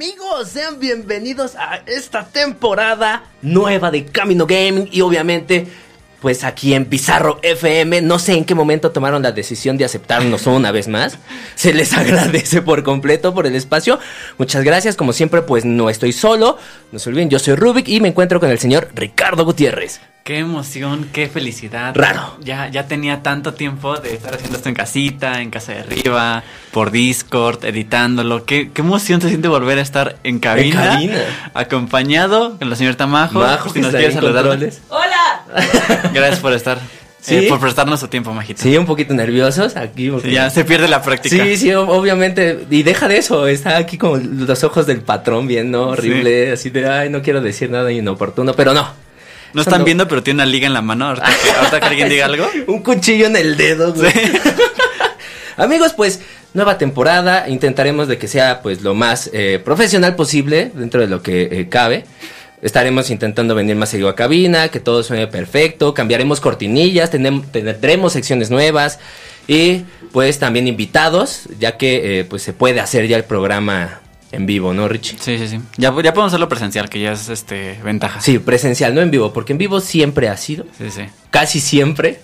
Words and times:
Amigos, 0.00 0.48
sean 0.48 0.80
bienvenidos 0.80 1.56
a 1.56 1.82
esta 1.84 2.24
temporada 2.24 3.24
nueva 3.42 3.90
de 3.90 4.06
Camino 4.06 4.46
Gaming 4.46 4.88
y 4.90 5.02
obviamente 5.02 5.66
pues 6.22 6.42
aquí 6.42 6.72
en 6.72 6.86
Pizarro 6.86 7.38
FM, 7.42 8.00
no 8.00 8.18
sé 8.18 8.32
en 8.32 8.46
qué 8.46 8.54
momento 8.54 8.92
tomaron 8.92 9.22
la 9.22 9.32
decisión 9.32 9.76
de 9.76 9.84
aceptarnos 9.84 10.46
una 10.46 10.72
vez 10.72 10.88
más. 10.88 11.18
Se 11.54 11.74
les 11.74 11.92
agradece 11.98 12.62
por 12.62 12.82
completo 12.82 13.34
por 13.34 13.46
el 13.46 13.54
espacio. 13.54 13.98
Muchas 14.38 14.64
gracias, 14.64 14.96
como 14.96 15.12
siempre 15.12 15.42
pues 15.42 15.66
no 15.66 15.90
estoy 15.90 16.14
solo. 16.14 16.56
No 16.92 16.98
se 16.98 17.10
olviden, 17.10 17.28
yo 17.28 17.38
soy 17.38 17.56
Rubik 17.56 17.86
y 17.86 18.00
me 18.00 18.08
encuentro 18.08 18.40
con 18.40 18.48
el 18.48 18.58
señor 18.58 18.88
Ricardo 18.94 19.44
Gutiérrez. 19.44 20.00
Qué 20.24 20.38
emoción, 20.38 21.08
qué 21.12 21.28
felicidad. 21.28 21.92
Raro. 21.96 22.36
Ya, 22.40 22.68
ya 22.68 22.86
tenía 22.86 23.22
tanto 23.22 23.54
tiempo 23.54 23.96
de 23.96 24.14
estar 24.14 24.34
haciendo 24.34 24.56
esto 24.58 24.68
en 24.68 24.74
casita, 24.74 25.40
en 25.40 25.50
casa 25.50 25.72
de 25.72 25.80
arriba, 25.80 26.44
por 26.72 26.90
Discord, 26.90 27.64
editándolo. 27.64 28.44
Qué, 28.44 28.70
qué 28.72 28.82
emoción 28.82 29.20
se 29.20 29.28
siente 29.28 29.48
volver 29.48 29.78
a 29.78 29.82
estar 29.82 30.16
en 30.22 30.38
cabina. 30.38 30.94
En 31.00 31.08
cabina. 31.08 31.18
Acompañado 31.54 32.58
con 32.58 32.68
la 32.70 32.76
señorita 32.76 33.06
Majo. 33.06 33.40
Majo, 33.40 33.68
si 33.70 33.74
que 33.74 33.80
nos 33.80 33.90
quiere 33.90 34.12
saludar. 34.12 34.44
¡Hola! 34.88 36.10
Gracias 36.12 36.38
por 36.40 36.52
estar. 36.52 36.78
Sí. 37.20 37.34
eh, 37.36 37.46
por 37.50 37.60
prestarnos 37.60 38.00
su 38.00 38.08
tiempo, 38.08 38.32
Majito. 38.32 38.62
Sí, 38.62 38.76
un 38.78 38.86
poquito 38.86 39.12
nerviosos 39.12 39.76
aquí. 39.76 40.10
porque- 40.10 40.28
Sí, 40.28 40.34
ya 40.34 40.48
se 40.48 40.64
pierde 40.64 40.88
la 40.88 41.02
práctica. 41.02 41.44
Sí, 41.44 41.56
sí, 41.56 41.74
obviamente. 41.74 42.64
Y 42.70 42.82
deja 42.82 43.08
de 43.08 43.18
eso, 43.18 43.46
está 43.46 43.76
aquí 43.76 43.98
con 43.98 44.46
los 44.46 44.64
ojos 44.64 44.86
del 44.86 45.00
patrón 45.02 45.46
viendo 45.46 45.88
horrible, 45.88 46.52
así 46.52 46.70
de, 46.70 46.88
ay, 46.88 47.10
no 47.10 47.20
quiero 47.20 47.40
decir 47.42 47.68
nada 47.70 47.90
inoportuno, 47.92 48.54
pero 48.54 48.72
no. 48.74 48.88
No 49.52 49.62
están 49.62 49.84
viendo, 49.84 50.06
pero 50.08 50.22
tiene 50.22 50.42
una 50.42 50.46
liga 50.46 50.66
en 50.66 50.72
la 50.72 50.82
mano. 50.82 51.08
Ahorita 51.08 51.26
que, 51.42 51.50
ahorita 51.50 51.80
que 51.80 51.86
alguien 51.86 52.08
diga 52.08 52.26
algo. 52.26 52.48
Un 52.66 52.82
cuchillo 52.82 53.26
en 53.26 53.36
el 53.36 53.56
dedo, 53.56 53.92
güey. 53.92 54.12
Amigos, 55.56 55.92
pues, 55.92 56.20
nueva 56.54 56.78
temporada. 56.78 57.48
Intentaremos 57.48 58.08
de 58.08 58.18
que 58.18 58.28
sea, 58.28 58.62
pues, 58.62 58.82
lo 58.82 58.94
más 58.94 59.30
eh, 59.32 59.60
profesional 59.64 60.16
posible 60.16 60.70
dentro 60.74 61.00
de 61.00 61.06
lo 61.06 61.22
que 61.22 61.42
eh, 61.50 61.68
cabe. 61.68 62.04
Estaremos 62.62 63.10
intentando 63.10 63.54
venir 63.54 63.74
más 63.76 63.88
seguido 63.88 64.08
a 64.08 64.14
cabina, 64.14 64.68
que 64.68 64.80
todo 64.80 65.02
suene 65.02 65.26
perfecto. 65.26 65.94
Cambiaremos 65.94 66.40
cortinillas, 66.40 67.10
tendremos 67.10 68.12
secciones 68.12 68.50
nuevas. 68.50 68.98
Y, 69.48 69.84
pues, 70.12 70.38
también 70.38 70.68
invitados, 70.68 71.44
ya 71.58 71.76
que, 71.76 72.20
eh, 72.20 72.24
pues, 72.24 72.42
se 72.42 72.52
puede 72.52 72.80
hacer 72.80 73.06
ya 73.08 73.16
el 73.16 73.24
programa 73.24 74.00
en 74.32 74.46
vivo, 74.46 74.72
¿no, 74.72 74.88
Richie? 74.88 75.18
Sí, 75.18 75.38
sí, 75.38 75.48
sí. 75.48 75.60
Ya, 75.76 75.88
ya 76.02 76.12
podemos 76.12 76.28
hacerlo 76.28 76.48
presencial, 76.48 76.88
que 76.88 77.00
ya 77.00 77.12
es 77.12 77.28
este 77.28 77.78
ventaja. 77.84 78.20
Sí, 78.20 78.38
presencial, 78.38 78.94
no 78.94 79.00
en 79.00 79.10
vivo, 79.10 79.32
porque 79.32 79.52
en 79.52 79.58
vivo 79.58 79.80
siempre 79.80 80.28
ha 80.28 80.36
sido, 80.36 80.64
sí, 80.78 80.90
sí. 80.90 81.02
casi 81.30 81.60
siempre. 81.60 82.20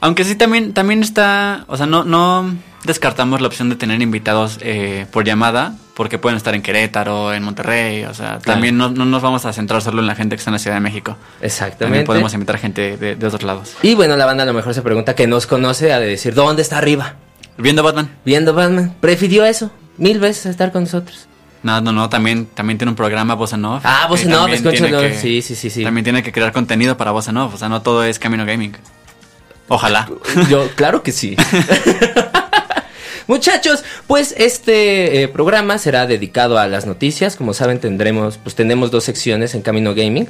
Aunque 0.00 0.24
sí 0.24 0.36
también, 0.36 0.74
también 0.74 1.02
está, 1.02 1.64
o 1.66 1.76
sea, 1.76 1.86
no, 1.86 2.04
no 2.04 2.54
descartamos 2.84 3.40
la 3.40 3.48
opción 3.48 3.68
de 3.68 3.76
tener 3.76 4.00
invitados 4.00 4.58
eh, 4.62 5.06
por 5.10 5.24
llamada, 5.24 5.74
porque 5.94 6.18
pueden 6.18 6.36
estar 6.36 6.54
en 6.54 6.62
Querétaro, 6.62 7.34
en 7.34 7.42
Monterrey, 7.42 8.04
o 8.04 8.14
sea, 8.14 8.38
también 8.38 8.78
no, 8.78 8.90
no 8.90 9.04
nos 9.04 9.20
vamos 9.20 9.44
a 9.44 9.52
centrar 9.52 9.82
solo 9.82 10.00
en 10.00 10.06
la 10.06 10.14
gente 10.14 10.36
que 10.36 10.38
está 10.38 10.50
en 10.50 10.54
la 10.54 10.58
Ciudad 10.60 10.76
de 10.76 10.80
México. 10.80 11.16
Exactamente. 11.40 11.84
También 11.84 12.04
podemos 12.04 12.32
invitar 12.34 12.58
gente 12.58 12.96
de, 12.96 13.16
de 13.16 13.26
otros 13.26 13.42
lados. 13.42 13.74
Y 13.82 13.96
bueno, 13.96 14.16
la 14.16 14.24
banda 14.26 14.44
a 14.44 14.46
lo 14.46 14.52
mejor 14.54 14.74
se 14.74 14.82
pregunta 14.82 15.16
que 15.16 15.26
nos 15.26 15.48
conoce 15.48 15.92
a 15.92 15.98
de 15.98 16.06
decir, 16.06 16.34
¿dónde 16.34 16.62
está 16.62 16.78
arriba? 16.78 17.16
Viendo 17.56 17.82
Batman. 17.82 18.08
Viendo 18.24 18.54
Batman. 18.54 18.94
Prefirió 19.00 19.44
eso, 19.44 19.72
mil 19.96 20.20
veces 20.20 20.46
estar 20.46 20.70
con 20.70 20.84
nosotros. 20.84 21.27
No, 21.62 21.80
no, 21.80 21.92
no, 21.92 22.08
también, 22.08 22.46
también 22.46 22.78
tiene 22.78 22.90
un 22.90 22.96
programa 22.96 23.34
Voz 23.34 23.52
en 23.52 23.64
Off. 23.64 23.82
Ah, 23.84 24.06
Voz 24.08 24.20
que 24.20 24.26
en 24.26 24.32
Off, 24.34 24.40
también 24.50 24.64
escúchalo. 24.66 24.98
tiene 25.00 25.14
que- 25.14 25.20
Sí, 25.20 25.42
sí, 25.42 25.54
sí, 25.56 25.70
sí. 25.70 25.82
También 25.82 26.04
tiene 26.04 26.22
que 26.22 26.30
crear 26.32 26.52
contenido 26.52 26.96
para 26.96 27.10
Voz 27.10 27.26
en 27.28 27.36
Off, 27.36 27.54
o 27.54 27.58
sea, 27.58 27.68
no 27.68 27.82
todo 27.82 28.04
es 28.04 28.18
Camino 28.18 28.46
Gaming. 28.46 28.76
Ojalá. 29.68 30.08
Yo, 30.48 30.68
claro 30.76 31.02
que 31.02 31.12
sí. 31.12 31.36
Muchachos, 33.26 33.84
pues 34.06 34.34
este 34.38 35.22
eh, 35.22 35.28
programa 35.28 35.76
será 35.76 36.06
dedicado 36.06 36.58
a 36.58 36.66
las 36.66 36.86
noticias. 36.86 37.36
Como 37.36 37.52
saben, 37.52 37.78
tendremos, 37.78 38.38
pues 38.38 38.54
tenemos 38.54 38.90
dos 38.90 39.04
secciones 39.04 39.54
en 39.54 39.60
Camino 39.60 39.94
Gaming. 39.94 40.28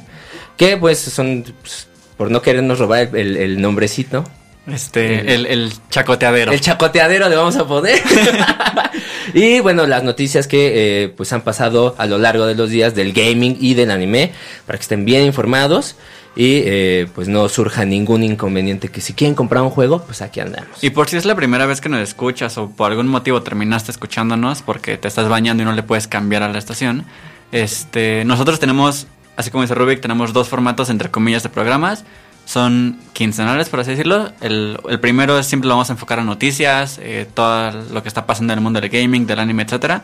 Que 0.57 0.75
pues 0.75 0.99
son, 0.99 1.45
pues, 1.61 1.87
por 2.17 2.29
no 2.29 2.41
querernos 2.41 2.79
robar 2.79 3.03
el, 3.13 3.15
el- 3.15 3.37
el 3.37 3.61
nombrecito. 3.61 4.25
Este, 4.67 5.33
el, 5.33 5.45
el 5.45 5.71
chacoteadero. 5.89 6.51
El 6.51 6.59
chacoteadero 6.59 7.29
le 7.29 7.35
vamos 7.37 7.55
a 7.55 7.65
poner. 7.65 8.01
y 9.33 9.59
bueno, 9.59 9.85
las 9.87 10.03
noticias 10.03 10.47
que 10.47 11.03
eh, 11.03 11.09
pues 11.09 11.33
han 11.33 11.41
pasado 11.41 11.95
a 11.97 12.05
lo 12.05 12.17
largo 12.17 12.45
de 12.45 12.55
los 12.55 12.69
días 12.69 12.95
del 12.95 13.13
gaming 13.13 13.57
y 13.59 13.73
del 13.73 13.91
anime, 13.91 14.31
para 14.65 14.77
que 14.77 14.83
estén 14.83 15.05
bien 15.05 15.25
informados 15.25 15.95
y 16.35 16.61
eh, 16.65 17.07
pues 17.15 17.27
no 17.27 17.49
surja 17.49 17.85
ningún 17.85 18.23
inconveniente 18.23 18.89
que 18.89 19.01
si 19.01 19.13
quieren 19.13 19.35
comprar 19.35 19.63
un 19.63 19.69
juego, 19.71 20.03
pues 20.03 20.21
aquí 20.21 20.39
andamos. 20.39 20.83
Y 20.83 20.89
por 20.89 21.09
si 21.09 21.17
es 21.17 21.25
la 21.25 21.35
primera 21.35 21.65
vez 21.65 21.81
que 21.81 21.89
nos 21.89 22.01
escuchas 22.01 22.57
o 22.57 22.69
por 22.69 22.91
algún 22.91 23.07
motivo 23.07 23.41
terminaste 23.41 23.91
escuchándonos 23.91 24.61
porque 24.61 24.97
te 24.97 25.07
estás 25.07 25.27
bañando 25.27 25.63
y 25.63 25.65
no 25.65 25.73
le 25.73 25.83
puedes 25.83 26.07
cambiar 26.07 26.43
a 26.43 26.49
la 26.49 26.57
estación, 26.57 27.05
este, 27.51 28.23
nosotros 28.25 28.59
tenemos, 28.59 29.07
así 29.35 29.51
como 29.51 29.63
dice 29.63 29.75
Rubik, 29.75 30.01
tenemos 30.01 30.33
dos 30.33 30.47
formatos 30.47 30.89
entre 30.89 31.09
comillas 31.09 31.43
de 31.43 31.49
programas. 31.49 32.05
Son 32.49 32.97
quincenales, 33.13 33.69
por 33.69 33.79
así 33.79 33.91
decirlo. 33.91 34.31
El, 34.41 34.79
el 34.89 34.99
primero 34.99 35.43
siempre 35.43 35.67
lo 35.67 35.75
vamos 35.75 35.91
a 35.91 35.93
enfocar 35.93 36.17
a 36.17 36.23
noticias, 36.23 36.97
eh, 36.99 37.27
todo 37.31 37.69
lo 37.93 38.01
que 38.01 38.07
está 38.07 38.25
pasando 38.25 38.53
en 38.53 38.57
el 38.57 38.63
mundo 38.63 38.81
del 38.81 38.89
gaming, 38.89 39.27
del 39.27 39.37
anime, 39.37 39.61
etcétera. 39.61 40.01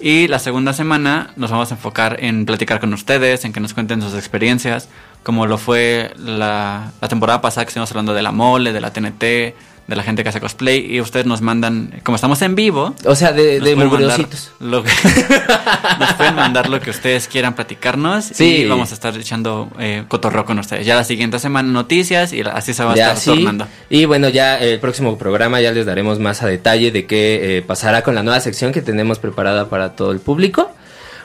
Y 0.00 0.26
la 0.26 0.40
segunda 0.40 0.72
semana 0.72 1.30
nos 1.36 1.52
vamos 1.52 1.70
a 1.70 1.76
enfocar 1.76 2.16
en 2.18 2.46
platicar 2.46 2.80
con 2.80 2.92
ustedes, 2.92 3.44
en 3.44 3.52
que 3.52 3.60
nos 3.60 3.74
cuenten 3.74 4.02
sus 4.02 4.14
experiencias, 4.14 4.88
como 5.22 5.46
lo 5.46 5.56
fue 5.56 6.12
la, 6.18 6.90
la 7.00 7.08
temporada 7.08 7.40
pasada 7.40 7.64
que 7.64 7.68
estuvimos 7.68 7.92
hablando 7.92 8.12
de 8.12 8.22
la 8.22 8.32
mole, 8.32 8.72
de 8.72 8.80
la 8.80 8.92
TNT, 8.92 9.54
de 9.86 9.96
la 9.96 10.02
gente 10.02 10.22
que 10.22 10.30
hace 10.30 10.40
cosplay, 10.40 10.94
y 10.94 11.00
ustedes 11.00 11.26
nos 11.26 11.40
mandan, 11.42 12.00
como 12.02 12.14
estamos 12.16 12.40
en 12.42 12.54
vivo, 12.54 12.94
O 13.04 13.14
sea, 13.14 13.32
de, 13.32 13.60
de 13.60 13.76
mugrositos. 13.76 14.50
lo 14.60 14.82
que- 14.82 14.90
nos 16.00 16.12
pueden 16.14 16.34
mandar 16.36 16.68
lo 16.68 16.80
que 16.80 16.90
ustedes 16.90 17.28
quieran 17.28 17.54
platicarnos 17.54 18.24
Sí. 18.24 18.44
y 18.58 18.66
vamos 18.66 18.90
a 18.90 18.94
estar 18.94 19.16
echando 19.16 19.68
eh, 19.78 20.04
cotorreo 20.08 20.44
con 20.44 20.58
ustedes. 20.58 20.86
Ya 20.86 20.94
la 20.96 21.04
siguiente 21.04 21.38
semana 21.38 21.68
noticias 21.70 22.32
y 22.32 22.40
así 22.40 22.72
se 22.72 22.82
va 22.84 22.92
a 22.92 22.96
Ya, 22.96 23.08
estar 23.12 23.18
sí. 23.18 23.30
tornando. 23.30 23.66
Y 23.90 24.04
bueno, 24.06 24.28
ya 24.28 24.58
el 24.58 24.80
próximo 24.80 25.18
programa 25.18 25.60
ya 25.60 25.70
les 25.72 25.84
daremos 25.86 26.18
más 26.18 26.42
a 26.42 26.46
detalle 26.46 26.90
de 26.90 27.06
qué 27.06 27.58
eh, 27.58 27.62
pasará 27.62 28.02
con 28.02 28.14
la 28.14 28.22
nueva 28.22 28.40
sección 28.40 28.72
que 28.72 28.82
tenemos 28.82 29.18
preparada 29.18 29.68
para 29.68 29.94
todo 29.96 30.12
el 30.12 30.20
público. 30.20 30.70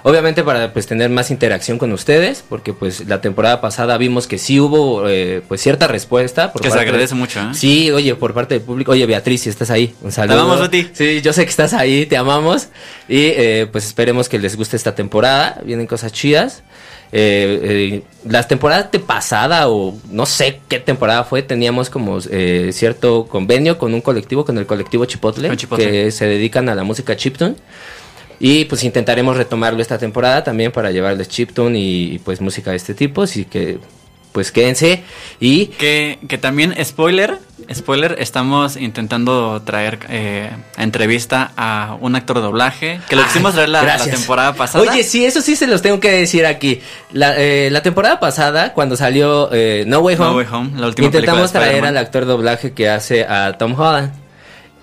Obviamente 0.03 0.43
para 0.43 0.73
pues 0.73 0.87
tener 0.87 1.09
más 1.09 1.31
interacción 1.31 1.77
con 1.77 1.91
ustedes, 1.91 2.43
porque 2.47 2.73
pues 2.73 3.07
la 3.07 3.21
temporada 3.21 3.61
pasada 3.61 3.97
vimos 3.97 4.27
que 4.27 4.37
sí 4.37 4.59
hubo 4.59 5.07
eh, 5.07 5.41
pues 5.47 5.61
cierta 5.61 5.87
respuesta. 5.87 6.51
Por 6.51 6.61
Que 6.61 6.71
se 6.71 6.79
agradece 6.79 7.15
mucho, 7.15 7.39
¿eh? 7.39 7.49
Sí, 7.53 7.91
oye, 7.91 8.15
por 8.15 8.33
parte 8.33 8.55
del 8.55 8.63
público. 8.63 8.91
Oye, 8.91 9.05
Beatriz, 9.05 9.41
si 9.41 9.49
estás 9.49 9.69
ahí, 9.69 9.93
un 10.01 10.11
saludo. 10.11 10.41
amamos, 10.41 10.61
Betty. 10.61 10.89
Sí, 10.93 11.21
yo 11.21 11.33
sé 11.33 11.43
que 11.43 11.49
estás 11.49 11.73
ahí, 11.73 12.05
te 12.05 12.17
amamos. 12.17 12.69
Y 13.07 13.25
eh, 13.25 13.67
pues 13.71 13.85
esperemos 13.85 14.29
que 14.29 14.39
les 14.39 14.55
guste 14.55 14.75
esta 14.75 14.95
temporada. 14.95 15.61
Vienen 15.65 15.87
cosas 15.87 16.11
chidas. 16.11 16.63
Eh, 17.11 17.59
eh, 17.63 18.03
la 18.27 18.43
temporada 18.43 18.83
de 18.91 18.99
pasada 18.99 19.67
o 19.67 19.97
no 20.11 20.27
sé 20.27 20.59
qué 20.67 20.79
temporada 20.79 21.23
fue, 21.23 21.41
teníamos 21.41 21.89
como 21.89 22.19
eh, 22.29 22.69
cierto 22.71 23.25
convenio 23.25 23.79
con 23.79 23.95
un 23.95 24.01
colectivo, 24.01 24.45
con 24.45 24.59
el 24.59 24.67
colectivo 24.67 25.05
Chipotle. 25.05 25.49
que 25.75 26.11
se 26.11 26.25
dedican 26.25 26.69
a 26.69 26.75
la 26.75 26.83
música 26.83 27.15
chiptune. 27.15 27.55
Y 28.39 28.65
pues 28.65 28.83
intentaremos 28.83 29.35
retomarlo 29.37 29.81
esta 29.81 29.97
temporada 29.97 30.43
también 30.43 30.71
para 30.71 30.91
llevarles 30.91 31.27
chiptune 31.27 31.77
y, 31.77 32.13
y, 32.15 32.19
pues 32.19 32.39
música 32.39 32.71
de 32.71 32.77
este 32.77 32.93
tipo, 32.93 33.23
así 33.23 33.45
que 33.45 33.79
pues 34.31 34.51
quédense 34.51 35.03
y 35.39 35.67
Que, 35.67 36.19
que 36.27 36.37
también, 36.37 36.73
spoiler, 36.83 37.39
spoiler, 37.73 38.15
estamos 38.19 38.77
intentando 38.77 39.61
traer 39.63 39.99
eh, 40.09 40.49
a 40.77 40.83
entrevista 40.83 41.51
a 41.57 41.97
un 41.99 42.15
actor 42.15 42.37
de 42.37 42.43
doblaje, 42.43 42.99
que 43.09 43.15
lo 43.15 43.23
quisimos 43.23 43.53
traer 43.53 43.69
la, 43.69 43.97
temporada 43.97 44.53
pasada. 44.53 44.83
Oye, 44.83 45.03
sí, 45.03 45.25
eso 45.25 45.41
sí 45.41 45.55
se 45.55 45.67
los 45.67 45.81
tengo 45.81 45.99
que 45.99 46.11
decir 46.11 46.45
aquí. 46.45 46.81
La, 47.11 47.35
eh, 47.37 47.69
la 47.71 47.81
temporada 47.81 48.19
pasada, 48.19 48.73
cuando 48.73 48.95
salió 48.95 49.49
eh, 49.51 49.83
No 49.87 49.99
Way 49.99 50.15
Home, 50.15 50.25
No 50.25 50.35
Way 50.35 50.47
Home, 50.51 50.69
la 50.79 50.87
última 50.87 51.09
película 51.09 51.19
intentamos 51.19 51.51
traer 51.51 51.85
al 51.85 51.97
actor 51.97 52.25
de 52.25 52.31
doblaje 52.31 52.73
que 52.73 52.89
hace 52.89 53.25
a 53.25 53.57
Tom 53.57 53.79
Holland. 53.79 54.13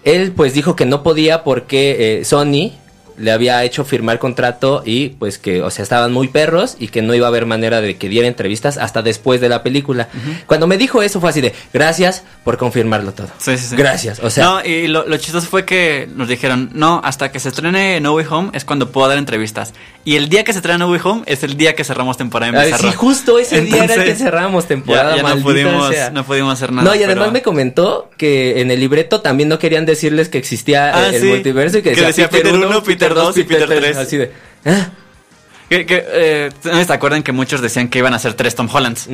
Él 0.05 0.33
pues 0.33 0.55
dijo 0.55 0.77
que 0.77 0.87
no 0.87 1.03
podía 1.03 1.43
porque 1.43 2.21
eh, 2.21 2.25
Sony 2.25 2.73
le 3.19 3.33
había 3.33 3.63
hecho 3.65 3.85
firmar 3.85 4.19
contrato 4.19 4.83
y 4.85 5.11
pues 5.11 5.39
que, 5.39 5.63
o 5.63 5.71
sea, 5.71 5.83
estaban 5.83 6.13
muy 6.13 6.29
perros 6.29 6.77
y 6.79 6.89
que 6.89 7.03
no 7.03 7.15
iba 7.15 7.27
a 7.27 7.29
haber 7.29 7.47
manera 7.47 7.81
de 7.81 7.97
que 7.97 8.09
diera 8.09 8.29
entrevistas 8.29 8.79
hasta 8.79 9.03
después 9.03 9.41
de 9.41 9.49
la 9.49 9.63
película. 9.63 10.09
Cuando 10.47 10.67
me 10.67 10.77
dijo 10.79 11.03
eso 11.03 11.21
fue 11.21 11.31
así 11.31 11.41
de, 11.41 11.55
gracias 11.73 12.23
por 12.45 12.57
confirmarlo 12.59 13.13
todo. 13.13 13.29
Sí, 13.39 13.57
sí, 13.59 13.67
sí. 13.71 13.77
Gracias, 13.77 14.21
o 14.21 14.31
sea. 14.31 14.45
No, 14.45 14.65
y 14.65 14.87
lo, 14.89 15.07
lo 15.07 15.17
chistoso 15.17 15.47
fue 15.49 15.65
que 15.65 16.09
nos 16.15 16.29
dijeron, 16.29 16.71
no, 16.75 17.01
hasta 17.05 17.31
que 17.33 17.41
se 17.41 17.49
estrene 17.49 18.01
No 18.01 18.15
Way 18.15 18.27
Home 18.31 18.51
es 18.53 18.65
cuando 18.65 18.91
puedo 18.91 19.09
dar 19.09 19.19
entrevistas. 19.19 19.73
Y 20.05 20.17
el 20.17 20.29
día 20.29 20.45
que 20.45 20.53
se 20.53 20.59
estrena 20.59 20.79
No 20.79 20.91
Way 20.91 21.01
Home 21.05 21.23
es 21.27 21.43
el 21.43 21.57
día 21.57 21.75
que 21.75 21.83
cerramos 21.85 22.17
temporada 22.17 22.53
en 22.53 22.65
Bizarro. 22.71 22.91
sí, 22.91 22.97
justo 22.97 23.39
ese 23.39 23.61
día 23.63 23.77
era 23.85 23.95
Entonces, 23.95 24.05
que 24.05 24.15
cerramos 24.25 24.67
temporada. 24.67 25.17
Ya, 25.17 25.23
ya 25.23 25.35
no, 25.35 25.43
pudimos, 25.43 25.89
sea. 25.93 26.11
no 26.11 26.25
pudimos 26.25 26.53
hacer 26.53 26.73
nada. 26.73 26.89
No, 26.89 26.95
y 26.95 27.03
además 27.03 27.25
pero- 27.25 27.33
me 27.33 27.43
comentó 27.43 28.11
que 28.17 28.61
en 28.61 28.71
el 28.71 28.79
libreto 28.81 29.21
también 29.21 29.49
no 29.49 29.59
querían 29.59 29.85
decirles 29.87 30.29
que 30.29 30.39
existía 30.39 30.95
Ah, 30.97 31.09
el 31.09 31.21
sí. 31.21 31.27
multiverso 31.27 31.79
y 31.79 31.83
que 31.83 31.93
Que 31.93 32.01
decía, 32.03 32.29
Peter 32.31 32.55
uno, 32.55 32.69
uno, 32.69 32.83
Peter 33.09 33.15
dos 33.25 33.37
y 33.39 33.45
Peter 33.45 33.69
tres. 33.69 33.97
Así 33.97 34.17
de, 34.17 34.33
ah, 34.65 34.89
Que, 35.69 35.85
que, 35.85 36.05
eh, 36.09 36.51
¿Se 36.63 36.93
acuerdan 36.93 37.25
que 37.25 37.33
muchos 37.33 37.61
decían 37.61 37.89
que 37.89 37.99
iban 37.99 38.15
a 38.15 38.21
ser 38.21 38.35
tres 38.35 38.55
Tom 38.55 38.69
Hollands? 38.73 39.09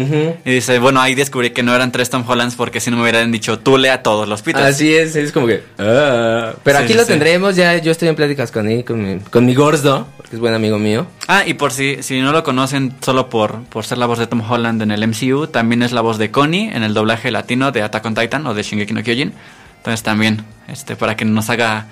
Y 0.44 0.50
dice, 0.50 0.79
bueno, 0.81 1.00
ahí 1.00 1.15
descubrí 1.15 1.49
que 1.50 1.62
no 1.62 1.75
eran 1.75 1.93
tres 1.93 2.11
Tom 2.11 2.25
Hollands 2.29 2.56
porque 2.56 2.79
si 2.79 2.91
no 2.91 2.97
me 2.99 3.05
hubieran 3.05 3.33
dicho, 3.33 3.59
tú 3.59 3.79
lea 3.79 4.03
todos 4.03 4.29
los 4.29 4.43
Peters. 4.43 4.67
Así 4.67 4.94
es, 4.94 5.17
es 5.17 5.33
como 5.33 5.47
que. 5.47 5.62
ah. 5.79 6.53
Pero 6.62 6.79
Sí, 6.79 6.85
aquí 6.85 6.93
sí, 6.93 6.99
lo 6.99 7.05
sí. 7.05 7.09
tendremos, 7.09 7.56
ya 7.56 7.79
yo 7.79 7.91
estoy 7.91 8.09
en 8.09 8.17
pláticas 8.17 8.50
con 8.50 8.69
él, 8.69 8.85
con 8.85 9.03
mi, 9.03 9.19
con 9.21 9.47
mi 9.47 9.55
Gordo, 9.55 10.06
porque 10.19 10.37
es 10.37 10.41
buen 10.41 10.53
amigo 10.53 10.79
mío. 10.79 11.06
Ah, 11.27 11.43
y 11.47 11.55
por 11.55 11.73
si, 11.73 12.03
si 12.03 12.21
no 12.21 12.33
lo 12.33 12.44
conocen 12.44 12.97
solo 13.00 13.31
por, 13.31 13.62
por 13.65 13.87
ser 13.87 13.97
la 13.97 14.05
voz 14.05 14.19
de 14.19 14.27
Tom 14.27 14.43
Holland 14.47 14.83
en 14.83 14.91
el 14.91 15.09
MCU, 15.09 15.47
también 15.47 15.83
es 15.83 15.93
la 15.93 16.03
voz 16.03 16.19
de 16.19 16.31
Connie 16.31 16.69
en 16.75 16.83
el 16.83 16.93
doblaje 16.93 17.31
latino 17.31 17.73
de 17.73 17.81
Attack 17.81 18.05
on 18.05 18.15
Titan 18.15 18.47
o 18.47 18.53
de 18.53 18.62
Shingeki 18.62 18.93
no 18.93 19.03
Kyojin. 19.03 19.33
Entonces 19.79 20.03
también, 20.03 20.44
este, 20.69 20.97
para 20.97 21.17
que 21.17 21.25
nos 21.25 21.49
haga... 21.49 21.87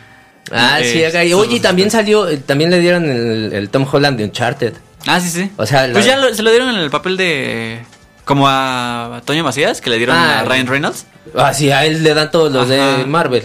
Ah, 0.51 0.81
eh, 0.81 0.85
sí, 0.93 1.05
acá. 1.05 1.25
Y, 1.25 1.33
Oye, 1.35 1.57
y 1.57 1.61
también 1.61 1.91
salió, 1.91 2.29
eh, 2.29 2.37
también 2.39 2.71
le 2.71 2.81
dieron 2.81 3.05
el, 3.09 3.53
el 3.53 3.69
Tom 3.71 3.87
Holland 3.91 4.19
de 4.19 4.25
Uncharted. 4.25 4.75
Ah, 5.07 5.21
sí, 5.21 5.29
sí. 5.29 5.51
O 5.57 5.65
sea, 5.67 5.87
la- 5.87 5.93
Pues 5.95 6.05
ya 6.05 6.17
lo- 6.17 6.35
se 6.35 6.43
lo 6.43 6.51
dieron 6.51 6.69
en 6.71 6.77
el 6.81 6.91
papel 6.91 7.17
de... 7.17 7.81
Como 8.25 8.47
a 8.49 9.23
Toño 9.25 9.43
Macías, 9.43 9.81
que 9.81 9.91
le 9.91 9.97
dieron 9.99 10.17
Ah, 10.17 10.41
a 10.41 10.45
Ryan 10.45 10.67
Reynolds. 10.67 11.07
Ah, 11.37 11.53
sí, 11.55 11.71
a 11.71 11.85
él 11.85 12.03
le 12.03 12.15
dan 12.15 12.31
todos 12.31 12.53
los 12.53 12.71
Ajá. 12.71 12.99
de 12.99 13.07
Marvel. 13.07 13.45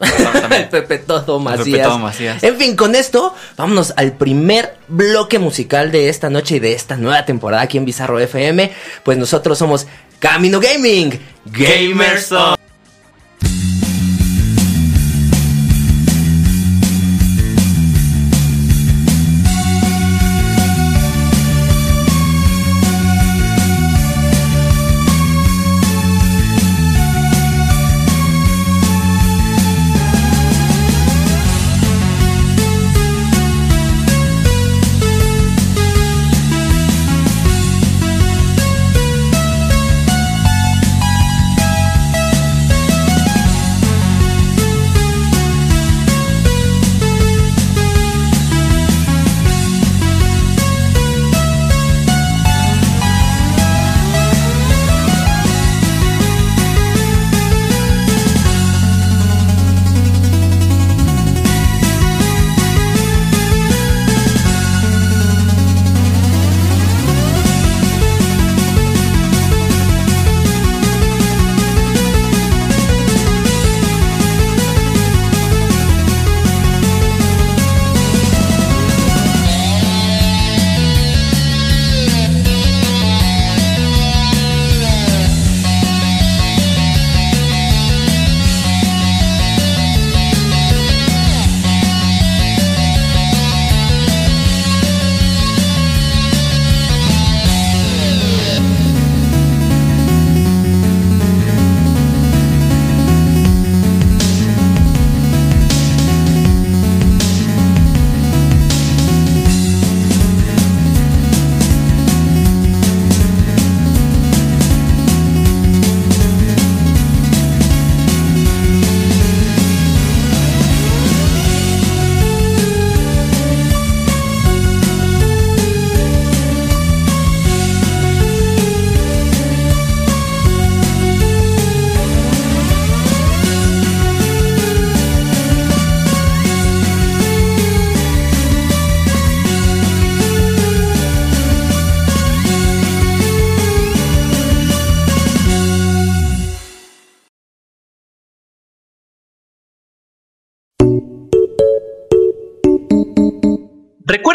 El 0.50 0.68
Pepe 0.68 0.98
Todo 0.98 1.38
Macías. 1.38 1.64
Pepe 1.68 1.78
Todo 1.82 1.98
Macías. 1.98 2.42
En 2.42 2.56
fin, 2.56 2.74
con 2.74 2.94
esto, 2.94 3.34
vámonos 3.58 3.92
al 3.96 4.12
primer 4.12 4.76
bloque 4.88 5.38
musical 5.38 5.92
de 5.92 6.08
esta 6.08 6.30
noche 6.30 6.56
y 6.56 6.58
de 6.58 6.72
esta 6.72 6.96
nueva 6.96 7.24
temporada 7.26 7.62
aquí 7.62 7.76
en 7.76 7.84
Bizarro 7.84 8.18
FM. 8.18 8.72
Pues 9.04 9.18
nosotros 9.18 9.58
somos 9.58 9.86
Camino 10.18 10.58
Gaming. 10.58 11.20
Gamers 11.44 12.32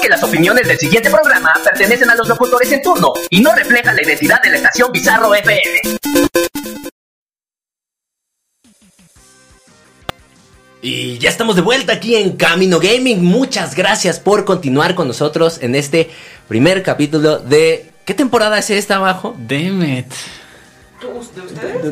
que 0.00 0.08
las 0.08 0.22
opiniones 0.22 0.66
del 0.66 0.78
siguiente 0.78 1.10
programa 1.10 1.52
pertenecen 1.62 2.10
a 2.10 2.14
los 2.14 2.26
locutores 2.28 2.70
en 2.72 2.82
turno 2.82 3.12
y 3.28 3.40
no 3.40 3.54
reflejan 3.54 3.94
la 3.94 4.02
identidad 4.02 4.42
de 4.42 4.50
la 4.50 4.56
estación 4.56 4.90
Bizarro 4.92 5.34
FM. 5.34 5.98
Y 10.82 11.18
ya 11.18 11.28
estamos 11.28 11.56
de 11.56 11.62
vuelta 11.62 11.92
aquí 11.92 12.16
en 12.16 12.36
Camino 12.36 12.80
Gaming. 12.80 13.22
Muchas 13.22 13.74
gracias 13.74 14.18
por 14.18 14.46
continuar 14.46 14.94
con 14.94 15.08
nosotros 15.08 15.58
en 15.60 15.74
este 15.74 16.10
primer 16.48 16.82
capítulo 16.82 17.38
de... 17.38 17.90
¿Qué 18.06 18.14
temporada 18.14 18.58
es 18.58 18.70
esta 18.70 18.96
abajo? 18.96 19.36
Damn 19.38 19.82
it. 19.82 20.06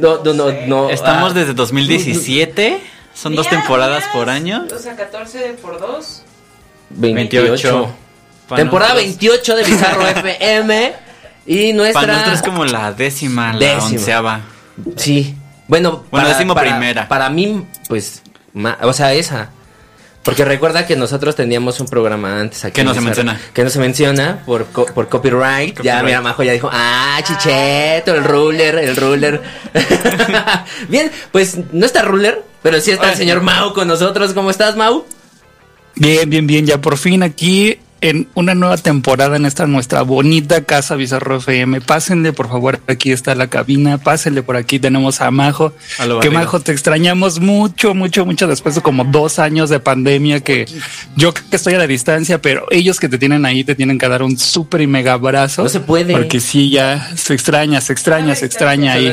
No, 0.00 0.24
no, 0.24 0.32
no, 0.32 0.52
no. 0.66 0.90
Estamos 0.90 1.32
ah, 1.32 1.34
desde 1.34 1.52
2017. 1.52 2.80
Son 3.14 3.34
dos 3.34 3.48
temporadas 3.48 4.04
por 4.12 4.30
año. 4.30 4.66
O 4.74 4.78
sea, 4.78 4.96
14 4.96 5.58
por 5.60 5.78
2. 5.78 6.22
28. 6.90 7.95
Para 8.49 8.62
Temporada 8.62 8.95
nosotros- 8.95 9.18
28 9.18 9.57
de 9.57 9.64
Bizarro 9.64 10.07
FM. 10.09 10.92
Y 11.47 11.73
nuestra... 11.73 12.00
Para 12.02 12.12
nosotros 12.14 12.37
es 12.37 12.42
como 12.42 12.64
la 12.64 12.92
décima, 12.92 13.52
la 13.54 13.59
Décima. 13.59 13.85
onceava. 14.00 14.40
Sí. 14.97 15.35
Bueno, 15.66 16.04
Bueno, 16.11 16.54
para, 16.54 16.71
primera. 16.76 17.09
Para 17.09 17.28
mí, 17.30 17.64
pues, 17.88 18.23
ma- 18.54 18.78
o 18.83 18.92
sea, 18.92 19.12
esa. 19.14 19.50
Porque 20.23 20.45
recuerda 20.45 20.87
que 20.87 20.95
nosotros 20.97 21.37
teníamos 21.37 21.80
un 21.80 21.88
programa 21.88 22.38
antes 22.40 22.64
aquí. 22.64 22.75
Que 22.75 22.85
no 22.85 22.92
se 22.92 23.00
menciona. 23.00 23.40
Que 23.54 23.64
no 23.64 23.71
se 23.71 23.78
menciona 23.78 24.42
por, 24.45 24.66
co- 24.66 24.85
por 24.87 25.09
copyright. 25.09 25.75
Ya, 25.76 25.95
Copyright. 26.00 26.04
mira, 26.04 26.21
Majo 26.21 26.42
ya 26.42 26.52
dijo, 26.52 26.68
ah, 26.73 27.18
Chicheto, 27.23 28.14
el 28.14 28.25
ruler, 28.25 28.76
el 28.78 28.97
ruler. 28.97 29.40
Bien, 30.88 31.11
pues 31.33 31.57
no 31.73 31.87
está 31.87 32.02
ruler, 32.02 32.42
pero 32.62 32.80
sí 32.80 32.90
está 32.90 33.11
el 33.12 33.16
señor 33.16 33.40
Mau 33.40 33.73
con 33.73 33.88
nosotros. 33.88 34.33
¿Cómo 34.35 34.50
estás, 34.50 34.76
Mau? 34.76 35.07
Bien, 35.99 36.28
bien, 36.28 36.47
bien. 36.47 36.67
Ya 36.67 36.81
por 36.81 36.97
fin 36.97 37.23
aquí 37.23 37.78
en 38.00 38.28
una 38.35 38.55
nueva 38.55 38.76
temporada 38.76 39.37
en 39.37 39.45
esta 39.45 39.67
nuestra 39.67 40.02
bonita 40.02 40.62
casa 40.62 40.95
Bizarro 40.95 41.38
FM. 41.38 41.81
Pásenle, 41.81 42.33
por 42.33 42.49
favor, 42.49 42.78
aquí 42.87 43.11
está 43.11 43.35
la 43.35 43.49
cabina. 43.49 43.99
Pásenle 43.99 44.45
por 44.45 44.55
aquí. 44.57 44.78
Tenemos 44.78 45.21
a 45.21 45.31
Majo. 45.33 45.73
A 45.99 46.07
lo 46.07 46.21
Que. 46.21 46.31
Majo, 46.31 46.61
te 46.61 46.71
extrañamos 46.71 47.40
mucho, 47.40 47.95
mucho, 47.95 48.25
mucho 48.25 48.47
después 48.47 48.76
de 48.76 48.81
como 48.83 49.05
dos 49.05 49.40
años 49.40 49.69
de 49.71 49.81
pandemia 49.81 50.40
que 50.40 50.67
yo 51.17 51.35
que 51.35 51.57
estoy 51.57 51.75
a 51.75 51.78
la 51.78 51.88
distancia, 51.88 52.40
pero 52.40 52.67
ellos 52.71 53.00
que 53.00 53.09
te 53.09 53.19
tienen 53.19 53.45
ahí 53.45 53.64
te 53.64 53.75
tienen 53.75 53.99
que 53.99 54.09
dar 54.09 54.23
un 54.23 54.38
súper 54.38 54.83
y 54.83 54.87
mega 54.87 55.14
abrazo. 55.14 55.64
No 55.64 55.69
se 55.69 55.81
puede. 55.81 56.12
Porque 56.12 56.38
sí, 56.38 56.71
ya 56.71 57.11
se 57.17 57.35
extraña, 57.35 57.81
se 57.81 57.93
extraña, 57.93 58.37
se 58.37 58.47
extraña 58.47 58.93
ahí. 58.93 59.12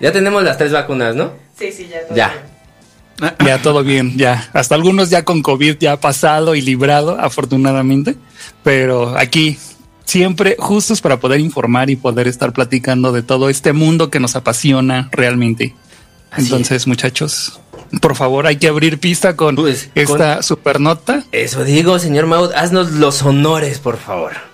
Ya 0.00 0.12
tenemos 0.12 0.44
las 0.44 0.56
tres 0.56 0.70
vacunas, 0.70 1.16
¿no? 1.16 1.32
Sí, 1.58 1.72
sí, 1.72 1.88
ya. 1.90 2.06
todo 2.06 2.16
Ya. 2.16 2.28
bien. 2.28 2.49
Ya 3.44 3.62
todo 3.62 3.82
bien, 3.82 4.16
ya. 4.16 4.48
Hasta 4.52 4.74
algunos 4.74 5.10
ya 5.10 5.24
con 5.24 5.42
COVID 5.42 5.76
ya 5.78 5.98
pasado 6.00 6.54
y 6.54 6.60
librado, 6.60 7.18
afortunadamente. 7.20 8.16
Pero 8.62 9.16
aquí 9.16 9.58
siempre 10.04 10.56
justos 10.58 11.00
para 11.00 11.20
poder 11.20 11.40
informar 11.40 11.90
y 11.90 11.96
poder 11.96 12.26
estar 12.28 12.52
platicando 12.52 13.12
de 13.12 13.22
todo 13.22 13.48
este 13.48 13.72
mundo 13.72 14.10
que 14.10 14.20
nos 14.20 14.36
apasiona 14.36 15.08
realmente. 15.12 15.74
Así 16.30 16.44
Entonces, 16.44 16.86
muchachos, 16.86 17.60
por 18.00 18.16
favor, 18.16 18.46
hay 18.46 18.56
que 18.56 18.68
abrir 18.68 18.98
pista 18.98 19.36
con 19.36 19.56
Pues, 19.56 19.90
esta 19.94 20.42
super 20.42 20.80
nota. 20.80 21.24
Eso 21.32 21.64
digo, 21.64 21.98
señor 21.98 22.26
Mau, 22.26 22.50
haznos 22.54 22.92
los 22.92 23.22
honores, 23.22 23.78
por 23.78 23.98
favor. 23.98 24.49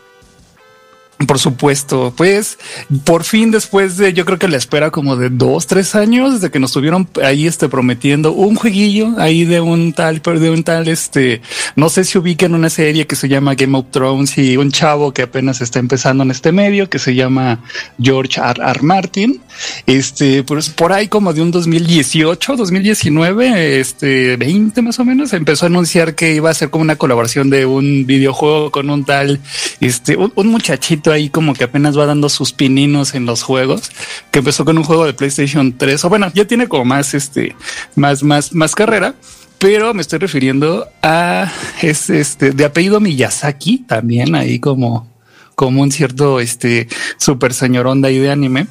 Por 1.25 1.39
supuesto, 1.39 2.13
pues 2.15 2.59
por 3.07 3.25
fin 3.25 3.51
después 3.51 3.97
de 3.97 4.13
yo 4.13 4.27
creo 4.27 4.39
que 4.39 4.49
la 4.49 4.59
espera 4.59 4.91
como 4.91 5.17
de 5.17 5.31
dos, 5.31 5.67
tres 5.67 5.95
años 5.95 6.35
desde 6.35 6.51
que 6.51 6.59
nos 6.59 6.71
estuvieron 6.71 7.09
ahí 7.23 7.47
este 7.47 7.71
prometiendo 7.71 8.33
un 8.33 8.55
jueguillo 8.55 9.15
ahí 9.17 9.47
de 9.47 9.63
un 9.63 9.95
tal, 9.95 10.21
pero 10.21 10.39
de 10.41 10.51
un 10.51 10.63
tal 10.63 10.89
este, 10.89 11.41
no 11.75 11.89
sé 11.89 12.05
si 12.05 12.19
ubiquen 12.19 12.55
una 12.55 12.69
serie 12.69 13.07
que 13.07 13.17
se 13.17 13.31
llama 13.31 13.55
Game 13.55 13.79
of 13.79 13.87
Thrones 13.93 14.37
y 14.37 14.59
un 14.59 14.71
chavo 14.71 15.15
que 15.15 15.23
apenas 15.23 15.63
está 15.63 15.79
empezando 15.79 16.23
en 16.23 16.33
este 16.33 16.53
medio 16.53 16.91
que 16.91 16.99
se 16.99 17.15
llama 17.15 17.61
George 17.99 18.39
R. 18.39 18.63
R. 18.63 18.83
Martin. 18.83 19.41
Este, 19.87 20.43
pues 20.43 20.69
por 20.69 20.93
ahí 20.93 21.09
como 21.09 21.33
de 21.33 21.41
un 21.41 21.51
2018, 21.51 22.57
2019, 22.57 23.81
este 23.81 24.37
20 24.37 24.83
más 24.83 24.99
o 24.99 25.05
menos, 25.07 25.33
empezó 25.33 25.65
a 25.65 25.69
anunciar 25.69 26.15
que 26.15 26.35
iba 26.35 26.51
a 26.51 26.55
ser 26.55 26.69
como 26.69 26.83
una 26.83 26.97
colaboración 26.97 27.49
de 27.49 27.65
un 27.65 28.05
videojuego 28.05 28.71
con 28.71 28.91
un 28.91 29.07
tal, 29.07 29.41
este, 29.81 30.17
un 30.17 30.47
muchachito 30.49 31.06
ahí 31.13 31.29
como 31.29 31.55
que 31.55 31.65
apenas 31.65 31.99
va 31.99 32.07
dando 32.07 32.29
sus 32.29 32.53
pininos 32.53 33.15
en 33.15 33.27
los 33.27 33.43
juegos, 33.43 33.91
que 34.31 34.41
empezó 34.41 34.65
con 34.65 34.79
un 34.79 34.85
juego 34.85 35.07
de 35.07 35.15
PlayStation 35.15 35.77
3, 35.77 36.05
o 36.05 36.09
bueno, 36.09 36.31
ya 36.35 36.47
tiene 36.47 36.69
como 36.69 36.85
más, 36.85 37.15
este, 37.15 37.55
más, 37.95 38.23
más, 38.23 38.53
más 38.53 38.75
carrera. 38.75 39.15
Pero 39.59 39.95
me 39.95 40.03
estoy 40.03 40.19
refiriendo 40.19 40.87
a 41.03 41.51
es 41.81 42.11
este 42.11 42.51
de 42.51 42.67
apellido 42.67 43.01
Miyazaki, 43.01 43.79
también 43.79 44.35
ahí 44.35 44.59
como 44.59 45.09
como 45.57 45.81
un 45.83 45.91
cierto 45.91 46.39
este 46.39 46.87
super 47.17 47.55
señorón 47.55 48.03
de 48.03 48.09
ahí 48.09 48.19
de 48.19 48.31
anime 48.31 48.67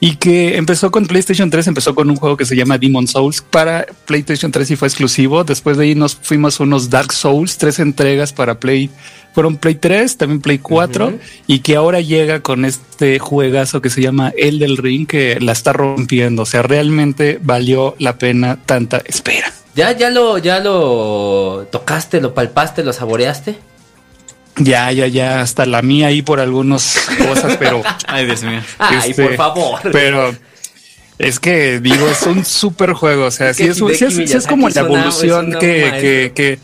y 0.00 0.16
que 0.16 0.56
empezó 0.56 0.90
con 0.90 1.06
PlayStation 1.06 1.50
3, 1.50 1.68
empezó 1.68 1.94
con 1.94 2.08
un 2.08 2.16
juego 2.16 2.38
que 2.38 2.46
se 2.46 2.56
llama 2.56 2.78
Demon 2.78 3.06
Souls 3.06 3.42
para 3.42 3.86
PlayStation 4.06 4.50
3 4.50 4.72
y 4.72 4.76
fue 4.76 4.88
exclusivo. 4.88 5.44
Después 5.44 5.76
de 5.76 5.84
ahí 5.84 5.94
nos 5.94 6.16
fuimos 6.16 6.58
a 6.58 6.64
unos 6.64 6.88
Dark 6.88 7.12
Souls, 7.12 7.58
tres 7.58 7.78
entregas 7.78 8.32
para 8.32 8.58
Play, 8.58 8.88
fueron 9.34 9.58
Play 9.58 9.74
3, 9.74 10.16
también 10.16 10.40
Play 10.40 10.58
4 10.58 11.12
y 11.46 11.60
que 11.60 11.76
ahora 11.76 12.00
llega 12.00 12.40
con 12.40 12.64
este 12.64 13.18
juegazo 13.18 13.82
que 13.82 13.90
se 13.90 14.00
llama 14.00 14.32
El 14.34 14.58
del 14.58 14.78
Ring 14.78 15.06
que 15.06 15.38
la 15.40 15.52
está 15.52 15.74
rompiendo. 15.74 16.42
O 16.42 16.46
sea, 16.46 16.62
realmente 16.62 17.38
valió 17.42 17.94
la 17.98 18.16
pena 18.16 18.58
tanta 18.64 19.02
espera. 19.04 19.52
¿Ya, 19.76 19.92
ya 19.92 20.08
lo, 20.08 20.38
ya 20.38 20.58
lo 20.60 21.68
tocaste, 21.70 22.22
lo 22.22 22.32
palpaste, 22.32 22.82
lo 22.82 22.94
saboreaste? 22.94 23.58
Ya, 24.60 24.92
ya, 24.92 25.06
ya, 25.06 25.40
hasta 25.40 25.66
la 25.66 25.82
mía 25.82 26.08
ahí 26.08 26.22
por 26.22 26.38
algunas 26.40 27.08
cosas, 27.18 27.56
pero 27.58 27.82
Ay, 28.06 28.26
Dios 28.26 28.42
mío. 28.42 28.60
Ay, 28.78 29.10
Este, 29.10 29.22
por 29.24 29.34
favor. 29.36 29.80
Pero 29.92 30.34
es 31.18 31.38
que 31.40 31.80
digo, 31.80 32.08
es 32.08 32.22
un 32.22 32.44
super 32.44 32.92
juego. 32.92 33.26
O 33.26 33.30
sea, 33.30 33.50
Es 33.50 33.56
sí 33.56 33.64
que 33.64 33.70
es, 33.70 33.80
un- 33.80 33.94
sí 33.94 34.04
es- 34.04 34.14
Hideki 34.14 34.28
sí 34.28 34.36
es 34.36 34.46
como 34.46 34.68
la 34.68 34.80
evolución 34.80 35.52
que, 35.58 35.92
que, 36.00 36.32
que 36.34 36.58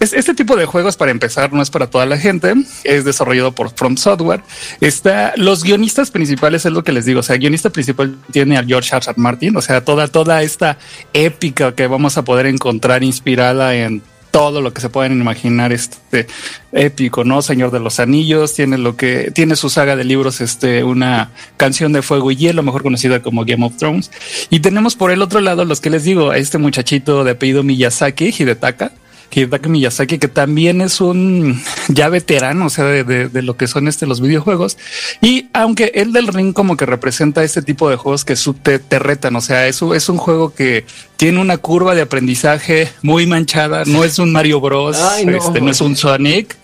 es, 0.00 0.12
este 0.12 0.34
tipo 0.34 0.56
de 0.56 0.64
juegos 0.66 0.96
para 0.96 1.10
empezar 1.10 1.52
no 1.52 1.62
es 1.62 1.70
para 1.70 1.88
toda 1.88 2.04
la 2.06 2.18
gente. 2.18 2.52
Es 2.82 3.04
desarrollado 3.04 3.52
por 3.52 3.70
From 3.74 3.96
Software. 3.96 4.40
Está 4.80 5.32
los 5.36 5.62
guionistas 5.62 6.10
principales 6.10 6.64
es 6.66 6.72
lo 6.72 6.82
que 6.82 6.92
les 6.92 7.04
digo. 7.04 7.20
O 7.20 7.22
sea, 7.22 7.34
el 7.34 7.40
guionista 7.40 7.70
principal 7.70 8.16
tiene 8.32 8.58
a 8.58 8.64
George 8.64 8.94
R. 8.94 9.04
R. 9.06 9.14
Martin. 9.16 9.56
O 9.56 9.62
sea, 9.62 9.82
toda, 9.84 10.08
toda 10.08 10.42
esta 10.42 10.78
épica 11.12 11.74
que 11.74 11.86
vamos 11.86 12.16
a 12.18 12.22
poder 12.24 12.46
encontrar 12.46 13.02
inspirada 13.04 13.74
en 13.74 14.02
todo 14.34 14.60
lo 14.60 14.74
que 14.74 14.80
se 14.80 14.88
pueden 14.88 15.20
imaginar 15.20 15.72
este 15.72 16.26
épico, 16.72 17.22
¿no? 17.22 17.40
Señor 17.40 17.70
de 17.70 17.78
los 17.78 18.00
Anillos, 18.00 18.52
tiene 18.52 18.78
lo 18.78 18.96
que 18.96 19.30
tiene 19.30 19.54
su 19.54 19.70
saga 19.70 19.94
de 19.94 20.02
libros, 20.02 20.40
este, 20.40 20.82
una 20.82 21.30
canción 21.56 21.92
de 21.92 22.02
fuego 22.02 22.32
y 22.32 22.36
hielo, 22.36 22.64
mejor 22.64 22.82
conocida 22.82 23.22
como 23.22 23.44
Game 23.44 23.64
of 23.64 23.76
Thrones. 23.76 24.10
Y 24.50 24.58
tenemos 24.58 24.96
por 24.96 25.12
el 25.12 25.22
otro 25.22 25.40
lado 25.40 25.64
los 25.64 25.80
que 25.80 25.88
les 25.88 26.02
digo, 26.02 26.32
a 26.32 26.36
este 26.36 26.58
muchachito 26.58 27.22
de 27.22 27.30
apellido 27.30 27.62
Miyazaki, 27.62 28.34
Hidetaka, 28.36 28.90
Hidetaka 29.32 29.68
Miyazaki, 29.68 30.18
que 30.18 30.28
también 30.28 30.80
es 30.80 31.00
un 31.00 31.60
ya 31.88 32.08
veterano, 32.08 32.66
o 32.66 32.70
sea, 32.70 32.84
de, 32.84 33.04
de- 33.04 33.28
de 33.28 33.42
lo 33.42 33.56
que 33.56 33.66
son 33.66 33.88
este 33.88 34.06
los 34.06 34.20
videojuegos. 34.20 34.78
Y 35.20 35.48
aunque 35.52 35.90
el 35.94 36.12
del 36.12 36.28
ring 36.28 36.52
como 36.52 36.76
que 36.76 36.86
representa 36.86 37.42
este 37.42 37.62
tipo 37.62 37.90
de 37.90 37.96
juegos 37.96 38.24
que 38.24 38.36
su- 38.36 38.54
te, 38.54 38.78
te 38.78 38.98
retan, 38.98 39.34
o 39.36 39.40
sea, 39.40 39.66
es, 39.66 39.82
un- 39.82 39.94
es 39.96 40.08
un 40.08 40.18
juego 40.18 40.54
que 40.54 40.84
tiene 41.16 41.40
una 41.40 41.56
curva 41.58 41.94
de 41.94 42.02
aprendizaje 42.02 42.88
muy 43.02 43.26
manchada, 43.26 43.84
no 43.86 44.04
es 44.04 44.18
un 44.18 44.30
Mario 44.32 44.60
Bros, 44.60 44.96
Ay, 45.00 45.26
no. 45.26 45.36
este, 45.36 45.60
no 45.60 45.70
es 45.70 45.80
un 45.80 45.96
Sonic, 45.96 46.56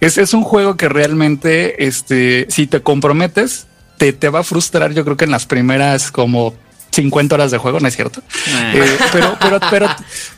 es, 0.00 0.18
es 0.18 0.34
un 0.34 0.42
juego 0.44 0.76
que 0.76 0.88
realmente, 0.88 1.86
este, 1.86 2.46
si 2.50 2.66
te 2.66 2.80
comprometes, 2.80 3.66
te, 3.98 4.12
te 4.12 4.28
va 4.28 4.40
a 4.40 4.44
frustrar, 4.44 4.92
yo 4.92 5.04
creo 5.04 5.16
que 5.16 5.24
en 5.24 5.30
las 5.30 5.46
primeras 5.46 6.10
como 6.10 6.54
50 6.94 7.34
horas 7.34 7.50
de 7.50 7.58
juego, 7.58 7.80
¿no 7.80 7.88
es 7.88 7.96
cierto? 7.96 8.20
Eh. 8.48 8.72
Eh, 8.76 8.96
pero, 9.12 9.36
pero, 9.40 9.60
pero, 9.70 9.88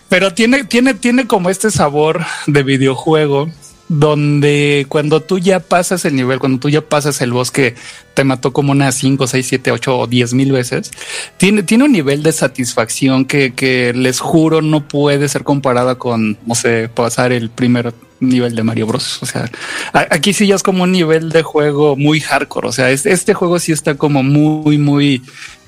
pero 0.09 0.35
tiene, 0.35 0.65
tiene, 0.65 0.95
tiene 0.95 1.27
como 1.27 1.51
este 1.51 1.71
sabor 1.71 2.25
de 2.47 2.63
videojuego 2.63 3.49
donde 3.89 4.85
cuando 4.89 5.21
tú 5.23 5.39
ya 5.39 5.61
pasas 5.61 6.05
el 6.05 6.17
nivel, 6.17 6.41
cuando 6.41 6.59
tú 6.59 6.69
ya 6.69 6.81
pasas 6.81 7.21
el 7.21 7.33
bosque, 7.33 7.77
te 8.15 8.25
mató 8.25 8.53
como 8.53 8.73
unas 8.73 8.97
5, 8.97 9.27
6, 9.29 9.47
7, 9.49 9.71
8 9.71 9.99
o 9.99 10.07
10 10.09 10.35
mil 10.35 10.51
veces, 10.51 10.91
tiene, 11.37 11.63
tiene 11.63 11.85
un 11.85 11.93
nivel 11.93 12.23
de 12.25 12.33
satisfacción 12.33 13.25
que, 13.25 13.55
que 13.55 13.93
les 13.95 14.19
juro 14.19 14.61
no 14.61 14.87
puede 14.89 15.29
ser 15.29 15.45
comparada 15.45 15.95
con, 15.97 16.37
no 16.47 16.55
sé, 16.57 16.89
pasar 16.93 17.31
el 17.33 17.49
primer 17.49 17.95
nivel 18.19 18.57
de 18.57 18.63
Mario 18.65 18.87
Bros. 18.87 19.23
O 19.23 19.27
sea, 19.27 19.49
aquí 19.93 20.33
sí 20.33 20.47
ya 20.49 20.57
es 20.57 20.63
como 20.65 20.83
un 20.83 20.91
nivel 20.91 21.29
de 21.31 21.43
juego 21.43 21.95
muy 21.97 22.19
hardcore. 22.21 22.67
O 22.69 22.73
sea, 22.73 22.91
es- 22.91 23.07
este 23.07 23.35
juego 23.35 23.59
sí 23.61 23.71
está 23.73 23.95
como 23.95 24.23
muy, 24.25 24.79
muy, 24.79 25.23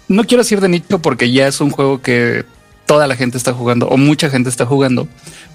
no 0.08 0.24
quiero 0.24 0.42
decir 0.42 0.60
de 0.60 0.68
nicho 0.68 0.98
porque 1.00 1.30
ya 1.30 1.46
es 1.48 1.60
un 1.60 1.70
juego 1.70 2.00
que 2.02 2.44
toda 2.86 3.06
la 3.06 3.16
gente 3.16 3.36
está 3.36 3.52
jugando 3.52 3.86
o 3.88 3.96
mucha 3.98 4.30
gente 4.30 4.48
está 4.48 4.64
jugando, 4.64 5.08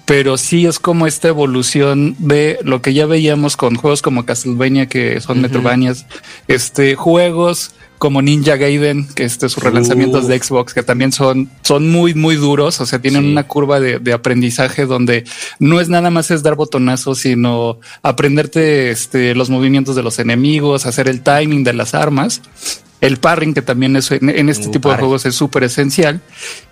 pero 0.04 0.36
sí 0.36 0.66
es 0.66 0.78
como 0.78 1.06
esta 1.06 1.28
evolución 1.28 2.14
de 2.18 2.58
lo 2.62 2.80
que 2.80 2.94
ya 2.94 3.06
veíamos 3.06 3.56
con 3.56 3.74
juegos 3.74 4.02
como 4.02 4.24
Castlevania 4.24 4.86
que 4.86 5.20
son 5.20 5.40
Metroidvanias, 5.40 6.06
este 6.46 6.94
juegos 6.94 7.72
como 7.98 8.20
Ninja 8.20 8.56
Gaiden, 8.56 9.08
que 9.14 9.24
este 9.24 9.48
sus 9.48 9.62
relanzamientos 9.62 10.28
de 10.28 10.38
Xbox, 10.38 10.74
que 10.74 10.82
también 10.82 11.10
son, 11.10 11.48
son 11.62 11.90
muy, 11.90 12.12
muy 12.12 12.36
duros. 12.36 12.78
O 12.82 12.86
sea, 12.86 12.98
tienen 13.00 13.22
Sí. 13.22 13.30
una 13.30 13.44
curva 13.44 13.80
de, 13.80 13.98
de 13.98 14.12
aprendizaje 14.12 14.84
donde 14.84 15.24
no 15.58 15.80
es 15.80 15.88
nada 15.88 16.10
más 16.10 16.30
es 16.30 16.42
dar 16.42 16.54
botonazos, 16.54 17.20
sino 17.20 17.78
aprenderte 18.02 18.90
este, 18.90 19.34
los 19.34 19.48
movimientos 19.48 19.96
de 19.96 20.02
los 20.02 20.18
enemigos, 20.18 20.84
hacer 20.84 21.08
el 21.08 21.22
timing 21.22 21.64
de 21.64 21.72
las 21.72 21.94
armas. 21.94 22.42
El 23.04 23.18
parring, 23.18 23.54
que 23.54 23.62
también 23.62 23.96
es 23.96 24.10
en, 24.10 24.30
en 24.30 24.48
este 24.48 24.68
Uh, 24.68 24.70
tipo 24.72 24.90
de 24.90 24.96
juegos 24.96 25.26
es 25.26 25.34
súper 25.34 25.64
esencial. 25.64 26.20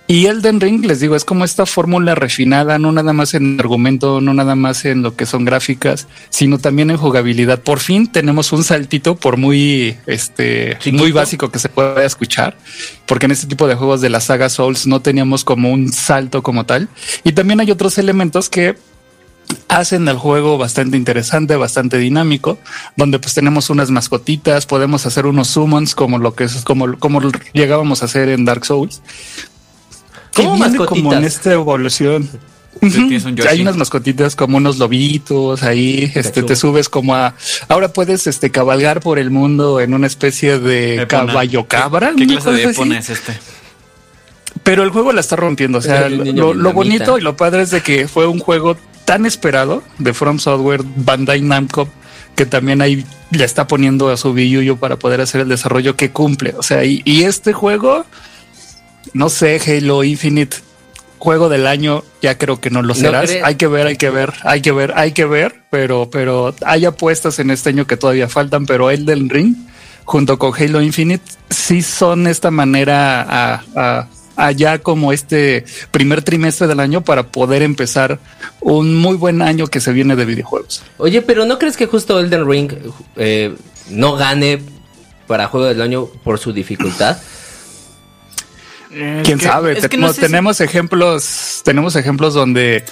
Y 0.09 0.27
Elden 0.27 0.61
Ring, 0.61 0.85
les 0.85 0.99
digo, 1.01 1.15
es 1.15 1.25
como 1.25 1.45
esta 1.45 1.65
fórmula 1.65 2.15
refinada, 2.15 2.79
no 2.79 2.91
nada 2.91 3.13
más 3.13 3.35
en 3.35 3.59
argumento, 3.61 4.21
no 4.21 4.35
nada 4.35 4.57
más 4.57 4.85
en 4.85 5.03
lo 5.03 5.15
que 5.15 5.27
son 5.27 5.45
gráficas, 5.45 6.09
sino 6.29 6.59
también 6.59 6.91
en 6.91 6.97
jugabilidad. 6.97 7.63
Por 7.63 7.79
fin 7.79 8.11
tenemos 8.11 8.53
un 8.53 8.65
saltito, 8.65 9.15
por 9.15 9.37
muy, 9.37 9.97
este, 10.07 10.77
Chiquito. 10.81 11.03
muy 11.03 11.13
básico 11.13 11.51
que 11.51 11.59
se 11.61 11.69
pueda 11.69 12.05
escuchar, 12.05 12.59
porque 13.07 13.27
en 13.27 13.33
este 13.33 13.47
tipo 13.47 13.69
de 13.69 13.75
juegos 13.77 14.01
de 14.01 14.11
la 14.11 14.21
saga 14.21 14.49
Souls 14.49 14.87
no 14.87 15.01
teníamos 15.01 15.45
como 15.45 15.71
un 15.71 15.93
salto 15.93 16.43
como 16.43 16.67
tal. 16.67 16.89
Y 17.25 17.33
también 17.33 17.61
hay 17.61 17.71
otros 17.71 17.97
elementos 17.97 18.51
que 18.51 18.75
hacen 19.79 20.09
al 20.09 20.19
juego 20.19 20.59
bastante 20.59 20.97
interesante, 20.97 21.57
bastante 21.57 21.99
dinámico, 21.99 22.59
donde 22.97 23.19
pues 23.19 23.35
tenemos 23.35 23.71
unas 23.71 23.91
mascotitas, 23.91 24.67
podemos 24.67 25.07
hacer 25.07 25.27
unos 25.27 25.49
summons 25.49 25.95
como 25.95 26.19
lo 26.19 26.35
que 26.35 26.45
es 26.45 26.63
como, 26.65 26.99
como 26.99 27.21
llegábamos 27.53 28.03
a 28.03 28.07
hacer 28.07 28.29
en 28.29 28.45
Dark 28.45 28.65
Souls. 28.65 29.03
¿Cómo 30.35 30.55
viene 30.55 30.77
como 30.77 30.95
en 30.95 31.05
mascotitas? 31.05 31.25
esta 31.25 31.53
evolución. 31.53 32.29
Hay 33.49 33.61
unas 33.61 33.77
mascotitas 33.77 34.35
como 34.35 34.57
unos 34.57 34.79
lobitos 34.79 35.63
ahí, 35.63 36.11
este, 36.15 36.43
te 36.43 36.57
subes 36.57 36.89
como 36.89 37.15
a, 37.15 37.35
ahora 37.69 37.93
puedes, 37.93 38.27
este, 38.27 38.51
cabalgar 38.51 39.01
por 39.01 39.19
el 39.19 39.31
mundo 39.31 39.79
en 39.81 39.95
una 39.95 40.07
especie 40.07 40.59
de 40.59 41.07
caballo 41.07 41.69
cabra. 41.69 42.13
¿Qué, 42.17 42.27
clase 42.27 42.51
de 42.51 42.65
Epona 42.65 42.99
es 42.99 43.11
este? 43.11 43.39
Pero 44.63 44.85
el 44.85 44.91
juego 44.91 45.13
la 45.13 45.21
está 45.21 45.37
rompiendo, 45.37 45.79
o 45.79 45.83
sea, 45.83 46.09
lo, 46.09 46.73
bonito 46.73 47.19
y 47.19 47.21
lo 47.21 47.37
padre 47.37 47.63
es 47.63 47.71
de 47.71 47.83
que 47.83 48.09
fue 48.09 48.27
un 48.27 48.39
juego 48.39 48.77
tan 49.05 49.27
esperado 49.27 49.83
de 49.99 50.15
From 50.15 50.39
Software, 50.39 50.83
Bandai 50.97 51.41
Namco, 51.41 51.89
que 52.35 52.47
también 52.47 52.81
ahí 52.83 53.05
le 53.31 53.45
está 53.45 53.67
poniendo 53.67 54.09
a 54.11 54.17
su 54.17 54.33
billuyo 54.33 54.77
para 54.77 54.97
poder 54.97 55.21
hacer 55.21 55.43
el 55.43 55.49
desarrollo 55.49 55.97
que 55.97 56.11
cumple. 56.11 56.55
O 56.57 56.63
sea, 56.63 56.85
y, 56.85 57.03
y 57.05 57.25
este 57.25 57.53
juego, 57.53 58.05
no 59.13 59.29
sé, 59.29 59.61
Halo 59.67 60.05
Infinite 60.05 60.57
juego 61.23 61.49
del 61.49 61.69
año, 61.69 62.03
ya 62.21 62.37
creo 62.37 62.61
que 62.61 62.69
no 62.69 62.83
lo 62.83 62.97
serás. 62.97 63.31
hay 63.45 63.55
que 63.55 63.69
ver, 63.69 63.87
hay 63.87 63.97
que 63.97 64.11
ver, 64.11 64.33
hay 64.43 64.61
que 64.61 64.73
ver, 64.73 64.93
hay 64.97 65.13
que 65.13 65.25
ver, 65.25 65.55
pero, 65.71 66.11
pero 66.11 66.53
hay 66.67 66.85
apuestas 66.85 67.39
en 67.39 67.51
este 67.51 67.69
año 67.69 67.87
que 67.87 67.97
todavía 67.97 68.29
faltan, 68.29 68.67
pero 68.67 68.91
el 68.91 69.07
del 69.07 69.31
Ring, 69.31 69.55
junto 70.05 70.37
con 70.37 70.53
Halo 70.53 70.83
Infinite, 70.83 71.23
sí 71.49 71.81
son 71.81 72.27
esta 72.27 72.51
manera 72.51 73.61
a, 73.77 74.09
allá 74.47 74.79
como 74.79 75.13
este 75.13 75.65
primer 75.91 76.23
trimestre 76.23 76.67
del 76.67 76.81
año 76.81 77.03
para 77.03 77.29
poder 77.29 77.63
empezar 77.63 78.19
un 78.61 78.97
muy 78.97 79.17
buen 79.17 79.43
año 79.43 79.67
que 79.67 79.81
se 79.81 79.93
viene 79.93 80.17
de 80.17 80.25
videojuegos. 80.25 80.83
Oye, 80.99 81.23
pero 81.23 81.45
¿no 81.45 81.59
crees 81.59 81.77
que 81.77 81.87
justo 81.87 82.19
Elden 82.19 82.49
Ring 82.49 82.73
eh, 83.17 83.55
no 83.91 84.17
gane 84.17 84.61
para 85.27 85.49
juego 85.49 85.67
del 85.67 85.81
año 85.81 86.07
por 86.07 86.39
su 86.39 86.53
dificultad? 86.53 87.19
Quién 89.25 89.41
sabe, 89.41 89.77
tenemos, 90.21 90.61
ejemplos, 90.61 91.63
tenemos 91.65 91.97
ejemplos 91.97 92.35
donde 92.35 92.85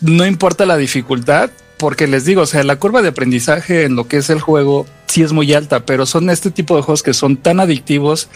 no 0.00 0.24
importa 0.24 0.64
la 0.64 0.78
dificultad, 0.78 1.50
porque 1.76 2.06
les 2.06 2.24
digo, 2.24 2.42
o 2.42 2.46
sea, 2.46 2.64
la 2.64 2.76
curva 2.76 3.02
de 3.02 3.08
aprendizaje 3.08 3.84
en 3.84 3.94
lo 3.94 4.08
que 4.08 4.18
es 4.18 4.30
el 4.30 4.40
juego 4.40 4.86
sí 5.06 5.22
es 5.22 5.32
muy 5.32 5.52
alta, 5.52 5.84
pero 5.84 6.06
son 6.06 6.30
este 6.30 6.50
tipo 6.50 6.76
de 6.76 6.82
juegos 6.82 7.02
que 7.02 7.12
son 7.12 7.36
tan 7.36 7.60
adictivos 7.60 8.30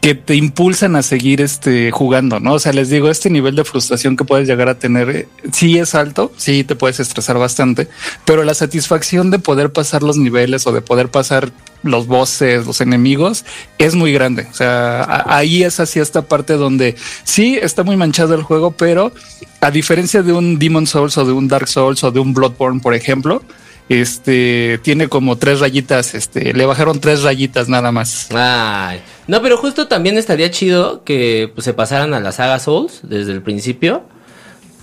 que 0.00 0.14
te 0.14 0.36
impulsan 0.36 0.94
a 0.94 1.02
seguir 1.02 1.40
este 1.40 1.90
jugando, 1.90 2.38
¿no? 2.38 2.54
O 2.54 2.58
sea, 2.58 2.72
les 2.72 2.88
digo, 2.88 3.10
este 3.10 3.30
nivel 3.30 3.56
de 3.56 3.64
frustración 3.64 4.16
que 4.16 4.24
puedes 4.24 4.46
llegar 4.46 4.68
a 4.68 4.78
tener 4.78 5.10
eh, 5.10 5.28
sí 5.52 5.78
es 5.78 5.94
alto, 5.94 6.32
sí 6.36 6.62
te 6.62 6.76
puedes 6.76 7.00
estresar 7.00 7.36
bastante, 7.38 7.88
pero 8.24 8.44
la 8.44 8.54
satisfacción 8.54 9.30
de 9.30 9.40
poder 9.40 9.72
pasar 9.72 10.02
los 10.02 10.16
niveles 10.16 10.66
o 10.66 10.72
de 10.72 10.82
poder 10.82 11.10
pasar 11.10 11.50
los 11.82 12.06
bosses, 12.06 12.66
los 12.66 12.80
enemigos, 12.80 13.44
es 13.78 13.94
muy 13.94 14.12
grande. 14.12 14.46
O 14.50 14.54
sea, 14.54 15.24
ahí 15.26 15.62
es 15.62 15.80
así 15.80 16.00
esta 16.00 16.22
parte 16.22 16.54
donde 16.54 16.96
sí 17.24 17.58
está 17.60 17.82
muy 17.82 17.96
manchado 17.96 18.34
el 18.34 18.42
juego, 18.42 18.70
pero 18.72 19.12
a 19.60 19.70
diferencia 19.70 20.22
de 20.22 20.32
un 20.32 20.58
Demon 20.58 20.86
Souls 20.86 21.16
o 21.18 21.24
de 21.24 21.32
un 21.32 21.48
Dark 21.48 21.68
Souls 21.68 22.02
o 22.04 22.10
de 22.10 22.20
un 22.20 22.34
Bloodborne, 22.34 22.80
por 22.80 22.94
ejemplo, 22.94 23.42
este 23.88 24.78
tiene 24.82 25.08
como 25.08 25.36
tres 25.36 25.60
rayitas, 25.60 26.14
este, 26.14 26.52
le 26.52 26.66
bajaron 26.66 27.00
tres 27.00 27.22
rayitas 27.22 27.68
nada 27.68 27.90
más. 27.92 28.28
Ay, 28.32 29.00
no, 29.26 29.40
pero 29.42 29.56
justo 29.56 29.88
también 29.88 30.18
estaría 30.18 30.50
chido 30.50 31.04
que 31.04 31.50
pues, 31.54 31.64
se 31.64 31.74
pasaran 31.74 32.14
a 32.14 32.20
la 32.20 32.32
saga 32.32 32.58
Souls 32.58 33.00
desde 33.02 33.32
el 33.32 33.42
principio 33.42 34.04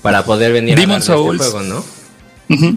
para 0.01 0.25
poder 0.25 0.53
venir 0.53 0.77
Demon 0.77 0.95
a 0.95 0.99
este 0.99 1.13
Souls. 1.13 1.41
Este 1.41 1.51
juego, 1.51 1.83
¿no? 2.47 2.75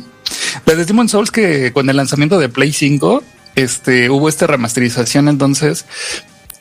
Desde 0.67 0.85
Demon 0.85 1.09
Souls 1.09 1.31
que 1.31 1.73
con 1.73 1.89
el 1.89 1.97
lanzamiento 1.97 2.39
de 2.39 2.49
Play 2.49 2.73
5, 2.73 3.23
este, 3.55 4.11
hubo 4.11 4.29
esta 4.29 4.47
remasterización, 4.47 5.29
entonces, 5.29 5.87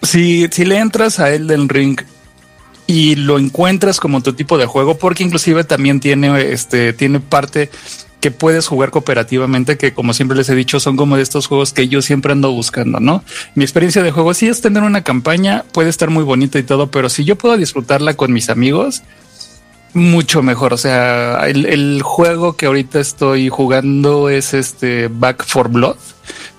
si, 0.02 0.48
si 0.52 0.66
le 0.66 0.78
entras 0.78 1.20
a 1.20 1.32
Elden 1.34 1.70
Ring 1.70 2.00
y 2.86 3.16
lo 3.16 3.38
encuentras 3.38 4.00
como 4.00 4.24
tu 4.24 4.34
tipo 4.34 4.58
de 4.58 4.66
juego, 4.66 4.98
porque 4.98 5.24
inclusive 5.24 5.66
también 5.66 6.00
tiene, 6.00 6.54
este, 6.54 6.94
tiene 6.94 7.20
parte 7.20 7.70
que 8.28 8.32
puedes 8.32 8.68
jugar 8.68 8.92
cooperativamente, 8.92 9.78
que 9.78 9.94
como 9.94 10.14
siempre 10.14 10.38
les 10.38 10.50
he 10.50 10.56
dicho, 10.56 10.82
son 10.82 10.98
como 10.98 11.16
de 11.16 11.24
estos 11.24 11.48
juegos 11.48 11.72
que 11.72 11.88
yo 11.88 12.02
siempre 12.02 12.34
ando 12.34 12.52
buscando, 12.52 13.00
¿no? 13.00 13.24
Mi 13.56 13.64
experiencia 13.64 14.04
de 14.04 14.12
juego 14.12 14.34
sí 14.34 14.50
es 14.50 14.60
tener 14.60 14.84
una 14.84 15.02
campaña, 15.02 15.64
puede 15.72 15.90
estar 15.90 16.10
muy 16.10 16.26
bonita 16.26 16.60
y 16.60 16.64
todo, 16.64 16.92
pero 16.92 17.08
si 17.08 17.24
yo 17.24 17.38
puedo 17.38 17.56
disfrutarla 17.56 18.16
con 18.16 18.34
mis 18.34 18.50
amigos, 18.50 19.02
mucho 19.94 20.42
mejor. 20.44 20.74
O 20.74 20.78
sea, 20.78 21.48
el, 21.48 22.02
juego 22.04 22.58
que 22.58 22.66
ahorita 22.66 23.00
estoy 23.00 23.48
jugando 23.48 24.28
es 24.28 24.54
este 24.54 25.08
Back 25.08 25.46
for 25.46 25.70
Blood, 25.70 25.96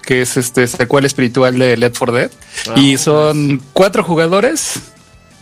que 0.07 0.23
es 0.23 0.39
este 0.39 0.67
secuela 0.69 1.07
espiritual 1.07 1.59
de 1.59 1.77
Left 1.77 1.99
4 1.99 2.15
Dead. 2.15 2.31
Ah, 2.71 2.81
y 2.81 2.97
son 2.97 3.61
cuatro 3.75 4.03
jugadores 4.05 4.81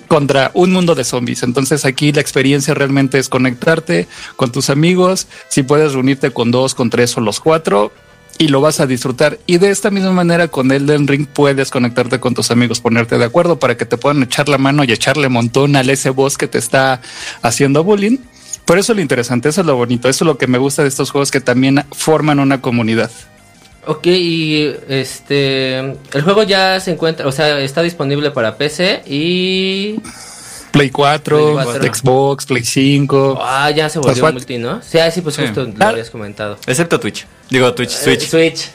contra 0.08 0.50
un 0.54 0.72
mundo 0.72 0.94
de 0.94 1.04
zombies. 1.04 1.42
Entonces 1.42 1.84
aquí 1.84 2.12
la 2.12 2.20
experiencia 2.20 2.74
realmente 2.74 3.18
es 3.18 3.28
conectarte 3.28 4.08
con 4.36 4.52
tus 4.52 4.70
amigos, 4.70 5.26
si 5.48 5.62
puedes 5.62 5.92
reunirte 5.92 6.30
con 6.30 6.50
dos, 6.50 6.74
con 6.74 6.90
tres 6.90 7.16
o 7.16 7.20
los 7.20 7.40
cuatro 7.40 7.92
y 8.38 8.48
lo 8.48 8.60
vas 8.60 8.80
a 8.80 8.86
disfrutar. 8.86 9.38
Y 9.46 9.58
de 9.58 9.70
esta 9.70 9.90
misma 9.90 10.12
manera 10.12 10.48
con 10.48 10.70
Elden 10.70 11.06
Ring 11.06 11.26
puedes 11.26 11.70
conectarte 11.70 12.20
con 12.20 12.34
tus 12.34 12.50
amigos, 12.50 12.80
ponerte 12.80 13.18
de 13.18 13.24
acuerdo 13.24 13.58
para 13.58 13.76
que 13.76 13.86
te 13.86 13.96
puedan 13.96 14.22
echar 14.22 14.48
la 14.48 14.58
mano 14.58 14.84
y 14.84 14.92
echarle 14.92 15.28
montón 15.28 15.76
al 15.76 15.90
ese 15.90 16.10
boss 16.10 16.36
que 16.36 16.48
te 16.48 16.58
está 16.58 17.00
haciendo 17.42 17.84
bullying. 17.84 18.18
Por 18.64 18.78
eso 18.78 18.92
es 18.92 18.96
lo 18.96 19.02
interesante, 19.02 19.48
eso 19.48 19.60
es 19.60 19.66
lo 19.66 19.76
bonito, 19.76 20.08
eso 20.08 20.24
es 20.24 20.26
lo 20.26 20.38
que 20.38 20.48
me 20.48 20.58
gusta 20.58 20.82
de 20.82 20.88
estos 20.88 21.10
juegos 21.10 21.30
que 21.30 21.40
también 21.40 21.84
forman 21.92 22.40
una 22.40 22.60
comunidad. 22.60 23.10
Ok, 23.86 24.06
y 24.08 24.74
este. 24.88 25.78
El 25.78 26.22
juego 26.24 26.42
ya 26.42 26.80
se 26.80 26.90
encuentra, 26.90 27.26
o 27.26 27.32
sea, 27.32 27.60
está 27.60 27.82
disponible 27.82 28.32
para 28.32 28.56
PC 28.56 29.02
y. 29.06 30.00
Play 30.72 30.90
4, 30.90 31.62
Xbox, 31.80 32.46
Play 32.46 32.64
5. 32.64 33.38
Ah, 33.40 33.70
ya 33.70 33.88
se 33.88 33.98
volvió 33.98 34.30
multi, 34.32 34.58
¿no? 34.58 34.82
Sí, 34.82 34.98
ah, 34.98 35.10
sí, 35.10 35.22
pues 35.22 35.36
justo 35.38 35.64
lo 35.64 35.72
ah. 35.84 35.88
habías 35.88 36.10
comentado. 36.10 36.58
Excepto 36.66 37.00
Twitch. 37.00 37.26
Digo, 37.48 37.72
Twitch, 37.72 37.92
eh, 37.92 38.18
Switch. 38.18 38.28
Switch. 38.28 38.70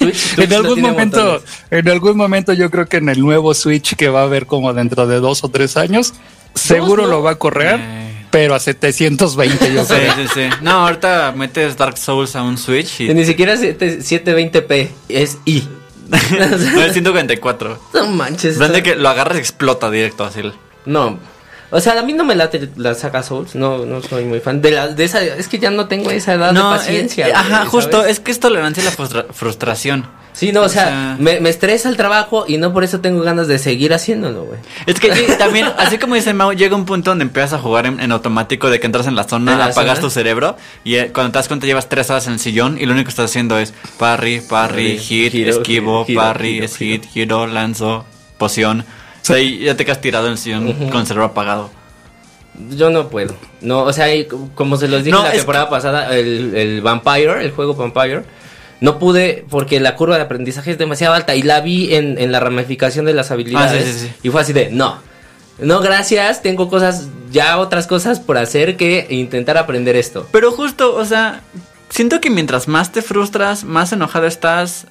en 0.38 0.52
algún 0.52 0.80
momento, 0.80 1.42
en 1.70 1.88
algún 1.88 2.16
momento 2.16 2.52
yo 2.52 2.70
creo 2.70 2.86
que 2.86 2.98
en 2.98 3.08
el 3.08 3.20
nuevo 3.20 3.52
Switch 3.52 3.96
que 3.96 4.08
va 4.08 4.20
a 4.20 4.24
haber 4.24 4.46
como 4.46 4.72
dentro 4.72 5.06
de 5.06 5.20
dos 5.20 5.44
o 5.44 5.48
tres 5.48 5.76
años, 5.76 6.14
seguro 6.54 7.06
lo 7.06 7.22
va 7.22 7.32
a 7.32 7.34
correr. 7.34 7.80
Eh 7.80 8.07
pero 8.30 8.54
a 8.54 8.60
720 8.60 9.72
yo 9.72 9.86
creo. 9.86 10.14
Sí, 10.14 10.22
sí, 10.22 10.28
sí. 10.34 10.50
No, 10.62 10.86
ahorita 10.86 11.32
metes 11.36 11.76
Dark 11.76 11.98
Souls 11.98 12.36
a 12.36 12.42
un 12.42 12.58
Switch 12.58 13.00
y... 13.00 13.14
Ni 13.14 13.24
siquiera 13.24 13.54
720p, 13.54 14.88
es 15.08 15.38
I. 15.44 15.68
no, 16.08 16.82
es 16.82 16.92
144. 16.92 17.78
No 17.94 18.06
manches. 18.06 18.60
Está... 18.60 18.82
que 18.82 18.96
lo 18.96 19.08
agarras 19.08 19.36
y 19.36 19.40
explota 19.40 19.90
directo 19.90 20.24
así. 20.24 20.40
No. 20.86 21.18
O 21.70 21.80
sea, 21.80 21.98
a 21.98 22.02
mí 22.02 22.14
no 22.14 22.24
me 22.24 22.34
late 22.34 22.70
la 22.76 22.94
saga 22.94 23.22
Souls, 23.22 23.54
no, 23.54 23.84
no 23.84 24.00
soy 24.00 24.24
muy 24.24 24.40
fan 24.40 24.62
de 24.62 24.70
la, 24.70 24.88
de 24.88 25.04
esa, 25.04 25.22
es 25.22 25.48
que 25.48 25.58
ya 25.58 25.70
no 25.70 25.86
tengo 25.86 26.10
esa 26.10 26.32
edad 26.32 26.54
de 26.54 26.60
paciencia. 26.60 27.28
Eh, 27.28 27.32
ajá, 27.34 27.66
justo, 27.66 28.06
es 28.06 28.20
que 28.20 28.30
es 28.30 28.40
tolerancia 28.40 28.82
a 28.82 28.86
la 28.86 29.24
frustración. 29.34 30.06
Sí, 30.38 30.52
no, 30.52 30.62
o, 30.62 30.68
sea, 30.68 31.16
me, 31.18 31.40
me, 31.40 31.48
estresa 31.48 31.88
el 31.88 31.96
trabajo 31.96 32.44
y 32.46 32.58
no 32.58 32.72
por 32.72 32.84
eso 32.84 33.00
tengo 33.00 33.22
ganas 33.22 33.48
de 33.48 33.58
seguir 33.58 33.92
haciéndolo, 33.92 34.44
güey. 34.44 34.60
Es 34.86 35.00
que 35.00 35.08
también, 35.38 35.66
así 35.78 35.98
como 35.98 36.14
dice 36.14 36.32
Mau, 36.32 36.52
llega 36.52 36.76
un 36.76 36.84
punto 36.84 37.10
donde 37.10 37.24
empiezas 37.24 37.54
a 37.54 37.58
jugar 37.58 37.86
en, 37.86 38.12
automático 38.12 38.70
de 38.70 38.78
que 38.78 38.86
entras 38.86 39.08
en 39.08 39.16
la 39.16 39.24
zona, 39.24 39.64
apagas 39.64 39.98
tu 39.98 40.10
cerebro 40.10 40.56
y 40.84 40.94
eh, 40.94 41.10
cuando 41.12 41.32
te 41.32 41.38
das 41.40 41.48
cuenta 41.48 41.66
llevas 41.66 41.88
tres 41.88 42.08
horas 42.10 42.28
en 42.28 42.34
el 42.34 42.38
sillón 42.38 42.78
y 42.80 42.86
lo 42.86 42.92
único 42.92 43.06
que 43.06 43.10
estás 43.10 43.24
haciendo 43.24 43.58
es 43.58 43.74
parry, 43.98 44.40
parry, 44.40 44.98
hit, 44.98 45.34
esquivo, 45.34 46.06
parry, 46.14 46.68
hit, 46.68 47.04
giro, 47.06 47.48
lanzo, 47.48 48.04
poción. 48.38 48.82
O 49.20 49.24
sea, 49.24 49.40
y 49.40 49.58
ya 49.58 49.76
te 49.76 49.84
quedas 49.84 50.00
tirado 50.00 50.26
en 50.26 50.32
el 50.34 50.38
sillón 50.38 50.72
con 50.72 51.00
el 51.00 51.06
cerebro 51.08 51.24
apagado. 51.24 51.68
Yo 52.76 52.90
no 52.90 53.08
puedo. 53.08 53.34
No, 53.60 53.82
o 53.82 53.92
sea, 53.92 54.06
como 54.54 54.76
se 54.76 54.86
los 54.86 55.02
dije 55.02 55.18
la 55.20 55.32
temporada 55.32 55.68
pasada, 55.68 56.16
el, 56.16 56.54
el 56.54 56.80
Vampire, 56.80 57.42
el 57.42 57.50
juego 57.50 57.74
Vampire 57.74 58.22
no 58.80 58.98
pude 58.98 59.44
porque 59.50 59.80
la 59.80 59.96
curva 59.96 60.16
de 60.16 60.22
aprendizaje 60.22 60.70
es 60.70 60.78
demasiado 60.78 61.14
alta 61.14 61.34
y 61.34 61.42
la 61.42 61.60
vi 61.60 61.94
en, 61.94 62.18
en 62.18 62.32
la 62.32 62.40
ramificación 62.40 63.04
de 63.04 63.14
las 63.14 63.30
habilidades 63.30 64.08
ah, 64.08 64.16
y 64.22 64.30
fue 64.30 64.40
así 64.40 64.52
de, 64.52 64.70
no, 64.70 64.98
no, 65.58 65.80
gracias, 65.80 66.42
tengo 66.42 66.68
cosas, 66.68 67.08
ya 67.32 67.58
otras 67.58 67.86
cosas 67.86 68.20
por 68.20 68.38
hacer 68.38 68.76
que 68.76 69.06
intentar 69.10 69.58
aprender 69.58 69.96
esto. 69.96 70.28
Pero 70.30 70.52
justo, 70.52 70.94
o 70.94 71.04
sea, 71.04 71.42
siento 71.88 72.20
que 72.20 72.30
mientras 72.30 72.68
más 72.68 72.92
te 72.92 73.02
frustras, 73.02 73.64
más 73.64 73.92
enojado 73.92 74.26
estás, 74.26 74.86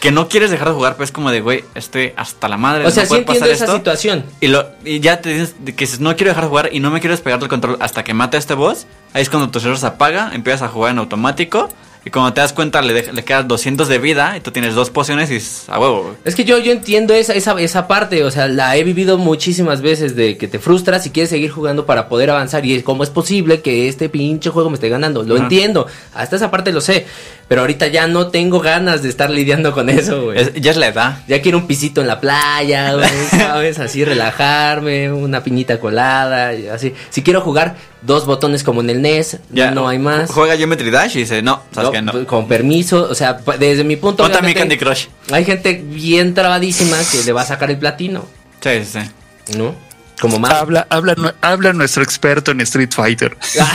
que 0.00 0.10
no 0.10 0.28
quieres 0.28 0.50
dejar 0.50 0.68
de 0.68 0.74
jugar, 0.74 0.96
pues 0.96 1.12
como 1.12 1.30
de, 1.30 1.40
güey, 1.40 1.64
estoy 1.74 2.12
hasta 2.16 2.48
la 2.48 2.56
madre. 2.56 2.86
O 2.86 2.90
sea, 2.90 3.04
sí 3.04 3.16
entiendo 3.16 3.46
esa 3.46 3.66
situación. 3.66 4.24
Y, 4.40 4.46
lo, 4.46 4.68
y 4.84 5.00
ya 5.00 5.20
te 5.20 5.30
dices 5.30 5.54
que 5.76 5.86
no 5.98 6.16
quiero 6.16 6.30
dejar 6.30 6.44
de 6.44 6.48
jugar 6.48 6.70
y 6.72 6.80
no 6.80 6.90
me 6.90 7.00
quiero 7.00 7.12
despegar 7.12 7.40
del 7.40 7.48
control 7.48 7.76
hasta 7.80 8.04
que 8.04 8.14
mate 8.14 8.36
a 8.38 8.40
este 8.40 8.54
boss. 8.54 8.86
Ahí 9.12 9.22
es 9.22 9.28
cuando 9.28 9.50
tu 9.50 9.58
cerebro 9.58 9.78
se 9.78 9.86
apaga, 9.86 10.30
empiezas 10.32 10.62
a 10.62 10.68
jugar 10.68 10.92
en 10.92 10.98
automático 10.98 11.68
y 12.08 12.10
cuando 12.10 12.32
te 12.32 12.40
das 12.40 12.54
cuenta 12.54 12.80
le, 12.80 13.12
le 13.12 13.22
quedas 13.22 13.46
200 13.46 13.86
de 13.86 13.98
vida 13.98 14.34
y 14.34 14.40
tú 14.40 14.50
tienes 14.50 14.74
dos 14.74 14.88
pociones 14.88 15.30
y 15.30 15.36
es 15.36 15.68
a 15.68 15.78
huevo. 15.78 16.16
Es 16.24 16.34
que 16.34 16.44
yo, 16.44 16.56
yo 16.56 16.72
entiendo 16.72 17.12
esa, 17.12 17.34
esa, 17.34 17.60
esa 17.60 17.86
parte, 17.86 18.24
o 18.24 18.30
sea, 18.30 18.48
la 18.48 18.78
he 18.78 18.82
vivido 18.82 19.18
muchísimas 19.18 19.82
veces 19.82 20.16
de 20.16 20.38
que 20.38 20.48
te 20.48 20.58
frustras 20.58 21.04
y 21.04 21.10
quieres 21.10 21.28
seguir 21.28 21.50
jugando 21.50 21.84
para 21.84 22.08
poder 22.08 22.30
avanzar 22.30 22.64
y 22.64 22.74
es 22.74 22.82
cómo 22.82 23.02
es 23.02 23.10
posible 23.10 23.60
que 23.60 23.88
este 23.88 24.08
pinche 24.08 24.48
juego 24.48 24.70
me 24.70 24.76
esté 24.76 24.88
ganando. 24.88 25.22
Lo 25.22 25.36
entiendo, 25.36 25.86
hasta 26.14 26.36
esa 26.36 26.50
parte 26.50 26.72
lo 26.72 26.80
sé. 26.80 27.04
Pero 27.48 27.62
ahorita 27.62 27.86
ya 27.86 28.06
no 28.06 28.28
tengo 28.28 28.60
ganas 28.60 29.02
de 29.02 29.08
estar 29.08 29.30
lidiando 29.30 29.72
con 29.72 29.88
eso, 29.88 30.22
güey. 30.24 30.60
ya 30.60 30.70
es 30.70 30.76
la 30.76 30.88
edad. 30.88 31.18
Ya 31.26 31.40
quiero 31.40 31.56
un 31.58 31.66
pisito 31.66 32.02
en 32.02 32.06
la 32.06 32.20
playa, 32.20 32.92
güey, 32.94 33.08
¿sabes? 33.30 33.78
Así 33.78 34.04
relajarme, 34.04 35.10
una 35.10 35.42
piñita 35.42 35.80
colada, 35.80 36.54
y 36.54 36.68
así. 36.68 36.92
Si 37.08 37.22
quiero 37.22 37.40
jugar 37.40 37.76
dos 38.02 38.26
botones 38.26 38.62
como 38.62 38.82
en 38.82 38.90
el 38.90 39.00
NES, 39.02 39.38
ya 39.50 39.70
no 39.70 39.88
hay 39.88 39.98
más. 39.98 40.30
Juega 40.30 40.56
Geometry 40.56 40.90
Dash 40.90 41.16
y 41.16 41.20
dice, 41.20 41.40
no, 41.42 41.62
sabes 41.72 41.90
que 41.90 42.02
no. 42.02 42.12
Pues, 42.12 42.26
con 42.26 42.46
permiso, 42.46 43.08
o 43.10 43.14
sea, 43.14 43.40
desde 43.58 43.82
mi 43.82 43.96
punto 43.96 44.22
de 44.22 44.28
vista. 44.28 44.38
también 44.40 44.58
Candy 44.58 44.76
Crush. 44.76 45.06
Hay 45.32 45.44
gente 45.46 45.82
bien 45.82 46.34
trabadísima 46.34 46.98
que 47.10 47.22
le 47.24 47.32
va 47.32 47.42
a 47.42 47.46
sacar 47.46 47.70
el 47.70 47.78
platino. 47.78 48.26
Sí, 48.60 48.70
sí, 48.84 49.00
sí. 49.46 49.56
¿No? 49.56 49.74
Como 50.20 50.38
más. 50.38 50.52
Habla, 50.52 50.86
habla, 50.90 51.34
habla 51.40 51.72
nuestro 51.72 52.02
experto 52.02 52.50
en 52.50 52.60
Street 52.60 52.90
Fighter. 52.92 53.36
Ah, 53.60 53.74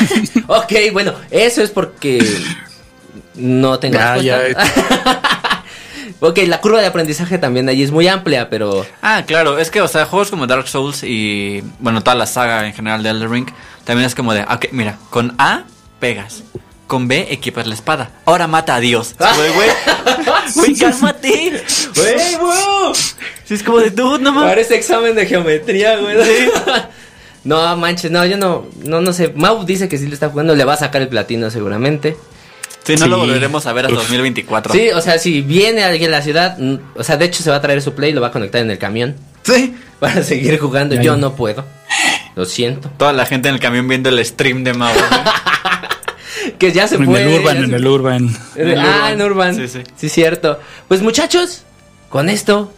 ok, 0.59 0.73
bueno, 0.91 1.13
eso 1.31 1.63
es 1.63 1.71
porque 1.71 2.19
no 3.35 3.79
tengo 3.79 3.97
ah, 3.99 4.17
ok, 6.19 6.39
la 6.47 6.61
curva 6.61 6.81
de 6.81 6.87
aprendizaje 6.87 7.37
también 7.37 7.67
ahí 7.69 7.83
es 7.83 7.91
muy 7.91 8.07
amplia, 8.07 8.49
pero... 8.49 8.85
Ah, 9.01 9.23
claro, 9.25 9.57
es 9.57 9.71
que, 9.71 9.81
o 9.81 9.87
sea, 9.87 10.05
juegos 10.05 10.29
como 10.29 10.47
Dark 10.47 10.67
Souls 10.67 11.03
y, 11.03 11.63
bueno, 11.79 12.01
toda 12.01 12.15
la 12.15 12.25
saga 12.25 12.65
en 12.65 12.73
general 12.73 13.03
de 13.03 13.09
Elden 13.09 13.31
Ring, 13.31 13.47
también 13.83 14.07
es 14.07 14.15
como 14.15 14.33
de, 14.33 14.43
ok, 14.43 14.67
mira, 14.71 14.97
con 15.09 15.35
A 15.37 15.63
pegas, 15.99 16.43
con 16.87 17.07
B 17.07 17.27
equipas 17.29 17.67
la 17.67 17.73
espada, 17.73 18.11
ahora 18.25 18.47
mata 18.47 18.75
a 18.75 18.79
Dios. 18.79 19.15
Güey, 19.17 19.53
güey, 19.53 19.69
güey, 20.55 20.75
cálmate. 20.75 21.63
Güey, 21.95 22.35
wow. 22.37 22.93
Si 23.45 23.53
es 23.53 23.63
como 23.63 23.79
de, 23.79 23.91
tú, 23.91 24.17
no 24.19 24.31
mames. 24.31 24.49
Parece 24.49 24.75
examen 24.75 25.15
de 25.15 25.25
geometría, 25.25 25.97
güey. 25.97 26.17
No, 27.43 27.75
manches, 27.75 28.09
no, 28.09 28.25
yo 28.25 28.37
no, 28.37 28.65
no, 28.85 29.01
no 29.01 29.11
sé. 29.11 29.33
Mau 29.35 29.65
dice 29.65 29.89
que 29.89 29.97
si 29.97 30.07
le 30.07 30.13
está 30.13 30.29
jugando, 30.29 30.55
le 30.55 30.63
va 30.63 30.73
a 30.73 30.77
sacar 30.77 31.01
el 31.01 31.09
platino 31.09 31.49
seguramente. 31.49 32.15
Sí, 32.83 32.95
no 32.95 33.07
lo 33.07 33.17
volveremos 33.17 33.65
a 33.65 33.73
ver 33.73 33.85
hasta 33.85 33.97
2024. 33.97 34.73
Sí, 34.73 34.89
o 34.89 34.99
sea, 34.99 35.17
si 35.17 35.41
viene 35.41 35.83
alguien 35.83 36.13
a 36.13 36.17
la 36.17 36.21
ciudad, 36.21 36.57
mm, 36.57 36.75
o 36.95 37.03
sea, 37.03 37.17
de 37.17 37.25
hecho 37.25 37.41
se 37.41 37.49
va 37.49 37.57
a 37.57 37.61
traer 37.61 37.81
su 37.81 37.93
play 37.93 38.11
y 38.11 38.13
lo 38.13 38.21
va 38.21 38.27
a 38.27 38.31
conectar 38.31 38.61
en 38.61 38.69
el 38.71 38.77
camión. 38.77 39.15
Sí. 39.43 39.75
Para 39.99 40.21
seguir 40.23 40.59
jugando. 40.59 40.95
Yo 40.95 41.15
no 41.15 41.35
puedo. 41.35 41.65
Lo 42.35 42.45
siento. 42.45 42.89
Toda 42.97 43.13
la 43.13 43.25
gente 43.25 43.47
en 43.47 43.55
el 43.55 43.61
camión 43.61 43.87
viendo 43.87 44.09
el 44.09 44.23
stream 44.25 44.63
de 44.63 44.73
Mau. 44.73 44.93
que 46.59 46.71
ya 46.73 46.87
se 46.87 46.97
fue. 46.97 47.05
En 47.05 47.29
el 47.29 47.39
Urban, 47.39 47.63
en 47.63 47.73
el 47.73 47.87
Urban. 47.87 48.37
ah, 48.77 49.11
en 49.13 49.21
Urban. 49.21 49.55
Sí, 49.55 49.67
sí. 49.67 49.79
Sí, 49.95 50.09
cierto. 50.09 50.59
Pues 50.87 51.01
muchachos, 51.01 51.63
con 52.09 52.27
esto 52.27 52.73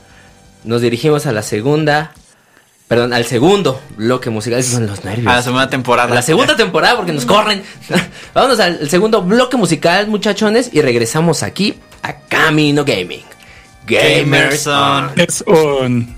nos 0.63 0.82
dirigimos 0.82 1.26
a 1.26 1.32
la 1.32 1.41
segunda 1.41 2.13
Perdón, 2.88 3.13
al 3.13 3.26
segundo 3.26 3.82
bloque 3.98 4.30
musical. 4.30 4.63
son 4.63 4.86
los 4.86 5.04
nervios. 5.04 5.28
A 5.32 5.38
la 5.38 5.41
segunda 5.41 5.69
temporada. 5.69 6.12
A 6.12 6.15
la 6.15 6.21
segunda 6.21 6.56
temporada 6.56 6.98
porque 6.98 7.13
nos 7.13 7.26
corren. 7.26 7.63
Vámonos 8.34 8.60
al 8.60 8.88
segundo 8.89 9.24
bloque 9.24 9.58
musical, 9.58 10.08
muchachones. 10.08 10.69
Y 10.71 10.82
regresamos 10.82 11.41
aquí 11.41 11.80
a 12.04 12.13
Camino 12.13 12.86
Gaming. 12.86 13.24
Gamerson. 13.88 15.12
Es 15.15 15.43
on. 15.48 16.15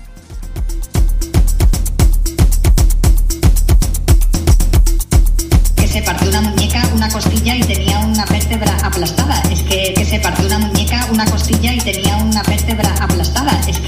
Que 5.74 5.88
se 5.88 6.02
partió 6.02 6.28
una 6.28 6.42
muñeca, 6.42 6.82
una 6.94 7.08
costilla 7.08 7.56
y 7.56 7.62
tenía 7.62 7.98
una 8.00 8.26
vértebra 8.26 8.76
aplastada. 8.82 9.42
Es 9.50 9.62
que, 9.62 9.94
que 9.94 10.04
se 10.04 10.20
partió 10.20 10.44
una 10.44 10.58
muñeca, 10.58 11.08
una 11.10 11.24
costilla 11.24 11.72
y 11.72 11.78
tenía 11.78 12.16
una 12.18 12.42
vértebra 12.42 12.94
aplastada. 13.00 13.58
Es 13.66 13.78
que, 13.78 13.87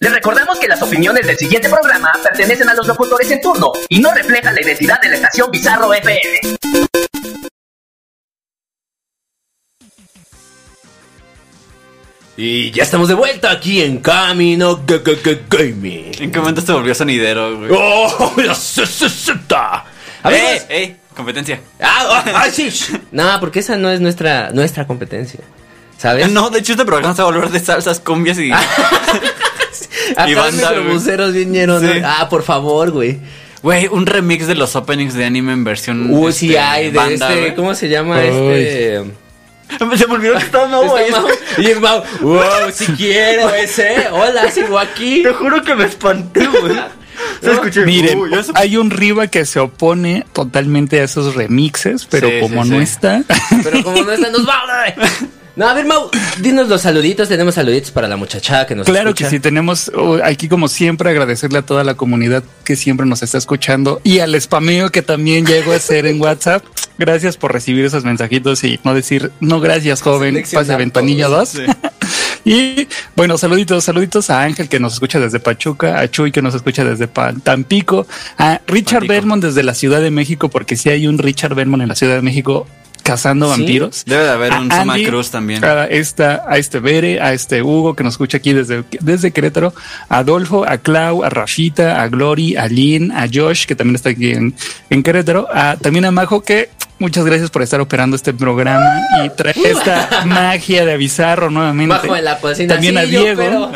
Les 0.00 0.12
recordamos 0.12 0.58
que 0.60 0.68
las 0.68 0.80
opiniones 0.80 1.26
del 1.26 1.36
siguiente 1.36 1.68
programa 1.68 2.12
pertenecen 2.22 2.68
a 2.68 2.74
los 2.74 2.86
locutores 2.86 3.28
en 3.32 3.40
turno 3.40 3.72
y 3.88 3.98
no 3.98 4.12
reflejan 4.14 4.54
la 4.54 4.62
identidad 4.62 5.00
de 5.00 5.08
la 5.08 5.16
estación 5.16 5.50
Bizarro 5.50 5.92
FM. 5.92 6.40
Y 12.36 12.70
ya 12.70 12.84
estamos 12.84 13.08
de 13.08 13.14
vuelta 13.14 13.50
aquí 13.50 13.82
en 13.82 13.98
Camino 13.98 14.86
G 14.86 15.02
-G 15.02 15.20
-G 15.20 15.38
Gaming. 15.48 16.12
¿En 16.20 16.30
qué 16.30 16.38
momento 16.38 16.60
se 16.60 16.72
volvió 16.72 16.94
sonidero, 16.94 17.58
güey? 17.58 17.70
¡Oh! 17.74 18.32
¡La! 18.36 19.84
Amigos. 20.22 20.50
¡Eh! 20.50 20.66
¡Eh! 20.68 20.96
Competencia. 21.16 21.60
¡Ah! 21.80 22.22
ah, 22.24 22.32
¡Ay, 22.36 22.52
sí! 22.52 22.70
No, 23.10 23.24
porque 23.40 23.58
esa 23.58 23.76
no 23.76 23.90
es 23.90 24.00
nuestra, 24.00 24.50
nuestra 24.52 24.86
competencia. 24.86 25.40
¿Sabes? 25.96 26.30
No, 26.30 26.50
de 26.50 26.60
hecho 26.60 26.74
este 26.74 26.84
programa 26.84 27.16
se 27.16 27.22
va 27.22 27.28
a 27.28 27.32
volver 27.32 27.50
de 27.50 27.58
salsas, 27.58 27.98
cumbias 27.98 28.38
y... 28.38 28.52
Y 30.26 30.34
banda, 30.34 30.72
bien 31.30 31.52
llenos. 31.52 31.82
Sí. 31.82 31.88
Ah, 32.04 32.28
por 32.28 32.42
favor, 32.42 32.90
güey. 32.90 33.18
Güey, 33.62 33.88
un 33.88 34.06
remix 34.06 34.46
de 34.46 34.54
los 34.54 34.76
openings 34.76 35.14
de 35.14 35.24
anime 35.24 35.52
en 35.52 35.64
versión... 35.64 36.08
Uy, 36.10 36.32
sí 36.32 36.50
este, 36.50 36.58
hay 36.60 36.90
de 36.90 36.96
banda, 36.96 37.34
este. 37.34 37.54
¿cómo 37.54 37.74
se 37.74 37.88
llama 37.88 38.16
Uy. 38.16 38.22
este? 38.22 39.04
Se 39.96 40.06
me 40.06 40.14
olvidó 40.14 40.34
que 40.34 40.44
estaba 40.44 40.68
Mau 40.68 40.96
ahí. 40.96 41.06
Está 41.06 41.20
Mau. 41.20 41.30
Y 41.58 41.66
es 41.66 41.80
Mau, 41.80 42.02
wow, 42.20 42.40
si 42.72 42.86
quiero 42.92 43.52
ese. 43.54 44.06
Hola, 44.12 44.50
sigo 44.50 44.78
aquí. 44.78 45.22
Te 45.22 45.32
juro 45.32 45.62
que 45.62 45.74
me 45.74 45.84
espanté, 45.86 46.46
güey. 46.46 46.76
Se 47.42 47.52
escuché, 47.52 47.84
Miren, 47.84 48.18
uy, 48.18 48.30
hay 48.54 48.76
un 48.76 48.90
Riva 48.90 49.26
que 49.26 49.44
se 49.44 49.58
opone 49.58 50.24
totalmente 50.32 51.00
a 51.00 51.04
esos 51.04 51.34
remixes, 51.34 52.06
pero 52.06 52.28
Sí, 52.28 52.40
como 52.40 52.64
sí, 52.64 52.70
no 52.70 52.76
sí. 52.76 52.82
está, 52.84 53.22
Pero 53.64 53.82
como 53.82 54.02
no 54.04 54.12
está, 54.12 54.30
nos 54.30 54.48
va. 54.48 54.62
güey. 54.96 55.08
No, 55.58 55.66
a 55.66 55.74
ver, 55.74 55.86
Mau, 55.86 56.08
dinos 56.40 56.68
los 56.68 56.82
saluditos. 56.82 57.28
Tenemos 57.28 57.56
saluditos 57.56 57.90
para 57.90 58.06
la 58.06 58.16
muchachada 58.16 58.64
que 58.64 58.76
nos 58.76 58.86
claro 58.86 59.08
escucha. 59.10 59.24
que 59.24 59.30
sí, 59.30 59.40
tenemos 59.40 59.90
oh, 59.92 60.20
aquí 60.22 60.48
como 60.48 60.68
siempre 60.68 61.10
agradecerle 61.10 61.58
a 61.58 61.62
toda 61.62 61.82
la 61.82 61.94
comunidad 61.94 62.44
que 62.62 62.76
siempre 62.76 63.06
nos 63.06 63.24
está 63.24 63.38
escuchando 63.38 64.00
y 64.04 64.20
al 64.20 64.40
spameo 64.40 64.90
que 64.90 65.02
también 65.02 65.44
llegó 65.46 65.72
a 65.72 65.80
ser 65.80 66.06
en 66.06 66.20
WhatsApp. 66.20 66.62
Gracias 66.96 67.36
por 67.36 67.52
recibir 67.52 67.84
esos 67.84 68.04
mensajitos 68.04 68.62
y 68.62 68.78
no 68.84 68.94
decir, 68.94 69.32
no 69.40 69.58
gracias 69.58 70.00
joven, 70.00 70.44
pase 70.52 70.76
ventanilla 70.76 71.26
todos. 71.26 71.54
2. 71.54 71.62
Y 72.44 72.88
bueno, 73.14 73.36
saluditos, 73.36 73.84
saluditos 73.84 74.30
a 74.30 74.42
Ángel 74.42 74.70
que 74.70 74.80
nos 74.80 74.94
escucha 74.94 75.20
desde 75.20 75.38
Pachuca, 75.38 76.00
a 76.00 76.08
Chuy 76.08 76.32
que 76.32 76.40
nos 76.40 76.54
escucha 76.54 76.82
desde 76.82 77.06
Tampico, 77.42 78.06
a 78.38 78.62
Richard 78.66 79.00
Tampico. 79.00 79.12
Belmont 79.12 79.44
desde 79.44 79.62
la 79.62 79.74
Ciudad 79.74 80.00
de 80.00 80.10
México, 80.10 80.48
porque 80.48 80.76
sí 80.76 80.88
hay 80.88 81.06
un 81.08 81.18
Richard 81.18 81.54
Belmont 81.54 81.82
en 81.82 81.90
la 81.90 81.94
Ciudad 81.94 82.14
de 82.14 82.22
México 82.22 82.66
cazando 83.08 83.46
¿Sí? 83.46 83.58
vampiros. 83.60 84.04
Debe 84.06 84.22
de 84.24 84.30
haber 84.30 84.52
A 84.52 84.60
un 84.60 84.70
Soma 84.70 84.94
Andy, 84.94 85.06
Cruz 85.06 85.30
también. 85.30 85.64
A, 85.64 85.84
esta, 85.86 86.44
a 86.48 86.58
este 86.58 86.78
Bere, 86.78 87.20
a 87.20 87.32
este 87.32 87.62
Hugo 87.62 87.94
que 87.94 88.04
nos 88.04 88.14
escucha 88.14 88.36
aquí 88.38 88.52
desde, 88.52 88.84
desde 89.00 89.30
Querétaro, 89.32 89.72
a 90.08 90.18
Adolfo, 90.18 90.64
a 90.68 90.78
Clau, 90.78 91.24
a 91.24 91.30
Rafita, 91.30 92.02
a 92.02 92.08
Glory, 92.08 92.56
a 92.56 92.66
Lynn, 92.68 93.10
a 93.12 93.26
Josh, 93.32 93.66
que 93.66 93.74
también 93.74 93.96
está 93.96 94.10
aquí 94.10 94.30
en, 94.32 94.54
en 94.90 95.02
Querétaro, 95.02 95.48
a, 95.52 95.76
también 95.76 96.04
a 96.04 96.10
Majo, 96.10 96.42
que 96.42 96.70
muchas 96.98 97.24
gracias 97.24 97.50
por 97.50 97.62
estar 97.62 97.80
operando 97.80 98.16
este 98.16 98.32
programa 98.34 99.00
y 99.24 99.30
traer 99.30 99.56
esta 99.64 100.22
magia 100.26 100.84
de 100.84 100.96
Bizarro 100.96 101.50
nuevamente. 101.50 101.94
Bajo 101.96 102.16
en 102.16 102.24
la 102.24 102.38
cocina. 102.38 102.74
También 102.74 102.94
Sí, 102.94 102.98
a 103.00 103.04
Diego. 103.04 103.40
pero- 103.40 103.72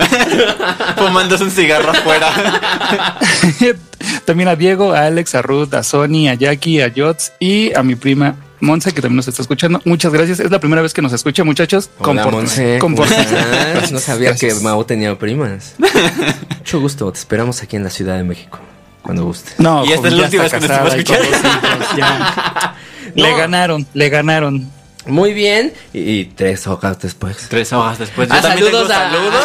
Fumándose 0.96 1.44
un 1.44 1.50
cigarro 1.50 1.90
afuera. 1.90 2.28
también 4.24 4.48
a 4.48 4.56
Diego, 4.56 4.92
a 4.92 5.06
Alex, 5.06 5.34
a 5.34 5.42
Ruth, 5.42 5.72
a 5.74 5.82
Sony, 5.82 6.28
a 6.28 6.34
Jackie, 6.34 6.80
a 6.80 6.92
Jots 6.94 7.32
y 7.40 7.74
a 7.74 7.82
mi 7.82 7.94
prima 7.94 8.34
Monse, 8.62 8.94
que 8.94 9.02
también 9.02 9.16
nos 9.16 9.26
está 9.26 9.42
escuchando. 9.42 9.80
Muchas 9.84 10.12
gracias. 10.12 10.38
Es 10.38 10.50
la 10.50 10.60
primera 10.60 10.80
vez 10.82 10.94
que 10.94 11.02
nos 11.02 11.12
escucha, 11.12 11.42
muchachos. 11.42 11.90
Hola, 11.98 12.26
Monse. 12.28 12.78
No 13.90 13.98
sabía 13.98 14.28
Gracias. 14.30 14.58
que 14.58 14.64
Mau 14.64 14.84
tenía 14.84 15.18
primas. 15.18 15.74
Mucho 16.58 16.80
gusto. 16.80 17.10
Te 17.12 17.18
esperamos 17.18 17.60
aquí 17.60 17.74
en 17.74 17.82
la 17.84 17.90
Ciudad 17.90 18.16
de 18.16 18.22
México. 18.22 18.60
Cuando 19.02 19.24
guste. 19.24 19.50
No, 19.58 19.84
Y 19.84 19.92
esta 19.92 20.06
es 20.06 20.14
la 20.14 20.24
última 20.26 20.42
vez 20.44 20.52
que 20.52 20.60
nos 20.60 20.70
va 20.70 20.76
a. 20.76 22.76
No. 23.16 23.24
Le 23.24 23.36
ganaron, 23.36 23.84
le 23.94 24.08
ganaron. 24.08 24.70
Muy 25.06 25.32
bien. 25.34 25.72
Y, 25.92 25.98
y 26.20 26.24
tres 26.26 26.64
hojas 26.68 27.00
después. 27.00 27.36
Tres 27.48 27.72
hojas 27.72 27.98
después. 27.98 28.28
Yo 28.28 28.34
Ah, 28.36 28.40
también 28.40 28.70
tengo 28.70 28.86
saludos 28.86 28.96
a- 28.96 29.10
saludos. 29.10 29.44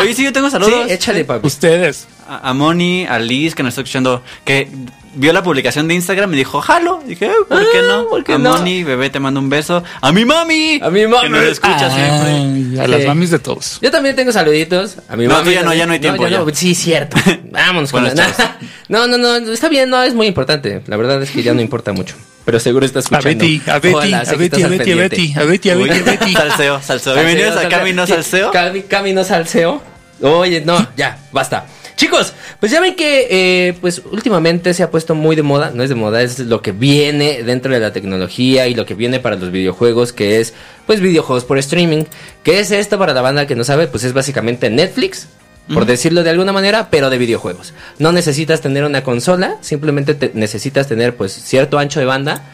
Oye, 0.00 0.14
sí, 0.14 0.24
yo 0.24 0.32
tengo 0.32 0.50
saludos. 0.50 0.86
Sí, 0.88 0.92
échale, 0.92 1.24
papi. 1.24 1.46
Ustedes. 1.46 2.08
A, 2.28 2.50
a 2.50 2.54
Moni, 2.54 3.06
a 3.06 3.18
Liz, 3.18 3.54
que 3.54 3.62
nos 3.62 3.70
está 3.72 3.82
escuchando, 3.82 4.22
que 4.44 4.68
vio 5.14 5.32
la 5.32 5.42
publicación 5.42 5.88
de 5.88 5.94
Instagram 5.94 6.32
y 6.34 6.36
dijo, 6.38 6.60
jalo. 6.60 7.02
Dije, 7.06 7.26
"Eh, 7.26 7.30
¿por 7.48 7.60
qué 7.70 7.78
Ah, 7.78 7.86
no? 7.88 8.08
¿por 8.08 8.24
qué 8.24 8.32
a 8.34 8.38
no? 8.38 8.50
Moni, 8.58 8.82
bebé, 8.84 9.08
te 9.10 9.20
mando 9.20 9.40
un 9.40 9.48
beso. 9.48 9.82
A 10.00 10.12
mi 10.12 10.24
mami. 10.24 10.80
A 10.82 10.90
mi 10.90 11.06
mami. 11.06 11.22
Que 11.22 11.28
nos 11.30 11.44
escucha 11.44 11.90
siempre. 11.90 12.80
A 12.82 12.86
las 12.88 13.04
mamis 13.06 13.30
de 13.30 13.38
todos. 13.38 13.78
Yo 13.80 13.90
también 13.90 14.14
tengo 14.16 14.32
saluditos. 14.32 14.96
A 15.08 15.16
mi 15.16 15.26
No, 15.26 15.34
mami 15.34 15.52
ya 15.54 15.62
no, 15.62 15.72
ya 15.72 15.86
no 15.86 15.92
hay 15.92 16.00
tiempo, 16.00 16.26
ya. 16.26 16.44
Sí, 16.52 16.74
cierto. 16.74 17.16
Vámonos 17.50 17.90
con 17.92 18.02
la... 18.04 18.12
No, 18.88 19.06
no, 19.06 19.18
no. 19.18 19.36
Está 19.52 19.68
bien, 19.68 19.88
no, 19.90 20.02
es 20.02 20.14
muy 20.14 20.26
importante. 20.26 20.82
La 20.86 20.96
verdad 20.96 21.22
es 21.22 21.30
que 21.30 21.42
ya 21.42 21.54
no 21.54 21.60
importa 21.60 21.92
mucho. 21.92 22.14
Pero 22.44 22.60
seguro 22.60 22.86
está 22.86 22.98
A 22.98 23.02
escuchando. 23.02 23.28
Betty, 23.28 23.62
a 23.68 23.78
Betty, 23.80 23.94
Hola, 23.94 24.20
a 24.20 24.24
sé 24.24 24.30
que 24.32 24.36
Betty, 24.38 24.56
estás 24.62 24.64
a 24.64 24.68
Betty, 24.68 24.92
a. 24.92 24.96
Betty, 24.96 25.34
a 25.36 25.44
Betty, 25.44 25.70
a 25.70 25.74
Betty, 25.76 25.98
a 25.98 26.02
Betty. 26.04 26.32
Salseo, 26.34 26.80
salseo. 26.82 27.14
Bienvenidos 27.14 27.56
a 27.56 27.68
Caminos 27.68 28.10
al 28.10 28.22
SEO. 28.24 28.52
Cami- 28.52 28.84
Caminos 28.86 29.30
al 29.32 29.48
SEO. 29.48 29.82
Oye, 30.22 30.60
no, 30.64 30.86
ya, 30.96 31.18
basta. 31.32 31.66
Chicos, 31.96 32.34
pues 32.60 32.70
ya 32.70 32.80
ven 32.80 32.94
que 32.94 33.26
eh, 33.30 33.74
pues 33.80 34.02
últimamente 34.12 34.74
se 34.74 34.82
ha 34.82 34.90
puesto 34.90 35.14
muy 35.14 35.34
de 35.34 35.42
moda, 35.42 35.70
no 35.74 35.82
es 35.82 35.88
de 35.88 35.94
moda, 35.94 36.20
es 36.20 36.38
lo 36.40 36.60
que 36.60 36.72
viene 36.72 37.42
dentro 37.42 37.72
de 37.72 37.80
la 37.80 37.92
tecnología 37.94 38.66
y 38.68 38.74
lo 38.74 38.84
que 38.84 38.92
viene 38.94 39.18
para 39.18 39.36
los 39.36 39.50
videojuegos, 39.50 40.12
que 40.12 40.38
es 40.38 40.52
pues 40.86 41.00
videojuegos 41.00 41.44
por 41.44 41.56
streaming. 41.56 42.04
¿Qué 42.42 42.60
es 42.60 42.70
esto 42.70 42.98
para 42.98 43.14
la 43.14 43.22
banda 43.22 43.46
que 43.46 43.56
no 43.56 43.64
sabe? 43.64 43.86
Pues 43.86 44.04
es 44.04 44.12
básicamente 44.12 44.68
Netflix, 44.68 45.26
por 45.72 45.86
decirlo 45.86 46.22
de 46.22 46.28
alguna 46.30 46.52
manera, 46.52 46.90
pero 46.90 47.08
de 47.08 47.16
videojuegos. 47.16 47.72
No 47.98 48.12
necesitas 48.12 48.60
tener 48.60 48.84
una 48.84 49.02
consola, 49.02 49.56
simplemente 49.62 50.14
te- 50.14 50.32
necesitas 50.34 50.86
tener 50.88 51.16
pues 51.16 51.32
cierto 51.32 51.78
ancho 51.78 51.98
de 51.98 52.06
banda 52.06 52.44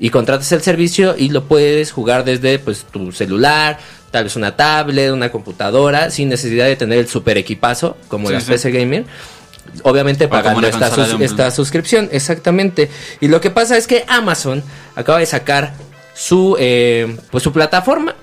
y 0.00 0.10
contratas 0.10 0.50
el 0.52 0.62
servicio 0.62 1.14
y 1.16 1.28
lo 1.28 1.44
puedes 1.44 1.92
jugar 1.92 2.24
desde 2.24 2.58
pues 2.58 2.84
tu 2.90 3.12
celular, 3.12 3.78
tal 4.10 4.24
vez 4.24 4.34
una 4.34 4.56
tablet, 4.56 5.12
una 5.12 5.30
computadora, 5.30 6.10
sin 6.10 6.28
necesidad 6.30 6.64
de 6.66 6.74
tener 6.74 6.98
el 6.98 7.06
super 7.08 7.36
equipazo 7.38 7.96
como 8.08 8.26
Sí, 8.28 8.32
la 8.34 8.40
sí. 8.40 8.50
PC 8.50 8.70
Gamer. 8.72 9.04
Obviamente 9.84 10.26
pagando 10.26 10.66
esta, 10.66 10.90
sus- 10.92 11.12
un- 11.14 11.22
esta 11.22 11.50
suscripción, 11.52 12.08
exactamente. 12.10 12.90
Y 13.20 13.28
lo 13.28 13.40
que 13.40 13.50
pasa 13.50 13.76
es 13.76 13.86
que 13.86 14.04
Amazon 14.08 14.64
acaba 14.96 15.18
de 15.20 15.26
sacar 15.26 15.74
su 16.14 16.56
eh, 16.58 17.16
pues 17.30 17.44
su 17.44 17.52
plataforma 17.52 18.16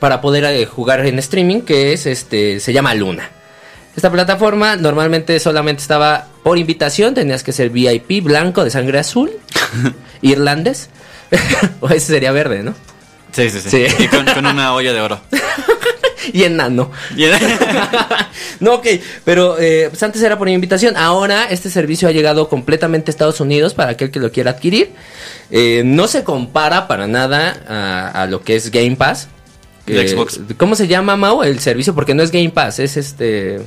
para 0.00 0.20
poder 0.20 0.44
eh, 0.44 0.66
jugar 0.66 1.06
en 1.06 1.18
streaming 1.20 1.62
que 1.62 1.92
es 1.92 2.06
este 2.06 2.60
se 2.60 2.72
llama 2.72 2.92
Luna. 2.94 3.30
Esta 3.98 4.12
plataforma 4.12 4.76
normalmente 4.76 5.40
solamente 5.40 5.82
estaba 5.82 6.28
por 6.44 6.56
invitación, 6.56 7.14
tenías 7.14 7.42
que 7.42 7.50
ser 7.50 7.68
VIP 7.70 8.22
blanco 8.22 8.62
de 8.62 8.70
sangre 8.70 9.00
azul, 9.00 9.28
irlandés, 10.22 10.88
o 11.80 11.88
ese 11.88 12.06
sería 12.06 12.30
verde, 12.30 12.62
¿no? 12.62 12.74
Sí, 13.32 13.50
sí, 13.50 13.58
sí. 13.60 13.70
Sí. 13.70 14.04
Y 14.04 14.06
con, 14.06 14.24
con 14.24 14.46
una 14.46 14.72
olla 14.72 14.92
de 14.92 15.00
oro. 15.00 15.20
Y 16.32 16.44
enano. 16.44 16.92
No, 18.60 18.74
ok, 18.74 18.86
pero 19.24 19.56
eh, 19.58 19.86
pues 19.88 20.02
antes 20.02 20.22
era 20.22 20.36
por 20.38 20.48
invitación. 20.48 20.96
Ahora 20.96 21.46
este 21.50 21.68
servicio 21.70 22.06
ha 22.06 22.12
llegado 22.12 22.48
completamente 22.48 23.10
a 23.10 23.12
Estados 23.12 23.40
Unidos 23.40 23.72
para 23.74 23.92
aquel 23.92 24.10
que 24.12 24.20
lo 24.20 24.30
quiera 24.30 24.50
adquirir. 24.52 24.90
Eh, 25.50 25.82
no 25.84 26.06
se 26.06 26.22
compara 26.24 26.86
para 26.86 27.06
nada 27.08 27.56
a, 27.66 28.22
a 28.22 28.26
lo 28.26 28.42
que 28.42 28.54
es 28.56 28.70
Game 28.70 28.94
Pass. 28.94 29.26
De 29.86 30.02
Eh, 30.04 30.08
Xbox. 30.08 30.38
¿Cómo 30.58 30.76
se 30.76 30.86
llama, 30.86 31.16
Mau, 31.16 31.42
el 31.42 31.58
servicio? 31.60 31.94
Porque 31.94 32.14
no 32.14 32.22
es 32.22 32.30
Game 32.30 32.50
Pass, 32.50 32.78
es 32.78 32.96
este... 32.98 33.60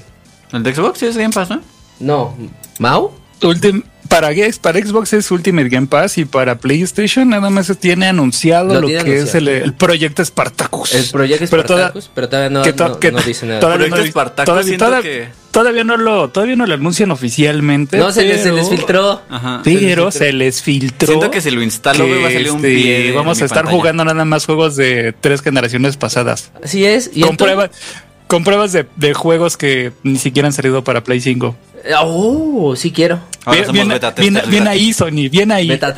El 0.53 0.63
de 0.63 0.73
Xbox 0.75 0.99
sí 0.99 1.05
es 1.05 1.17
Game 1.17 1.33
Pass, 1.33 1.49
¿no? 1.49 1.61
No, 1.99 2.35
¿Mau? 2.79 3.11
Ultim- 3.41 3.83
para, 4.09 4.29
Xbox 4.33 5.13
es 5.13 5.31
Ultimate 5.31 5.69
Game 5.69 5.87
Pass 5.87 6.17
y 6.17 6.25
para 6.25 6.57
PlayStation 6.57 7.29
nada 7.29 7.49
más 7.49 7.67
se 7.67 7.75
tiene 7.75 8.07
anunciado 8.07 8.73
Lo 8.73 8.81
lo, 8.81 8.87
tiene 8.87 9.05
que 9.05 9.19
es 9.19 9.33
el, 9.35 9.47
el 9.47 9.73
proyecto 9.73 10.23
Spartacus. 10.25 10.93
El 10.93 11.05
proyecto 11.05 11.45
Pero 11.49 11.63
toda- 11.63 11.79
Spartacus, 11.89 12.11
pero 12.13 12.27
todavía 12.29 12.49
no, 12.49 12.61
que 12.63 12.73
to- 12.73 12.87
no- 12.89 12.99
que 12.99 13.11
no 13.13 13.21
dice 13.21 13.45
nada. 13.45 13.61
Todavía, 13.61 13.87
Proyecto 13.87 14.03
no, 14.05 14.11
Spartacus, 14.11 14.45
todavía, 14.45 14.67
siento 14.67 14.85
toda- 14.85 15.01
que- 15.01 15.29
todavía 15.51 15.83
no 15.85 15.95
lo 15.97 16.29
todavía 16.29 16.55
no 16.57 16.65
lo 16.65 16.73
anuncian 16.73 17.09
oficialmente. 17.11 17.97
No, 17.97 18.11
se 18.11 18.25
les, 18.25 18.37
se 18.39 18.43
pero- 18.49 18.55
les 18.57 18.69
filtró. 18.69 19.21
Ajá. 19.29 19.61
Pero 19.63 20.11
se 20.11 20.33
les 20.33 20.61
filtró. 20.61 21.07
Siento 21.07 21.31
que 21.31 21.39
si 21.39 21.49
lo 21.51 21.63
instalo, 21.63 22.05
güey, 22.05 22.21
va 22.21 22.27
a 22.27 22.31
salir 22.33 22.51
un 22.51 22.57
este, 22.57 22.67
pie 22.75 23.11
Vamos 23.13 23.41
a 23.41 23.45
estar 23.45 23.59
pantalla. 23.63 23.77
jugando 23.77 24.03
nada 24.05 24.25
más 24.25 24.45
juegos 24.45 24.75
de 24.75 25.13
tres 25.21 25.41
generaciones 25.41 25.95
pasadas. 25.95 26.51
Así 26.61 26.83
es. 26.85 27.11
Y 27.13 27.21
Comprueba, 27.21 27.69
con 28.31 28.45
pruebas 28.45 28.71
de, 28.71 28.85
de 28.95 29.13
juegos 29.13 29.57
que 29.57 29.91
ni 30.03 30.17
siquiera 30.17 30.47
han 30.47 30.53
salido 30.53 30.85
para 30.85 31.03
Play 31.03 31.19
5. 31.19 31.53
Oh, 32.01 32.75
sí 32.77 32.91
quiero. 32.93 33.19
Ahora 33.43 33.57
Bien, 33.57 33.65
somos 33.65 33.73
bien, 33.73 33.89
beta 33.89 34.11
bien- 34.47 34.67
ahí, 34.69 34.93
Sony, 34.93 35.29
bien 35.29 35.51
ahí. 35.51 35.67
Beta 35.67 35.93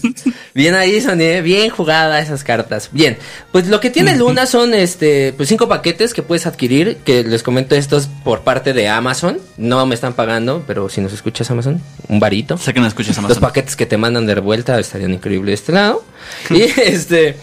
bien 0.54 0.74
ahí, 0.76 0.98
Sony, 1.02 1.20
¿eh? 1.20 1.42
bien 1.42 1.68
jugada 1.68 2.20
esas 2.20 2.42
cartas. 2.42 2.88
Bien, 2.92 3.18
pues 3.52 3.66
lo 3.66 3.80
que 3.80 3.90
tiene 3.90 4.16
Luna 4.16 4.46
son 4.46 4.72
este, 4.72 5.34
pues 5.34 5.50
cinco 5.50 5.68
paquetes 5.68 6.14
que 6.14 6.22
puedes 6.22 6.46
adquirir, 6.46 6.96
que 7.04 7.22
les 7.22 7.42
comento 7.42 7.74
estos 7.74 8.06
por 8.24 8.42
parte 8.44 8.72
de 8.72 8.88
Amazon. 8.88 9.38
No 9.58 9.84
me 9.84 9.94
están 9.94 10.14
pagando, 10.14 10.64
pero 10.66 10.88
si 10.88 11.02
nos 11.02 11.12
escuchas 11.12 11.50
Amazon, 11.50 11.82
un 12.08 12.18
varito. 12.18 12.56
Sé 12.56 12.72
que 12.72 12.80
no 12.80 12.86
escuchas 12.86 13.16
Los 13.16 13.24
Amazon. 13.26 13.40
paquetes 13.42 13.76
que 13.76 13.84
te 13.84 13.98
mandan 13.98 14.24
de 14.24 14.36
vuelta 14.36 14.78
estarían 14.80 15.12
increíbles 15.12 15.46
de 15.48 15.54
este 15.54 15.72
lado. 15.72 16.02
y 16.50 16.62
este, 16.62 17.36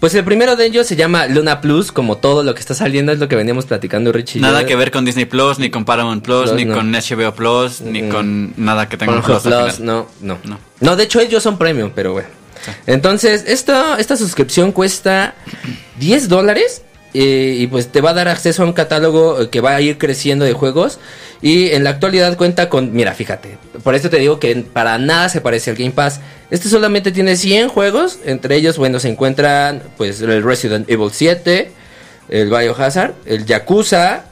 pues 0.00 0.14
el 0.14 0.24
primero 0.24 0.56
de 0.56 0.66
ellos 0.66 0.86
se 0.86 0.96
llama 0.96 1.26
Luna 1.26 1.60
Plus, 1.60 1.90
como 1.92 2.16
todo 2.16 2.42
lo 2.42 2.54
que 2.54 2.60
está 2.60 2.74
saliendo 2.74 3.12
es 3.12 3.18
lo 3.18 3.28
que 3.28 3.36
veníamos 3.36 3.66
platicando 3.66 4.12
Richie. 4.12 4.40
Nada 4.40 4.62
yo. 4.62 4.66
que 4.68 4.76
ver 4.76 4.90
con 4.90 5.04
Disney 5.04 5.24
Plus, 5.24 5.58
ni 5.58 5.70
con 5.70 5.84
Paramount 5.84 6.22
Plus, 6.24 6.50
Plus, 6.50 6.54
ni 6.54 6.64
no. 6.64 6.74
con 6.74 6.92
HBO 6.94 7.34
Plus, 7.34 7.80
ni 7.80 8.02
Mm. 8.02 8.08
con 8.10 8.54
nada 8.56 8.88
que 8.88 8.96
tenga 8.96 9.20
Pornhub 9.20 9.42
Plus. 9.42 9.80
no, 9.80 10.06
no, 10.20 10.38
No. 10.44 10.58
no. 10.80 10.96
de 10.96 11.02
hecho 11.04 11.20
ellos 11.20 11.42
son 11.42 11.56
premium, 11.58 11.90
pero 11.94 12.12
bueno. 12.12 12.28
Entonces, 12.86 13.44
esta, 13.46 13.96
esta 13.98 14.16
suscripción 14.16 14.72
cuesta 14.72 15.34
10 15.98 16.28
dólares 16.28 16.82
y 17.18 17.66
pues 17.68 17.88
te 17.88 18.00
va 18.00 18.10
a 18.10 18.14
dar 18.14 18.28
acceso 18.28 18.62
a 18.62 18.66
un 18.66 18.72
catálogo 18.72 19.40
eh, 19.40 19.50
que 19.50 19.60
va 19.60 19.74
a 19.74 19.80
ir 19.80 19.98
creciendo 19.98 20.44
de 20.44 20.52
juegos 20.52 20.98
y 21.42 21.70
en 21.70 21.84
la 21.84 21.90
actualidad 21.90 22.36
cuenta 22.36 22.68
con, 22.68 22.92
mira, 22.92 23.14
fíjate, 23.14 23.58
por 23.82 23.94
eso 23.94 24.10
te 24.10 24.18
digo 24.18 24.40
que 24.40 24.56
para 24.56 24.98
nada 24.98 25.28
se 25.28 25.40
parece 25.40 25.70
al 25.70 25.76
Game 25.76 25.92
Pass. 25.92 26.20
Este 26.50 26.68
solamente 26.68 27.12
tiene 27.12 27.36
100 27.36 27.68
juegos, 27.68 28.18
entre 28.24 28.56
ellos, 28.56 28.78
bueno, 28.78 29.00
se 29.00 29.08
encuentran 29.08 29.82
pues 29.96 30.20
el 30.20 30.42
Resident 30.42 30.88
Evil 30.88 31.10
7, 31.12 31.70
el 32.28 32.48
Biohazard, 32.48 33.14
el 33.26 33.44
Yakuza, 33.44 34.24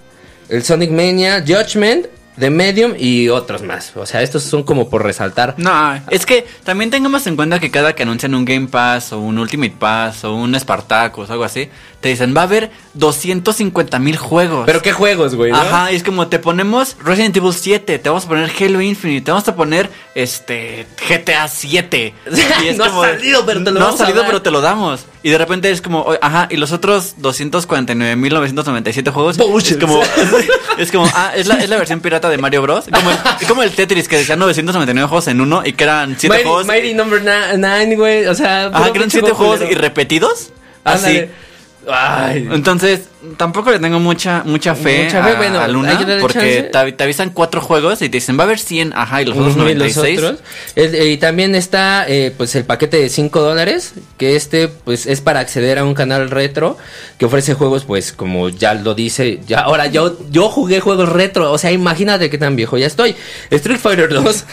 el 0.49 0.64
Sonic 0.64 0.90
Mania, 0.90 1.44
Judgment, 1.47 2.07
The 2.38 2.51
Medium 2.51 2.94
y 2.99 3.29
otros 3.29 3.62
más. 3.62 3.97
O 3.97 4.07
sea, 4.07 4.23
estos 4.23 4.42
son 4.42 4.64
como 4.64 4.88
por 4.88 5.05
resaltar. 5.05 5.55
No, 5.57 6.01
es 6.11 6.27
que 6.27 6.47
también 6.64 6.90
tengamos 6.90 7.27
en 7.27 7.37
cuenta 7.37 7.61
que 7.61 7.70
cada 7.70 7.94
que 7.94 8.03
anuncian 8.03 8.35
un 8.35 8.44
Game 8.44 8.68
Pass 8.68 9.12
o 9.12 9.20
un 9.20 9.38
Ultimate 9.38 9.75
Pass 9.79 10.25
o 10.25 10.35
un 10.35 10.59
Spartacus 10.59 11.31
o 11.31 11.33
algo 11.33 11.44
así, 11.44 11.68
te 12.04 12.10
dicen 12.10 12.36
va 12.36 12.42
a 12.42 12.44
haber 12.44 12.70
250 12.92 13.98
mil 13.98 14.18
juegos. 14.18 14.64
Pero 14.66 14.82
qué 14.82 14.92
juegos, 14.92 15.34
güey. 15.36 15.50
¿no? 15.50 15.56
Ajá, 15.56 15.90
y 15.90 15.96
es 15.96 16.02
como 16.02 16.28
te 16.28 16.38
ponemos 16.38 16.98
Resident 17.02 17.34
Evil 17.34 17.54
7, 17.54 17.98
te 17.98 18.08
vamos 18.10 18.26
a 18.26 18.28
poner 18.28 18.52
Halo 18.60 18.82
Infinite, 18.82 19.24
te 19.24 19.30
vamos 19.30 19.48
a 19.48 19.56
poner 19.56 19.88
este 20.14 20.86
GTA 21.08 21.48
7. 21.48 22.12
Y 22.62 22.68
es 22.68 22.76
No 22.76 22.84
ha 22.84 22.90
salido, 22.90 23.46
pero 23.46 23.64
te 23.64 23.70
lo 23.70 23.80
No 23.80 23.86
vamos 23.86 24.02
ha 24.02 24.04
salido, 24.04 24.22
pero 24.26 24.42
te 24.42 24.50
lo 24.50 24.60
damos. 24.60 25.06
Y 25.22 25.30
de 25.30 25.38
repente 25.38 25.70
es 25.70 25.80
como, 25.80 26.06
ajá, 26.20 26.46
y 26.50 26.58
los 26.58 26.72
otros 26.72 27.16
249.997 27.22 29.10
juegos 29.10 29.38
Bullshit. 29.38 29.72
es 29.72 29.78
como 29.78 30.02
es 30.76 30.92
como 30.92 31.06
ah, 31.14 31.32
es 31.34 31.46
la, 31.46 31.54
es 31.54 31.70
la 31.70 31.78
versión 31.78 32.00
pirata 32.00 32.28
de 32.28 32.36
Mario 32.36 32.60
Bros. 32.60 32.84
Como 32.92 33.10
el, 33.10 33.16
es 33.40 33.48
como 33.48 33.62
el 33.62 33.70
Tetris 33.70 34.08
que 34.08 34.18
decía 34.18 34.36
999 34.36 35.08
juegos 35.08 35.26
en 35.28 35.40
uno 35.40 35.62
y 35.64 35.72
que 35.72 35.84
eran 35.84 36.16
7 36.18 36.28
Mighty, 36.28 36.44
juegos. 36.46 36.66
Mighty 36.66 36.92
Number 36.92 37.22
9, 37.56 37.96
güey. 37.96 38.26
O 38.26 38.34
sea, 38.34 38.66
Ajá, 38.66 38.92
que 38.92 38.98
eran 38.98 39.08
pinche 39.08 39.20
7 39.20 39.32
juegos 39.32 39.60
y 39.62 39.72
repetidos. 39.72 40.50
Así. 40.84 41.06
Ándale. 41.06 41.43
Ay. 41.90 42.49
Entonces, 42.51 43.03
tampoco 43.37 43.70
le 43.70 43.79
tengo 43.79 44.01
mucha 44.01 44.42
mucha 44.44 44.75
fe, 44.75 45.05
Mucha 45.05 45.23
fe, 45.23 45.31
a, 45.31 45.35
bueno, 45.37 45.59
a 45.59 45.64
hay 45.64 45.73
Luna 45.73 45.99
que 45.99 46.05
darle 46.05 46.20
porque 46.20 46.70
te, 46.73 46.92
te 46.92 47.05
avisan 47.05 47.31
cuatro 47.31 47.61
juegos 47.61 48.01
y 48.03 48.09
te 48.09 48.16
dicen 48.18 48.38
va 48.38 48.42
a 48.42 48.47
haber 48.47 48.59
100, 48.59 48.92
ajá, 48.94 49.23
y 49.23 49.27
los 49.27 49.37
otros 49.37 49.53
Ujú, 49.53 49.61
y 49.62 49.75
96. 49.75 50.20
los 50.20 50.31
otros. 50.33 50.44
El- 50.77 50.94
eh, 50.94 51.07
y 51.12 51.16
también 51.18 51.55
está 51.55 52.07
eh, 52.09 52.33
pues 52.37 52.55
el 52.55 52.64
paquete 52.64 52.97
de 52.99 53.09
5 53.09 53.40
dólares, 53.40 53.94
que 54.18 54.37
este 54.37 54.68
pues 54.68 55.07
es 55.07 55.20
para 55.20 55.40
acceder 55.40 55.79
a 55.79 55.85
un 55.85 55.94
canal 55.94 56.31
retro 56.31 56.77
que 57.18 57.27
ofrece 57.27 57.55
juegos 57.55 57.85
pues 57.85 58.12
como 58.12 58.49
ya 58.49 58.75
lo 58.75 58.94
dice, 58.94 59.40
ya 59.47 59.61
ahora 59.61 59.87
yo 59.87 60.16
yo 60.31 60.49
jugué 60.49 60.81
juegos 60.81 61.09
retro, 61.09 61.53
o 61.53 61.59
sea, 61.59 61.70
imagínate 61.73 62.31
qué 62.31 62.38
tan 62.38 62.57
viejo 62.57 62.79
ya 62.79 62.87
estoy. 62.87 63.14
Street 63.51 63.79
Fighter 63.79 64.09
2 64.12 64.44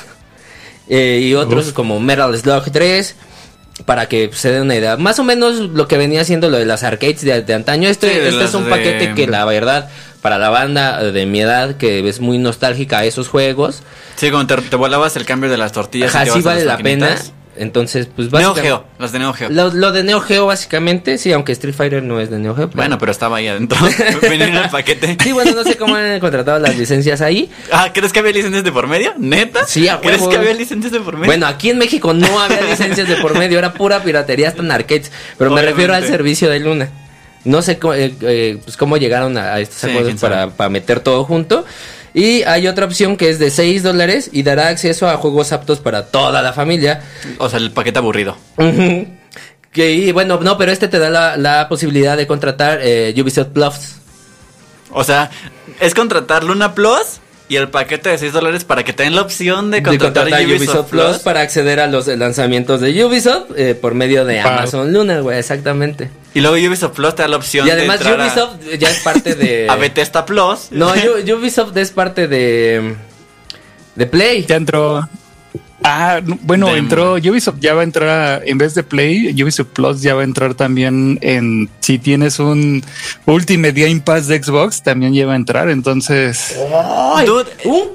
eh, 0.89 1.19
y 1.23 1.33
otros 1.35 1.71
como 1.73 1.99
Metal 1.99 2.35
Slug 2.37 2.71
3 2.71 3.15
para 3.85 4.07
que 4.07 4.29
se 4.33 4.51
den 4.51 4.63
una 4.63 4.75
idea. 4.75 4.97
Más 4.97 5.19
o 5.19 5.23
menos 5.23 5.55
lo 5.59 5.87
que 5.87 5.97
venía 5.97 6.23
siendo 6.23 6.49
lo 6.49 6.57
de 6.57 6.65
las 6.65 6.83
arcades 6.83 7.21
de, 7.21 7.41
de 7.41 7.53
antaño. 7.53 7.89
Este, 7.89 8.11
Sí, 8.13 8.19
de 8.19 8.29
este 8.29 8.43
es 8.45 8.53
un 8.53 8.65
de- 8.65 8.69
paquete 8.69 9.13
que 9.15 9.27
la 9.27 9.45
verdad, 9.45 9.89
para 10.21 10.37
la 10.37 10.49
banda 10.49 11.03
de 11.03 11.25
mi 11.25 11.41
edad, 11.41 11.75
que 11.77 12.07
es 12.07 12.19
muy 12.19 12.37
nostálgica 12.37 12.99
a 12.99 13.05
esos 13.05 13.27
juegos, 13.27 13.83
Sí, 14.15 14.29
cuando 14.29 14.55
te, 14.55 14.61
te 14.61 14.75
volabas 14.75 15.15
el 15.15 15.25
cambio 15.25 15.49
de 15.49 15.57
las 15.57 15.71
tortillas. 15.71 16.13
Ajá, 16.15 16.25
sí 16.25 16.41
vale 16.41 16.63
la 16.65 16.77
pena. 16.77 17.17
Entonces, 17.61 18.07
pues 18.07 18.31
Neo 18.31 18.49
básicamente- 18.53 18.61
Geo, 18.63 18.85
las 18.97 19.11
de 19.11 19.19
Neo 19.19 19.33
Geo. 19.33 19.49
Lo, 19.51 19.69
lo 19.71 19.91
de 19.91 20.03
Neo 20.03 20.19
Geo, 20.19 20.47
básicamente, 20.47 21.19
sí, 21.19 21.31
aunque 21.31 21.51
Street 21.51 21.75
Fighter 21.75 22.01
no 22.01 22.19
es 22.19 22.31
de 22.31 22.39
Neo 22.39 22.55
Geo. 22.55 22.69
Bueno, 22.73 22.97
pero 22.97 23.11
estaba 23.11 23.37
ahí 23.37 23.47
adentro. 23.47 23.77
Venía 24.23 24.47
en 24.47 24.55
el 24.55 24.69
paquete. 24.69 25.15
Sí, 25.21 25.31
bueno, 25.31 25.51
no 25.51 25.63
sé 25.63 25.77
cómo 25.77 25.95
han 25.95 26.19
contratado 26.19 26.57
las 26.57 26.75
licencias 26.75 27.21
ahí. 27.21 27.51
Ah, 27.71 27.91
¿crees 27.93 28.11
que 28.11 28.19
había 28.19 28.31
licencias 28.31 28.63
de 28.63 28.71
por 28.71 28.87
medio? 28.87 29.13
¿Neta? 29.19 29.67
Sí, 29.67 29.87
a 29.87 29.99
¿Crees 30.01 30.23
que 30.27 30.37
había 30.37 30.53
licencias 30.55 30.91
de 30.91 30.99
por 31.01 31.13
medio? 31.15 31.27
Bueno, 31.27 31.45
aquí 31.45 31.69
en 31.69 31.77
México 31.77 32.13
no 32.15 32.39
había 32.39 32.61
licencias 32.69 33.07
de 33.07 33.17
por 33.17 33.37
medio, 33.37 33.59
era 33.59 33.73
pura 33.73 34.01
piratería 34.01 34.47
hasta 34.47 34.63
en 34.63 34.71
arcades. 34.71 35.11
Pero 35.37 35.51
me 35.51 35.61
refiero 35.61 35.93
al 35.93 35.99
Obviamente. 35.99 36.17
servicio 36.17 36.49
de 36.49 36.59
Luna. 36.61 36.89
No 37.43 37.61
sé 37.61 37.77
cómo, 37.77 37.93
eh, 37.93 38.13
eh, 38.21 38.57
pues 38.63 38.75
cómo 38.75 38.97
llegaron 38.97 39.37
a, 39.37 39.53
a 39.53 39.59
estos 39.59 39.77
Sí, 39.81 39.89
acuerdos 39.89 40.19
para, 40.19 40.49
para 40.49 40.69
meter 40.69 40.99
todo 40.99 41.23
junto. 41.25 41.63
Y 42.13 42.43
hay 42.43 42.67
otra 42.67 42.85
opción 42.85 43.15
que 43.15 43.29
es 43.29 43.39
de 43.39 43.49
6 43.51 43.83
dólares 43.83 44.29
y 44.33 44.43
dará 44.43 44.67
acceso 44.67 45.07
a 45.09 45.17
juegos 45.17 45.51
aptos 45.53 45.79
para 45.79 46.07
toda 46.07 46.41
la 46.41 46.51
familia. 46.53 47.01
O 47.37 47.49
sea, 47.49 47.59
el 47.59 47.71
paquete 47.71 47.99
aburrido. 47.99 48.37
Que, 49.71 49.93
y 49.93 50.11
bueno, 50.11 50.37
no, 50.41 50.57
pero 50.57 50.71
este 50.71 50.89
te 50.89 50.99
da 50.99 51.09
la, 51.09 51.37
la 51.37 51.69
posibilidad 51.69 52.17
de 52.17 52.27
contratar 52.27 52.79
eh, 52.81 53.13
Ubisoft 53.21 53.49
Plus. 53.49 53.73
O 54.91 55.03
sea, 55.05 55.31
es 55.79 55.93
contratar 55.95 56.43
Luna 56.43 56.75
Plus 56.75 57.21
y 57.47 57.55
el 57.55 57.69
paquete 57.69 58.09
de 58.09 58.17
6 58.17 58.33
dólares 58.33 58.65
para 58.65 58.83
que 58.83 58.91
te 58.91 59.03
den 59.03 59.15
la 59.15 59.21
opción 59.21 59.71
de 59.71 59.77
De 59.77 59.83
contratar, 59.83 60.23
contratar 60.25 60.45
Ubisoft, 60.45 60.61
Ubisoft 60.67 60.89
Plus 60.89 61.17
para 61.19 61.39
acceder 61.41 61.79
a 61.79 61.87
los 61.87 62.07
lanzamientos 62.07 62.81
de 62.81 63.05
Ubisoft 63.05 63.51
eh, 63.55 63.73
por 63.73 63.93
medio 63.93 64.25
de 64.25 64.41
Wow. 64.41 64.51
Amazon 64.51 64.91
Luna, 64.91 65.21
güey, 65.21 65.39
exactamente. 65.39 66.09
Y 66.33 66.39
luego 66.41 66.55
Ubisoft 66.55 66.93
Plus 66.95 67.13
te 67.15 67.23
da 67.23 67.27
la 67.27 67.37
opción 67.37 67.67
Y 67.67 67.71
además 67.71 67.99
de 67.99 68.05
entrar 68.09 68.21
a- 68.21 68.25
Ubisoft 68.31 68.79
ya 68.79 68.89
es 68.89 68.99
parte 68.99 69.35
de... 69.35 69.67
a, 69.69 69.75
Bethesda 69.75 70.25
Plus. 70.25 70.67
No, 70.71 70.91
Ubisoft 71.37 71.75
es 71.77 71.91
parte 71.91 72.27
de... 72.27 72.95
De 73.95 74.05
Play. 74.07 74.45
Ya 74.45 74.55
entró. 74.55 75.07
Ah, 75.83 76.21
no, 76.23 76.37
bueno, 76.43 76.67
Demo. 76.67 76.77
entró 76.77 77.13
Ubisoft, 77.15 77.57
ya 77.59 77.73
va 77.73 77.81
a 77.81 77.83
entrar, 77.83 78.07
a- 78.09 78.41
en 78.45 78.57
vez 78.57 78.75
de 78.75 78.83
Play, 78.83 79.33
Ubisoft 79.43 79.69
Plus 79.73 80.01
ya 80.01 80.13
va 80.13 80.21
a 80.21 80.23
entrar 80.23 80.53
también 80.53 81.17
en, 81.21 81.69
si 81.79 81.97
tienes 81.97 82.37
un 82.39 82.83
Ultimate 83.25 83.73
Game 83.73 83.99
Pass 84.01 84.27
de 84.27 84.41
Xbox, 84.41 84.83
también 84.83 85.13
ya 85.13 85.25
va 85.25 85.33
a 85.33 85.37
entrar, 85.37 85.69
entonces... 85.69 86.55
Ay, 87.15 87.25
Dude, 87.25 87.49
un 87.65 87.89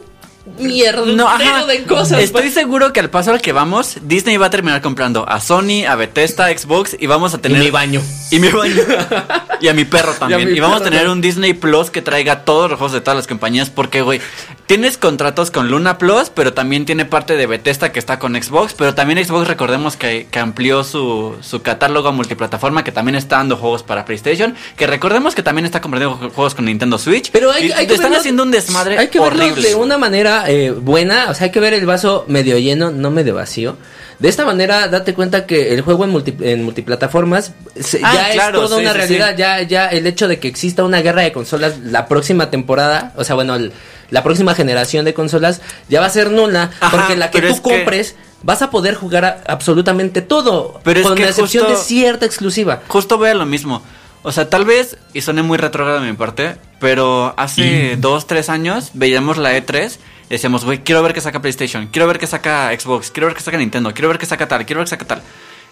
mierdero 0.59 1.06
No, 1.06 1.28
ajá. 1.28 1.64
de 1.66 1.85
cosas. 1.85 2.20
Estoy 2.20 2.50
seguro 2.50 2.92
que 2.92 3.00
al 3.00 3.11
paso 3.11 3.32
al 3.32 3.40
que 3.40 3.52
vamos, 3.52 3.96
Disney 4.02 4.37
va 4.37 4.46
a 4.46 4.50
terminar 4.50 4.80
comprando 4.80 5.28
a 5.28 5.40
Sony, 5.40 5.85
a 5.88 5.94
Bethesda, 5.97 6.47
a 6.47 6.57
Xbox 6.59 6.97
y 6.99 7.07
vamos 7.07 7.34
a 7.34 7.38
Y 7.38 7.40
tener 7.40 7.59
mi 7.62 7.70
baño. 7.70 8.01
y 8.30 8.38
mi 8.38 8.49
baño 8.49 8.82
y 9.61 9.68
a 9.68 9.74
mi 9.74 9.84
perro 9.84 10.12
también. 10.14 10.55
Y, 10.55 10.61
vamos 10.61 10.80
a 10.80 10.84
tener 10.84 11.01
también. 11.01 11.12
un 11.18 11.20
Disney 11.20 11.53
Plus 11.55 11.90
que 11.90 12.03
traiga 12.03 12.44
todos 12.44 12.70
los 12.70 12.78
juegos 12.78 12.92
de 12.92 13.01
todas 13.01 13.16
las 13.16 13.26
compañías 13.26 13.70
porque 13.70 14.03
güey, 14.03 14.20
tienes 14.66 14.99
contratos 14.99 15.51
con 15.51 15.68
Luna 15.68 15.99
Plus, 15.99 16.30
pero 16.30 16.53
también 16.53 16.84
tiene 16.86 17.05
parte 17.05 17.36
de 17.36 17.47
Bethesda 17.47 17.92
que 17.92 17.99
está 17.99 18.18
con 18.18 18.40
Xbox, 18.40 18.74
pero 18.74 18.94
también 18.94 19.24
Xbox 19.24 19.49
recordemos 19.49 19.97
que, 19.97 20.26
que 20.30 20.38
amplió 20.38 20.84
su, 20.84 21.34
su 21.40 21.62
catálogo 21.62 22.12
multiplataforma 22.12 22.84
que 22.84 22.92
también 22.92 23.16
está 23.16 23.36
dando 23.36 23.57
juegos 23.57 23.82
para 23.82 24.05
PlayStation, 24.05 24.55
que 24.76 24.86
recordemos 24.86 25.34
que 25.34 25.42
también 25.42 25.64
está 25.66 25.80
comprando 25.80 26.16
ju- 26.18 26.30
juegos 26.32 26.55
con 26.55 26.64
Nintendo 26.66 26.99
Switch. 26.99 27.30
Pero 27.30 27.51
hay, 27.53 27.68
Y 27.68 27.72
hay 27.72 27.86
que 27.86 27.94
están 27.94 28.11
verlo- 28.12 28.18
haciendo 28.20 28.42
un 28.42 28.51
desmadre 28.51 28.99
Hay 28.99 29.09
que 29.09 29.18
verlo 29.20 29.44
horrible. 29.44 29.68
de 29.68 29.74
una 29.74 29.99
manera 29.99 30.36
eh, 30.49 30.70
buena. 30.70 31.26
O 31.30 31.34
sea, 31.34 31.47
hay 31.47 31.51
que 31.51 31.61
ver 31.61 31.72
el 31.74 31.87
vaso 31.87 32.24
medio 32.28 32.59
lleno, 32.59 32.91
no 32.91 33.11
medio 33.11 33.34
vacío. 33.34 33.76
De 34.18 34.28
esta 34.28 34.45
manera, 34.47 34.89
date 34.89 35.12
cuenta 35.14 35.45
que 35.47 35.74
el 35.74 35.82
juego 35.82 36.05
en, 36.05 36.11
multi- 36.11 36.37
en 36.41 36.62
multiplataformas 36.64 37.53
se- 37.78 38.01
Ah, 38.03 38.14
ya 38.14 38.30
claro, 38.32 38.62
es 38.62 38.68
toda 38.70 38.76
sí, 38.78 38.82
una 38.84 38.93
sí, 38.93 38.99
realidad. 38.99 39.30
sí. 39.30 39.37
Ya, 39.39 39.62
ya 39.62 39.87
el 39.89 40.07
hecho 40.07 40.26
de 40.28 40.39
que 40.39 40.49
exista 40.49 40.84
una 40.84 41.03
guerra 41.03 41.22
de 41.22 41.32
consolas 41.32 41.78
la 41.80 42.07
próxima 42.09 42.51
temporada, 42.51 43.12
o 43.16 43.24
sea, 43.24 43.34
bueno, 43.34 43.55
el- 43.57 43.72
la 44.11 44.22
próxima 44.22 44.55
generación 44.55 45.05
de 45.05 45.12
consolas 45.14 45.61
ya 45.89 46.01
va 46.01 46.07
a 46.07 46.11
ser 46.11 46.30
nula, 46.30 46.70
Ajá, 46.80 46.97
porque 46.97 47.16
la 47.16 47.30
que 47.30 47.43
tú 47.43 47.57
que- 47.57 47.61
compres 47.62 48.14
vas 48.43 48.62
a 48.62 48.70
poder 48.70 48.95
jugar 48.95 49.24
a- 49.24 49.43
absolutamente 49.49 50.22
todo, 50.22 50.80
Pero 50.84 51.03
con 51.03 51.18
la 51.20 51.28
excepción 51.28 51.64
justo- 51.66 51.78
de 51.78 51.84
cierta 51.84 52.24
exclusiva. 52.24 52.82
Justo 52.89 53.18
vea 53.18 53.34
lo 53.34 53.45
mismo. 53.45 53.82
O 54.22 54.32
sea, 54.32 54.49
tal 54.49 54.64
vez, 54.64 54.97
y 55.12 55.20
soné 55.20 55.43
muy 55.43 55.59
retrógrado 55.59 56.01
de 56.01 56.11
mi 56.11 56.16
parte, 56.16 56.57
pero 56.80 57.34
hace 57.37 57.97
dos, 57.99 58.26
tres 58.26 58.49
años 58.49 58.91
veíamos 58.95 59.37
la 59.37 59.57
E3 59.57 59.99
y 60.01 60.15
decíamos, 60.31 60.64
güey, 60.64 60.79
quiero 60.83 61.03
ver 61.03 61.12
qué 61.12 61.20
saca 61.20 61.41
PlayStation, 61.41 61.89
quiero 61.89 62.07
ver 62.07 62.18
qué 62.18 62.27
saca 62.27 62.70
Xbox, 62.79 63.11
quiero 63.11 63.27
ver 63.27 63.37
qué 63.37 63.43
saca 63.43 63.59
Nintendo, 63.59 63.93
quiero 63.93 64.09
ver 64.09 64.18
qué 64.18 64.27
saca 64.27 64.49
tal, 64.49 64.66
quiero 64.66 64.81
ver 64.81 64.87
qué 64.87 64.91
saca 64.91 65.05
tal. 65.05 65.22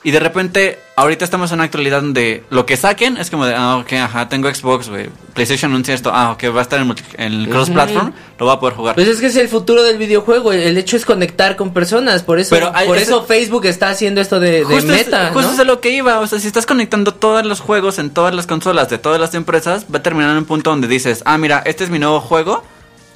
Y 0.06 0.10
de 0.10 0.20
repente, 0.20 0.78
ahorita 0.96 1.24
estamos 1.24 1.50
en 1.50 1.54
una 1.54 1.64
actualidad 1.64 2.02
donde 2.02 2.44
lo 2.50 2.66
que 2.66 2.76
saquen 2.76 3.16
es 3.16 3.30
como 3.30 3.46
de, 3.46 3.54
ah, 3.54 3.78
ok, 3.78 3.90
ajá, 3.94 4.28
tengo 4.28 4.54
Xbox, 4.54 4.90
güey. 4.90 5.08
PlayStation 5.32 5.72
anuncia 5.72 5.94
esto, 5.94 6.10
ah, 6.12 6.32
ok, 6.32 6.54
va 6.54 6.58
a 6.58 6.62
estar 6.62 6.78
en, 6.78 6.94
el 7.16 7.48
cross-platform, 7.48 8.12
lo 8.38 8.44
va 8.44 8.52
a 8.52 8.60
poder 8.60 8.76
jugar. 8.76 8.94
Pues 8.96 9.08
es 9.08 9.18
que 9.18 9.28
es 9.28 9.36
el 9.36 9.48
futuro 9.48 9.82
del 9.82 9.96
videojuego, 9.96 10.52
el 10.52 10.76
hecho 10.76 10.98
es 10.98 11.06
conectar 11.06 11.56
con 11.56 11.72
personas, 11.72 12.22
por 12.22 12.38
eso, 12.38 12.54
Pero 12.54 12.70
por 12.86 12.98
eso 12.98 13.24
Facebook 13.24 13.64
está 13.64 13.88
haciendo 13.88 14.20
esto 14.20 14.38
de, 14.40 14.66
meta. 14.84 15.32
justo 15.32 15.52
es 15.52 15.66
lo 15.66 15.80
que 15.80 15.88
iba, 15.88 16.20
o 16.20 16.26
sea, 16.26 16.38
si 16.38 16.48
estás 16.48 16.66
conectando 16.66 17.14
todos 17.14 17.46
los 17.46 17.60
juegos 17.60 17.98
en 17.98 18.10
todas 18.10 18.34
las 18.34 18.46
consolas 18.46 18.90
de 18.90 18.98
todas 18.98 19.18
las 19.18 19.34
empresas, 19.34 19.86
va 19.92 20.00
a 20.00 20.02
terminar 20.02 20.32
en 20.32 20.36
un 20.36 20.44
punto 20.44 20.68
donde 20.68 20.86
dices, 20.86 21.22
ah, 21.24 21.38
mira, 21.38 21.62
este 21.64 21.82
es 21.82 21.88
mi 21.88 21.98
nuevo 21.98 22.20
juego 22.20 22.62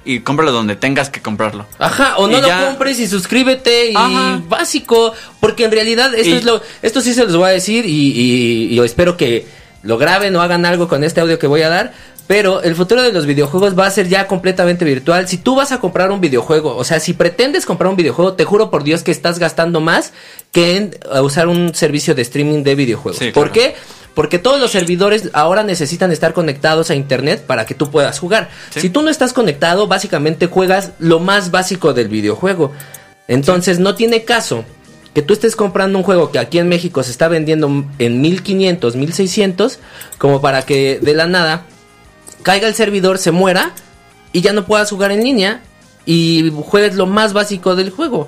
y 0.05 0.20
cómpralo 0.20 0.53
donde 0.53 0.76
tengas 0.76 1.11
que 1.11 1.20
comprarlo. 1.20 1.66
Ajá, 1.78 2.16
o 2.16 2.26
no 2.26 2.40
lo 2.40 2.49
compres 2.49 2.99
y 3.01 3.07
suscríbete 3.07 3.90
y 3.90 3.94
básico, 4.49 5.12
porque 5.40 5.64
en 5.64 5.72
realidad 5.72 6.14
esto 6.14 6.36
es 6.36 6.44
lo 6.44 6.62
esto 6.82 7.01
sí 7.01 7.14
se 7.14 7.24
los 7.24 7.36
voy 7.36 7.51
a 7.51 7.53
decir 7.53 7.86
y, 7.86 8.70
y, 8.70 8.78
espero 8.80 9.16
que 9.16 9.46
lo 9.82 9.99
graben 9.99 10.34
o 10.36 10.42
hagan 10.42 10.64
algo 10.66 10.88
con 10.88 11.05
este 11.05 11.20
audio 11.20 11.38
que 11.38 11.46
voy 11.46 11.62
a 11.62 11.68
dar. 11.68 11.92
Pero 12.26 12.62
el 12.62 12.74
futuro 12.74 13.01
de 13.01 13.11
los 13.11 13.24
videojuegos 13.24 13.76
va 13.76 13.86
a 13.86 13.90
ser 13.90 14.07
ya 14.07 14.26
completamente 14.26 14.84
virtual. 14.84 15.26
Si 15.26 15.38
tú 15.38 15.55
vas 15.55 15.72
a 15.72 15.80
comprar 15.80 16.11
un 16.12 16.20
videojuego, 16.20 16.76
o 16.76 16.84
sea, 16.84 17.01
si 17.01 17.14
pretendes 17.14 17.64
comprar 17.64 17.88
un 17.88 17.96
videojuego, 17.96 18.34
te 18.34 18.44
juro 18.44 18.70
por 18.70 18.84
Dios 18.84 19.03
que 19.03 19.11
estás 19.11 19.38
gastando 19.38 19.80
más 19.80 20.12
que 20.53 20.76
en 20.76 20.99
usar 21.22 21.49
un 21.49 21.74
servicio 21.74 22.14
de 22.14 22.20
streaming 22.20 22.64
de 22.64 22.74
videojuegos. 22.74 23.18
¿Por 23.32 23.51
qué? 23.51 23.76
Porque 24.18 24.40
todos 24.40 24.58
los 24.58 24.72
servidores 24.72 25.30
ahora 25.32 25.62
necesitan 25.62 26.10
estar 26.10 26.32
conectados 26.32 26.90
a 26.90 26.96
internet 26.96 27.44
para 27.46 27.66
que 27.66 27.76
tú 27.76 27.88
puedas 27.88 28.18
jugar. 28.18 28.50
Si 28.70 28.90
tú 28.90 29.02
no 29.02 29.10
estás 29.10 29.32
conectado, 29.32 29.86
básicamente 29.86 30.48
juegas 30.48 30.90
lo 30.98 31.20
más 31.20 31.52
básico 31.52 31.94
del 31.94 32.08
videojuego. 32.08 32.72
Entonces 33.28 33.78
no 33.78 33.94
tiene 33.94 34.24
caso 34.24 34.64
que 35.14 35.22
tú 35.22 35.34
estés 35.34 35.54
comprando 35.54 35.98
un 35.98 36.02
juego 36.02 36.32
que 36.32 36.40
aquí 36.40 36.58
en 36.58 36.68
México 36.68 37.04
se 37.04 37.12
está 37.12 37.28
vendiendo 37.28 37.84
en 38.00 38.20
1500, 38.20 38.96
1600, 38.96 39.78
como 40.18 40.40
para 40.40 40.62
que 40.62 40.98
de 41.00 41.14
la 41.14 41.28
nada 41.28 41.62
caiga 42.42 42.66
el 42.66 42.74
servidor, 42.74 43.18
se 43.18 43.30
muera 43.30 43.70
y 44.32 44.40
ya 44.40 44.52
no 44.52 44.66
puedas 44.66 44.90
jugar 44.90 45.12
en 45.12 45.22
línea 45.22 45.60
y 46.06 46.52
juegues 46.64 46.96
lo 46.96 47.06
más 47.06 47.34
básico 47.34 47.76
del 47.76 47.90
juego. 47.90 48.26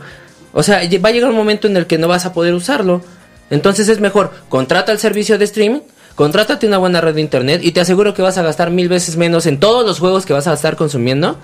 O 0.53 0.63
sea, 0.63 0.83
va 1.05 1.09
a 1.09 1.13
llegar 1.13 1.31
un 1.31 1.37
momento 1.37 1.67
en 1.67 1.77
el 1.77 1.89
que 1.89 1.99
no 1.99 2.07
vas 2.07 2.27
a 2.27 2.33
poder 2.33 2.55
usarlo. 2.55 3.03
Entonces 3.51 3.89
es 3.89 4.01
mejor, 4.01 4.33
contrata 4.49 4.93
el 4.93 4.99
servicio 4.99 5.37
de 5.37 5.45
streaming, 5.45 5.81
contrátate 6.15 6.67
una 6.67 6.79
buena 6.79 7.01
red 7.01 7.15
de 7.15 7.21
internet 7.21 7.61
y 7.63 7.73
te 7.73 7.81
aseguro 7.81 8.15
que 8.15 8.23
vas 8.23 8.39
a 8.39 8.43
gastar 8.43 8.71
mil 8.71 8.89
veces 8.89 9.17
menos 9.17 9.47
en 9.47 9.59
todos 9.59 9.85
los 9.85 9.99
juegos 9.99 10.25
que 10.25 10.33
vas 10.33 10.47
a 10.47 10.53
estar 10.55 10.77
consumiendo 10.77 11.37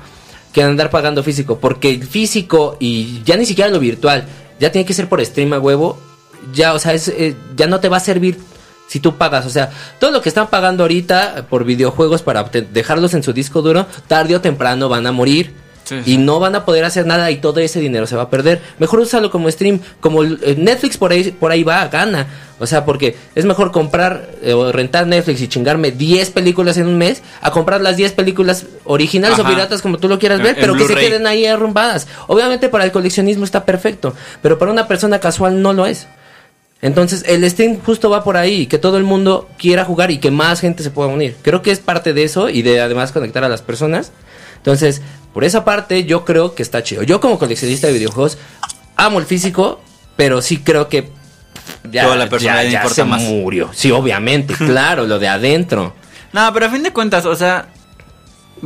que 0.52 0.62
andar 0.62 0.90
pagando 0.90 1.22
físico. 1.22 1.59
Porque 1.59 1.90
el 1.90 2.07
físico 2.07 2.76
y 2.80 3.22
ya 3.24 3.36
ni 3.36 3.44
siquiera 3.44 3.70
lo 3.70 3.80
virtual, 3.80 4.24
ya 4.59 4.72
tiene 4.72 4.86
que 4.86 4.94
ser 4.94 5.09
por 5.09 5.24
stream 5.24 5.52
a 5.52 5.59
huevo. 5.59 5.98
Ya, 6.54 6.72
o 6.74 6.78
sea, 6.78 6.94
es, 6.94 7.09
eh, 7.09 7.34
ya 7.57 7.66
no 7.66 7.80
te 7.80 7.88
va 7.88 7.98
a 7.98 8.00
servir 8.00 8.38
si 8.86 9.00
tú 9.00 9.16
pagas. 9.16 9.44
O 9.44 9.50
sea, 9.50 9.70
todo 9.98 10.12
lo 10.12 10.22
que 10.22 10.28
están 10.28 10.48
pagando 10.48 10.84
ahorita 10.84 11.46
por 11.50 11.64
videojuegos 11.64 12.22
para 12.22 12.44
dejarlos 12.44 13.14
en 13.14 13.22
su 13.22 13.32
disco 13.32 13.62
duro, 13.62 13.86
tarde 14.07 14.36
o 14.36 14.40
temprano 14.40 14.88
van 14.88 15.07
a 15.07 15.12
morir 15.12 15.66
y 16.05 16.18
no 16.18 16.41
van 16.41 16.55
a 16.55 16.64
poder 16.64 16.84
hacer 16.84 17.07
nada 17.07 17.30
y 17.30 17.37
todo 17.37 17.61
ese 17.61 17.80
dinero 17.80 18.07
se 18.07 18.16
va 18.16 18.22
a 18.22 18.30
perder. 18.30 18.61
Mejor 18.78 19.01
úsalo 19.01 19.30
como 19.30 19.51
stream, 19.51 19.80
como 20.01 20.24
Netflix 20.24 20.97
por 20.97 21.12
ahí, 21.12 21.30
por 21.30 21.53
ahí 21.53 21.62
va, 21.62 21.87
gana. 21.89 22.26
O 22.59 22.66
sea, 22.66 22.84
porque 22.84 23.16
es 23.34 23.45
mejor 23.45 23.70
comprar 23.70 24.30
eh, 24.43 24.55
o 24.55 24.72
rentar 24.72 25.07
Netflix 25.07 25.43
y 25.43 25.49
chingarme 25.49 25.91
10 25.91 26.30
películas 26.30 26.78
en 26.78 26.87
un 26.87 26.97
mes 26.97 27.22
a 27.43 27.51
comprar 27.51 27.82
las 27.82 27.97
10 27.97 28.12
películas 28.12 28.64
originales 28.84 29.39
o 29.39 29.45
piratas 29.45 29.82
como 29.82 29.99
tú 29.99 30.09
lo 30.09 30.18
quieras 30.18 30.41
ver, 30.41 30.57
pero 30.59 30.74
que 30.74 30.87
se 30.87 30.95
queden 30.95 31.26
ahí 31.26 31.45
arrumbadas. 31.45 32.07
Obviamente 32.28 32.68
para 32.68 32.84
el 32.84 32.93
coleccionismo 32.93 33.45
está 33.45 33.64
perfecto, 33.64 34.14
pero 34.41 34.59
para 34.59 34.72
una 34.72 34.89
persona 34.89 35.20
casual 35.20 35.61
no 35.61 35.74
lo 35.74 35.87
es. 35.87 36.07
Entonces 36.80 37.24
el 37.26 37.49
stream 37.51 37.78
justo 37.80 38.09
va 38.09 38.24
por 38.24 38.37
ahí, 38.37 38.66
que 38.66 38.78
todo 38.78 38.97
el 38.97 39.05
mundo 39.05 39.49
quiera 39.59 39.84
jugar 39.84 40.11
y 40.11 40.18
que 40.18 40.30
más 40.30 40.61
gente 40.61 40.82
se 40.82 40.91
pueda 40.91 41.09
unir. 41.09 41.37
Creo 41.43 41.61
que 41.61 41.70
es 41.70 41.78
parte 41.78 42.14
de 42.14 42.24
eso 42.24 42.49
y 42.49 42.62
de 42.62 42.80
además 42.80 43.12
conectar 43.12 43.45
a 43.45 43.49
las 43.49 43.61
personas. 43.61 44.12
Entonces, 44.57 45.03
por 45.37 45.45
esa 45.45 45.66
parte, 45.66 46.05
yo 46.07 46.24
creo 46.24 46.55
que 46.55 46.62
está 46.62 46.82
chido. 46.82 47.03
Yo, 47.03 47.20
como 47.20 47.39
coleccionista 47.39 47.89
de 47.89 47.93
videojuegos, 47.93 48.39
amo 48.97 49.18
el 49.18 49.26
físico, 49.26 49.82
pero 50.16 50.41
sí 50.41 50.61
creo 50.61 50.89
que 50.89 51.11
ya, 51.91 52.16
la 52.16 52.26
persona 52.26 52.64
ya, 52.64 52.89
se 52.89 53.05
murió. 53.05 53.68
Sí, 53.74 53.91
obviamente, 53.91 54.55
claro, 54.57 55.05
lo 55.05 55.18
de 55.18 55.28
adentro. 55.28 55.93
No, 56.32 56.51
pero 56.55 56.64
a 56.64 56.70
fin 56.70 56.82
de 56.82 56.91
cuentas, 56.91 57.26
o 57.26 57.37
sea, 57.37 57.68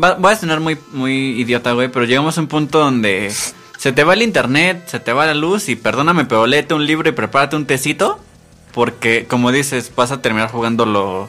va, 0.01 0.15
voy 0.15 0.33
a 0.33 0.37
sonar 0.37 0.61
muy, 0.61 0.79
muy 0.93 1.41
idiota, 1.41 1.73
güey, 1.73 1.89
pero 1.89 2.05
llegamos 2.05 2.39
a 2.39 2.41
un 2.41 2.47
punto 2.47 2.79
donde 2.79 3.33
se 3.77 3.91
te 3.91 4.05
va 4.05 4.15
el 4.15 4.23
internet, 4.23 4.85
se 4.87 5.01
te 5.01 5.13
va 5.13 5.27
la 5.27 5.35
luz 5.35 5.69
y 5.69 5.75
perdóname, 5.75 6.27
pero 6.27 6.47
léete 6.47 6.75
un 6.75 6.87
libro 6.87 7.09
y 7.09 7.13
prepárate 7.13 7.57
un 7.57 7.67
tecito, 7.67 8.21
porque 8.73 9.27
como 9.27 9.51
dices, 9.51 9.91
vas 9.97 10.13
a 10.13 10.23
terminar 10.23 10.53
jugando 10.53 10.87
lo, 10.87 11.29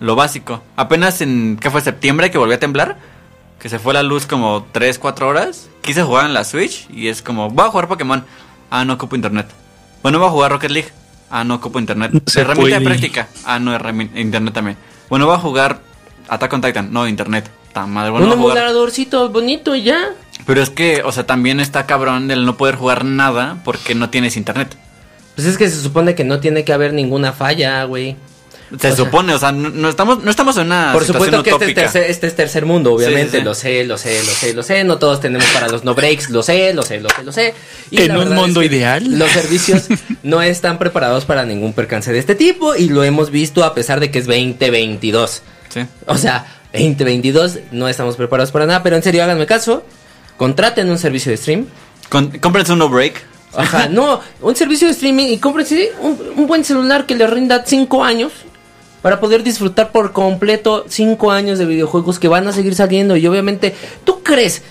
lo 0.00 0.16
básico. 0.16 0.64
Apenas 0.74 1.20
en, 1.20 1.58
¿qué 1.60 1.70
fue? 1.70 1.80
Septiembre 1.80 2.32
que 2.32 2.38
volvió 2.38 2.56
a 2.56 2.58
temblar 2.58 3.13
que 3.58 3.68
se 3.68 3.78
fue 3.78 3.94
la 3.94 4.02
luz 4.02 4.26
como 4.26 4.66
3, 4.72 4.98
4 4.98 5.28
horas. 5.28 5.68
Quise 5.82 6.02
jugar 6.02 6.26
en 6.26 6.34
la 6.34 6.44
Switch 6.44 6.86
y 6.90 7.08
es 7.08 7.22
como, 7.22 7.50
voy 7.50 7.66
a 7.66 7.70
jugar 7.70 7.88
Pokémon. 7.88 8.24
Ah, 8.70 8.84
no 8.84 8.94
ocupo 8.94 9.16
internet. 9.16 9.46
Bueno, 10.02 10.18
voy 10.18 10.28
a 10.28 10.30
jugar 10.30 10.52
Rocket 10.52 10.70
League. 10.70 10.88
Ah, 11.30 11.44
no 11.44 11.54
ocupo 11.54 11.78
internet. 11.78 12.12
herramienta 12.36 12.78
de 12.78 12.84
práctica. 12.84 13.28
Ah, 13.44 13.58
no, 13.58 13.74
internet 14.14 14.54
también. 14.54 14.76
Bueno, 15.08 15.26
voy 15.26 15.34
a 15.34 15.38
jugar 15.38 15.80
Attack 16.28 16.52
on 16.52 16.60
Titan. 16.60 16.92
No, 16.92 17.08
internet. 17.08 17.50
Está 17.68 17.86
madre. 17.86 18.10
Bueno, 18.10 18.26
Un 18.26 18.32
emuladorcito 18.34 19.28
bonito 19.30 19.74
y 19.74 19.82
ya. 19.82 20.10
Pero 20.46 20.62
es 20.62 20.70
que, 20.70 21.02
o 21.02 21.12
sea, 21.12 21.26
también 21.26 21.60
está 21.60 21.86
cabrón 21.86 22.30
el 22.30 22.44
no 22.44 22.56
poder 22.56 22.76
jugar 22.76 23.04
nada 23.04 23.60
porque 23.64 23.94
no 23.94 24.10
tienes 24.10 24.36
internet. 24.36 24.76
Pues 25.34 25.46
es 25.46 25.58
que 25.58 25.68
se 25.68 25.80
supone 25.80 26.14
que 26.14 26.24
no 26.24 26.40
tiene 26.40 26.64
que 26.64 26.72
haber 26.72 26.92
ninguna 26.92 27.32
falla, 27.32 27.84
güey. 27.84 28.16
Se 28.80 28.96
supone, 28.96 29.34
o 29.34 29.38
sea, 29.38 29.52
no, 29.52 29.88
estamos, 29.88 30.22
no 30.22 30.30
estamos 30.30 30.56
en 30.56 30.66
una. 30.66 30.92
Por 30.92 31.04
supuesto 31.04 31.42
que 31.42 31.50
este 31.50 31.66
es, 31.66 31.74
tercer, 31.74 32.10
este 32.10 32.26
es 32.26 32.36
tercer 32.36 32.66
mundo, 32.66 32.92
obviamente, 32.92 33.42
lo 33.42 33.54
sé, 33.54 33.84
lo 33.84 33.98
sé, 33.98 34.22
lo 34.24 34.32
sé, 34.32 34.54
lo 34.54 34.62
sé. 34.62 34.84
No 34.84 34.98
todos 34.98 35.20
tenemos 35.20 35.46
para 35.48 35.68
los 35.68 35.84
no 35.84 35.94
breaks, 35.94 36.30
lo 36.30 36.42
sé, 36.42 36.72
lo 36.72 36.82
sé, 36.82 37.00
lo 37.00 37.08
sé, 37.10 37.22
lo 37.24 37.32
sé. 37.32 37.54
Y 37.90 38.02
en 38.02 38.16
un 38.16 38.34
mundo 38.34 38.62
ideal. 38.62 39.18
Los 39.18 39.30
servicios 39.30 39.84
no 40.22 40.42
están 40.42 40.78
preparados 40.78 41.24
para 41.24 41.44
ningún 41.44 41.72
percance 41.72 42.12
de 42.12 42.18
este 42.18 42.34
tipo 42.34 42.74
y 42.74 42.88
lo 42.88 43.04
hemos 43.04 43.30
visto 43.30 43.64
a 43.64 43.74
pesar 43.74 44.00
de 44.00 44.10
que 44.10 44.18
es 44.18 44.26
2022. 44.26 45.42
Sí. 45.68 45.80
O 46.06 46.16
sea, 46.16 46.46
2022 46.72 47.58
no 47.72 47.88
estamos 47.88 48.16
preparados 48.16 48.50
para 48.50 48.66
nada, 48.66 48.82
pero 48.82 48.96
en 48.96 49.02
serio, 49.02 49.22
háganme 49.22 49.46
caso. 49.46 49.84
Contraten 50.36 50.90
un 50.90 50.98
servicio 50.98 51.30
de 51.30 51.36
stream. 51.36 51.66
Con, 52.08 52.38
cómprense 52.38 52.72
un 52.72 52.78
no 52.80 52.88
break. 52.88 53.22
Ajá, 53.56 53.88
no, 53.88 54.20
un 54.40 54.56
servicio 54.56 54.88
de 54.88 54.94
streaming 54.94 55.26
y 55.26 55.38
cómprense 55.38 55.92
un, 56.00 56.18
un 56.36 56.46
buen 56.46 56.64
celular 56.64 57.06
que 57.06 57.14
le 57.14 57.26
rinda 57.26 57.62
5 57.64 58.02
años 58.04 58.32
para 59.04 59.20
poder 59.20 59.42
disfrutar 59.42 59.92
por 59.92 60.12
completo 60.12 60.86
cinco 60.88 61.30
años 61.30 61.58
de 61.58 61.66
videojuegos 61.66 62.18
que 62.18 62.26
van 62.26 62.48
a 62.48 62.54
seguir 62.54 62.74
saliendo. 62.74 63.18
Y 63.18 63.26
obviamente, 63.26 63.74
¿tú 64.02 64.22
crees 64.22 64.62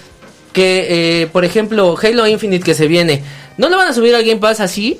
que, 0.53 1.21
eh, 1.21 1.27
por 1.27 1.45
ejemplo, 1.45 1.95
Halo 2.01 2.25
Infinite 2.25 2.63
que 2.63 2.73
se 2.73 2.87
viene, 2.87 3.21
no 3.59 3.69
le 3.69 3.75
van 3.75 3.89
a 3.89 3.93
subir 3.93 4.15
al 4.15 4.23
Game 4.23 4.39
Pass 4.39 4.59
así? 4.59 4.99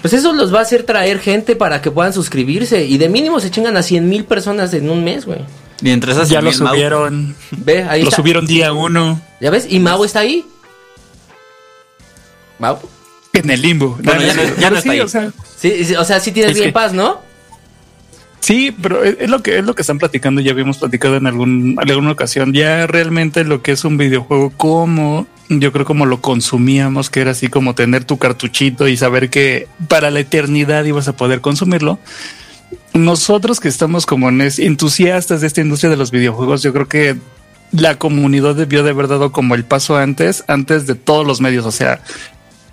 Pues 0.00 0.14
eso 0.14 0.32
los 0.32 0.54
va 0.54 0.60
a 0.60 0.62
hacer 0.62 0.84
traer 0.84 1.18
gente 1.18 1.54
para 1.54 1.82
que 1.82 1.90
puedan 1.90 2.14
suscribirse. 2.14 2.86
Y 2.86 2.96
de 2.96 3.10
mínimo 3.10 3.40
se 3.40 3.50
chingan 3.50 3.76
a 3.76 3.82
100 3.82 4.08
mil 4.08 4.24
personas 4.24 4.72
en 4.72 4.88
un 4.88 5.04
mes, 5.04 5.26
güey. 5.26 5.40
Y 5.82 5.90
entre 5.90 6.12
esas 6.12 6.30
ya 6.30 6.40
lo 6.40 6.50
subieron. 6.50 7.36
Ve, 7.50 7.82
ahí 7.82 8.04
lo 8.04 8.10
subieron 8.10 8.46
día 8.46 8.72
uno. 8.72 9.20
¿Ya 9.38 9.50
ves? 9.50 9.66
¿Y 9.68 9.80
Mau 9.80 10.02
está 10.02 10.20
ahí? 10.20 10.46
¿Mau? 12.58 12.78
En 13.34 13.50
el 13.50 13.60
limbo. 13.60 13.98
ya, 14.00 14.70
no, 14.70 14.78
está 14.78 14.92
ahí. 14.92 15.00
O 15.00 15.08
sea, 15.08 15.30
sí, 15.58 15.94
o 15.94 16.04
sea, 16.04 16.20
sí 16.20 16.32
tienes 16.32 16.58
Game 16.58 16.72
Pass, 16.72 16.94
¿no? 16.94 17.25
Sí, 18.40 18.74
pero 18.80 19.02
es 19.02 19.28
lo 19.28 19.42
que 19.42 19.58
es 19.58 19.64
lo 19.64 19.74
que 19.74 19.82
están 19.82 19.98
platicando, 19.98 20.40
ya 20.40 20.52
habíamos 20.52 20.78
platicado 20.78 21.16
en 21.16 21.26
algún 21.26 21.76
alguna 21.78 22.12
ocasión, 22.12 22.52
ya 22.52 22.86
realmente 22.86 23.44
lo 23.44 23.62
que 23.62 23.72
es 23.72 23.84
un 23.84 23.96
videojuego 23.96 24.50
como 24.50 25.26
yo 25.48 25.72
creo 25.72 25.84
como 25.84 26.06
lo 26.06 26.20
consumíamos, 26.20 27.10
que 27.10 27.20
era 27.20 27.30
así 27.32 27.48
como 27.48 27.74
tener 27.74 28.04
tu 28.04 28.18
cartuchito 28.18 28.88
y 28.88 28.96
saber 28.96 29.30
que 29.30 29.68
para 29.88 30.10
la 30.10 30.20
eternidad 30.20 30.84
ibas 30.84 31.08
a 31.08 31.16
poder 31.16 31.40
consumirlo. 31.40 31.98
Nosotros 32.94 33.60
que 33.60 33.68
estamos 33.68 34.06
como 34.06 34.28
entusiastas 34.28 35.40
de 35.40 35.46
esta 35.46 35.60
industria 35.60 35.90
de 35.90 35.96
los 35.96 36.10
videojuegos, 36.10 36.62
yo 36.62 36.72
creo 36.72 36.88
que 36.88 37.16
la 37.70 37.98
comunidad 37.98 38.54
debió 38.54 38.82
de 38.82 38.90
haber 38.90 39.08
dado 39.08 39.32
como 39.32 39.54
el 39.54 39.64
paso 39.64 39.96
antes, 39.96 40.44
antes 40.48 40.86
de 40.86 40.94
todos 40.94 41.26
los 41.26 41.40
medios, 41.40 41.66
o 41.66 41.72
sea, 41.72 42.00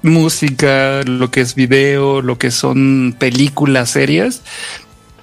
música, 0.01 1.01
lo 1.03 1.29
que 1.29 1.41
es 1.41 1.55
video, 1.55 2.21
lo 2.21 2.37
que 2.37 2.51
son 2.51 3.15
películas, 3.17 3.91
series, 3.91 4.41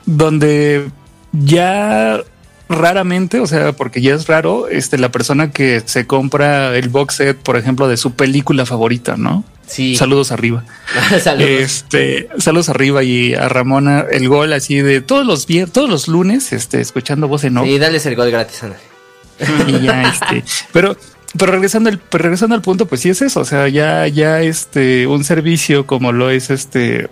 donde 0.06 0.90
ya 1.32 2.22
raramente, 2.70 3.40
o 3.40 3.46
sea, 3.46 3.72
porque 3.72 4.00
ya 4.00 4.14
es 4.14 4.28
raro, 4.28 4.68
este, 4.68 4.96
la 4.96 5.10
persona 5.10 5.50
que 5.50 5.82
se 5.84 6.06
compra 6.06 6.76
el 6.76 6.88
box 6.88 7.16
set, 7.16 7.36
por 7.36 7.56
ejemplo, 7.56 7.88
de 7.88 7.96
su 7.96 8.12
película 8.12 8.64
favorita, 8.64 9.16
¿no? 9.16 9.44
Sí. 9.66 9.96
Saludos 9.96 10.32
arriba. 10.32 10.64
saludos. 11.22 11.48
Este, 11.48 12.28
saludos 12.38 12.68
arriba 12.68 13.02
y 13.02 13.34
a 13.34 13.48
Ramona 13.48 14.04
el 14.10 14.28
gol 14.28 14.52
así 14.52 14.80
de 14.80 15.00
todos 15.00 15.26
los 15.26 15.46
todos 15.72 15.90
los 15.90 16.08
lunes, 16.08 16.52
este, 16.52 16.80
escuchando 16.80 17.28
voz 17.28 17.44
en 17.44 17.56
off. 17.58 17.66
Y 17.66 17.78
dales 17.78 18.06
el 18.06 18.16
gol 18.16 18.30
gratis, 18.30 18.62
Ana. 18.62 18.76
Y 19.66 19.80
ya, 19.80 20.02
este, 20.02 20.44
pero, 20.72 20.96
pero 21.36 21.52
regresando 21.52 21.88
al, 21.88 22.00
regresando 22.10 22.54
al 22.54 22.62
punto, 22.62 22.86
pues 22.86 23.00
sí 23.00 23.08
es 23.08 23.22
eso, 23.22 23.40
o 23.40 23.44
sea, 23.44 23.68
ya, 23.68 24.06
ya, 24.06 24.42
este, 24.42 25.06
un 25.06 25.24
servicio 25.24 25.86
como 25.86 26.12
lo 26.12 26.30
es 26.30 26.50
este, 26.50 27.08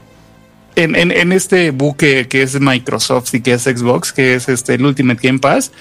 en, 0.83 0.95
en, 0.97 1.33
este 1.33 1.71
buque 1.71 2.29
que 2.29 2.43
es 2.43 2.61
Microsoft 2.61 3.35
y 3.35 3.41
que 3.41 3.53
es 3.53 3.63
Xbox, 3.63 4.13
que 4.13 4.35
es 4.35 4.49
este 4.49 4.75
el 4.75 4.85
Ultimate 4.85 5.21
Game 5.23 5.39
Pass, 5.39 5.73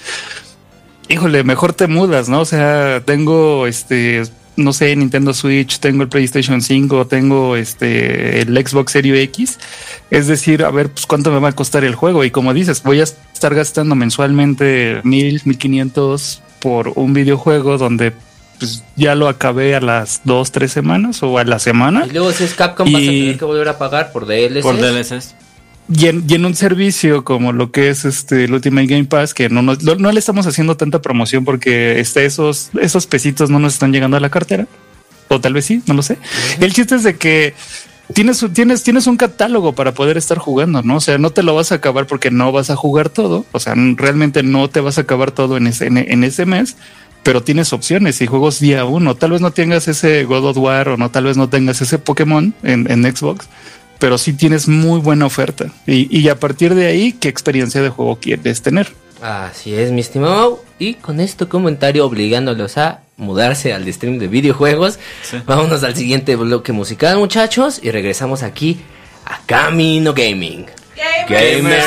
híjole, 1.08 1.44
mejor 1.44 1.72
te 1.72 1.86
mudas, 1.86 2.28
¿no? 2.28 2.40
O 2.40 2.44
sea, 2.44 3.02
tengo 3.04 3.66
este 3.66 4.22
no 4.58 4.72
sé, 4.72 4.94
Nintendo 4.96 5.32
Switch, 5.32 5.78
tengo 5.78 6.02
el 6.02 6.08
PlayStation 6.08 6.60
5, 6.60 7.06
tengo 7.06 7.54
este 7.54 8.40
el 8.40 8.66
Xbox 8.66 8.92
Series 8.92 9.22
X. 9.28 9.58
Es 10.10 10.26
decir, 10.26 10.64
a 10.64 10.70
ver, 10.70 10.90
pues 10.90 11.06
cuánto 11.06 11.30
me 11.30 11.38
va 11.38 11.50
a 11.50 11.52
costar 11.52 11.84
el 11.84 11.94
juego. 11.94 12.24
Y 12.24 12.30
como 12.30 12.52
dices, 12.52 12.82
voy 12.82 13.00
a 13.00 13.04
estar 13.04 13.54
gastando 13.54 13.94
mensualmente 13.94 15.00
mil, 15.04 15.40
mil 15.44 15.58
quinientos 15.58 16.42
por 16.60 16.92
un 16.96 17.12
videojuego 17.12 17.78
donde 17.78 18.12
pues 18.58 18.84
ya 18.96 19.14
lo 19.14 19.28
acabé 19.28 19.74
a 19.74 19.80
las 19.80 20.22
dos, 20.24 20.52
tres 20.52 20.72
semanas 20.72 21.22
o 21.22 21.38
a 21.38 21.44
la 21.44 21.58
semana. 21.58 22.06
Y 22.06 22.12
luego 22.12 22.32
si 22.32 22.44
es 22.44 22.54
Capcom 22.54 22.90
vas 22.92 23.02
a 23.02 23.06
tener 23.06 23.38
que 23.38 23.44
volver 23.44 23.68
a 23.68 23.78
pagar 23.78 24.12
por 24.12 24.26
DLCs. 24.26 24.62
Por 24.62 24.76
DLCs. 24.76 25.34
Y 25.90 26.06
en, 26.06 26.44
un 26.44 26.54
servicio 26.54 27.24
como 27.24 27.52
lo 27.52 27.70
que 27.70 27.88
es 27.88 28.04
este 28.04 28.44
el 28.44 28.52
Ultimate 28.52 28.86
Game 28.86 29.06
Pass, 29.06 29.32
que 29.32 29.48
no, 29.48 29.62
no, 29.62 30.12
le 30.12 30.18
estamos 30.18 30.46
haciendo 30.46 30.76
tanta 30.76 31.00
promoción 31.00 31.46
porque 31.46 31.98
este, 31.98 32.26
esos, 32.26 32.70
esos 32.78 33.06
pesitos 33.06 33.48
no 33.48 33.58
nos 33.58 33.72
están 33.72 33.92
llegando 33.92 34.18
a 34.18 34.20
la 34.20 34.28
cartera. 34.28 34.66
O 35.28 35.40
tal 35.40 35.54
vez 35.54 35.64
sí, 35.64 35.82
no 35.86 35.94
lo 35.94 36.02
sé. 36.02 36.18
El 36.60 36.74
chiste 36.74 36.96
es 36.96 37.04
de 37.04 37.16
que 37.16 37.54
tienes, 38.12 38.44
tienes, 38.52 38.82
tienes 38.82 39.06
un 39.06 39.16
catálogo 39.16 39.74
para 39.74 39.92
poder 39.92 40.16
estar 40.16 40.38
jugando, 40.38 40.82
¿no? 40.82 40.96
O 40.96 41.00
sea, 41.00 41.18
no 41.18 41.30
te 41.30 41.42
lo 41.42 41.54
vas 41.54 41.72
a 41.72 41.76
acabar 41.76 42.06
porque 42.06 42.30
no 42.30 42.52
vas 42.52 42.70
a 42.70 42.76
jugar 42.76 43.08
todo. 43.08 43.46
O 43.52 43.60
sea, 43.60 43.74
realmente 43.74 44.42
no 44.42 44.68
te 44.68 44.80
vas 44.80 44.98
a 44.98 45.02
acabar 45.02 45.30
todo 45.30 45.56
en 45.56 45.66
ese, 45.66 45.86
en, 45.86 46.24
ese 46.24 46.46
mes, 46.46 46.76
pero 47.28 47.42
tienes 47.42 47.74
opciones 47.74 48.22
y 48.22 48.26
juegos 48.26 48.58
día 48.58 48.86
uno. 48.86 49.14
Tal 49.14 49.32
vez 49.32 49.42
no 49.42 49.50
tengas 49.50 49.86
ese 49.86 50.24
God 50.24 50.46
of 50.46 50.56
War 50.56 50.88
o 50.88 50.96
no, 50.96 51.10
tal 51.10 51.24
vez 51.24 51.36
no 51.36 51.50
tengas 51.50 51.78
ese 51.82 51.98
Pokémon 51.98 52.54
en, 52.62 52.90
en 52.90 53.14
Xbox 53.14 53.46
pero 53.98 54.16
sí 54.16 54.32
tienes 54.32 54.66
muy 54.66 54.98
buena 54.98 55.26
oferta. 55.26 55.66
Y, 55.86 56.26
a 56.30 56.38
partir 56.38 56.74
de 56.74 56.86
ahí, 56.86 57.12
¿qué 57.12 57.28
experiencia 57.28 57.82
de 57.82 57.90
juego 57.90 58.16
quieres 58.16 58.62
tener? 58.62 58.88
Así 59.20 59.74
es, 59.74 59.90
mi 59.90 60.00
estimado. 60.00 60.64
Y 60.78 60.94
con 60.94 61.20
este 61.20 61.44
comentario 61.44 62.06
obligándolos 62.06 62.78
a 62.78 63.00
mudarse 63.18 63.74
al 63.74 63.92
stream 63.92 64.18
de 64.18 64.28
videojuegos, 64.28 64.98
vámonos 65.44 65.84
al 65.84 65.96
siguiente 65.96 66.34
bloque 66.34 66.72
musical, 66.72 67.18
muchachos, 67.18 67.78
y 67.82 67.90
regresamos 67.90 68.42
aquí 68.42 68.80
a 69.26 69.40
Camino 69.44 70.14
Gaming. 70.14 70.64
Gamers, 71.28 71.86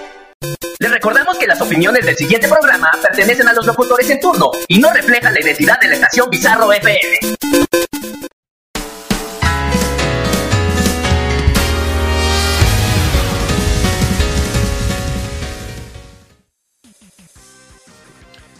Les 0.81 0.89
recordamos 0.89 1.37
que 1.37 1.45
las 1.45 1.61
opiniones 1.61 2.03
del 2.03 2.17
siguiente 2.17 2.47
programa 2.47 2.89
pertenecen 3.03 3.47
a 3.47 3.53
los 3.53 3.67
locutores 3.67 4.09
en 4.09 4.19
turno 4.19 4.49
y 4.67 4.79
no 4.79 4.91
reflejan 4.91 5.31
la 5.31 5.39
identidad 5.39 5.79
de 5.79 5.89
la 5.89 5.93
estación 5.93 6.27
Bizarro 6.27 6.73
FM. 6.73 7.19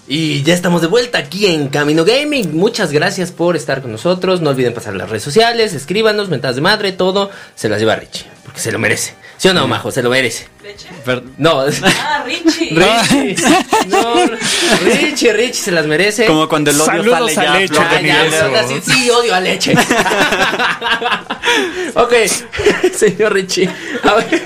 Y 0.07 0.43
ya 0.43 0.53
estamos 0.53 0.81
de 0.81 0.87
vuelta 0.87 1.17
aquí 1.17 1.47
en 1.47 1.69
Camino 1.69 2.05
Gaming. 2.05 2.55
Muchas 2.55 2.91
gracias 2.91 3.31
por 3.31 3.55
estar 3.55 3.81
con 3.81 3.91
nosotros. 3.91 4.41
No 4.41 4.51
olviden 4.51 4.75
pasar 4.75 4.93
las 4.93 5.09
redes 5.09 5.23
sociales, 5.23 5.73
escríbanos, 5.73 6.29
mentadas 6.29 6.55
de 6.55 6.61
madre, 6.61 6.91
todo. 6.91 7.31
Se 7.55 7.67
las 7.67 7.79
lleva 7.79 7.95
Richie, 7.95 8.27
porque 8.45 8.59
se 8.59 8.71
lo 8.71 8.77
merece. 8.77 9.15
¿Sí 9.41 9.47
o 9.47 9.55
no, 9.55 9.67
Majo? 9.67 9.89
Se 9.89 10.03
lo 10.03 10.11
merece. 10.11 10.47
¿Leche? 10.61 10.87
no. 11.39 11.61
Ah, 11.61 12.23
Richie. 12.23 12.69
Richie. 12.75 13.35
No, 13.87 14.13
Richie, 14.83 15.33
Richie 15.33 15.63
se 15.63 15.71
las 15.71 15.87
merece. 15.87 16.27
Como 16.27 16.47
cuando 16.47 16.69
el 16.69 16.79
odio 16.79 16.85
Saludos 16.85 17.33
sale 17.33 17.47
a 17.47 17.57
Leche. 17.57 17.73
ya, 18.05 18.67
sí, 18.67 18.79
sí, 18.85 19.09
odio 19.09 19.33
a 19.33 19.39
Leche. 19.39 19.73
ok, 21.95 22.13
señor 22.95 23.33
Richie. 23.33 23.67
A 24.03 24.13
ver. 24.13 24.43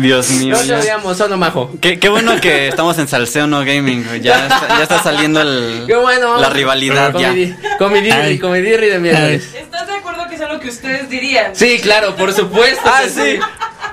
Dios 0.00 0.30
mío. 0.30 0.56
No 0.56 0.62
te 0.62 0.74
odiamos, 0.74 1.18
solo 1.18 1.36
Majo. 1.36 1.70
Qué, 1.78 1.98
qué, 1.98 2.08
bueno 2.08 2.40
que 2.40 2.68
estamos 2.68 2.96
en 2.96 3.08
Salseo 3.08 3.46
No 3.46 3.58
Gaming. 3.58 4.22
Ya 4.22 4.44
está, 4.44 4.68
ya 4.68 4.82
está 4.84 5.02
saliendo 5.02 5.42
el, 5.42 5.84
qué 5.86 5.96
bueno, 5.96 6.40
la 6.40 6.48
rivalidad. 6.48 7.12
Comedi 7.12 7.50
ya. 7.50 7.76
Comedirri, 7.76 8.38
comedirri 8.38 8.88
de 8.88 9.00
miércoles. 9.00 9.50
¿Estás 9.54 9.86
de 9.86 9.92
acuerdo 9.92 10.26
que 10.30 10.36
es 10.36 10.40
lo 10.40 10.58
que 10.58 10.68
ustedes 10.68 11.10
dirían? 11.10 11.54
Sí, 11.54 11.78
claro, 11.82 12.16
por 12.16 12.32
supuesto. 12.32 12.80
Ah, 12.86 13.02
sí. 13.06 13.38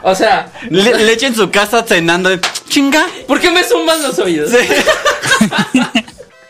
O 0.07 0.13
sea, 0.13 0.51
Le, 0.69 1.03
leche 1.03 1.25
en 1.25 1.33
su 1.33 1.49
casa 1.49 1.81
cenando. 1.81 2.29
Chinga. 2.69 3.07
¿Por 3.27 3.39
qué 3.39 3.49
me 3.49 3.63
suman 3.63 4.03
los 4.03 4.19
oídos? 4.19 4.51
Sí. 4.51 4.57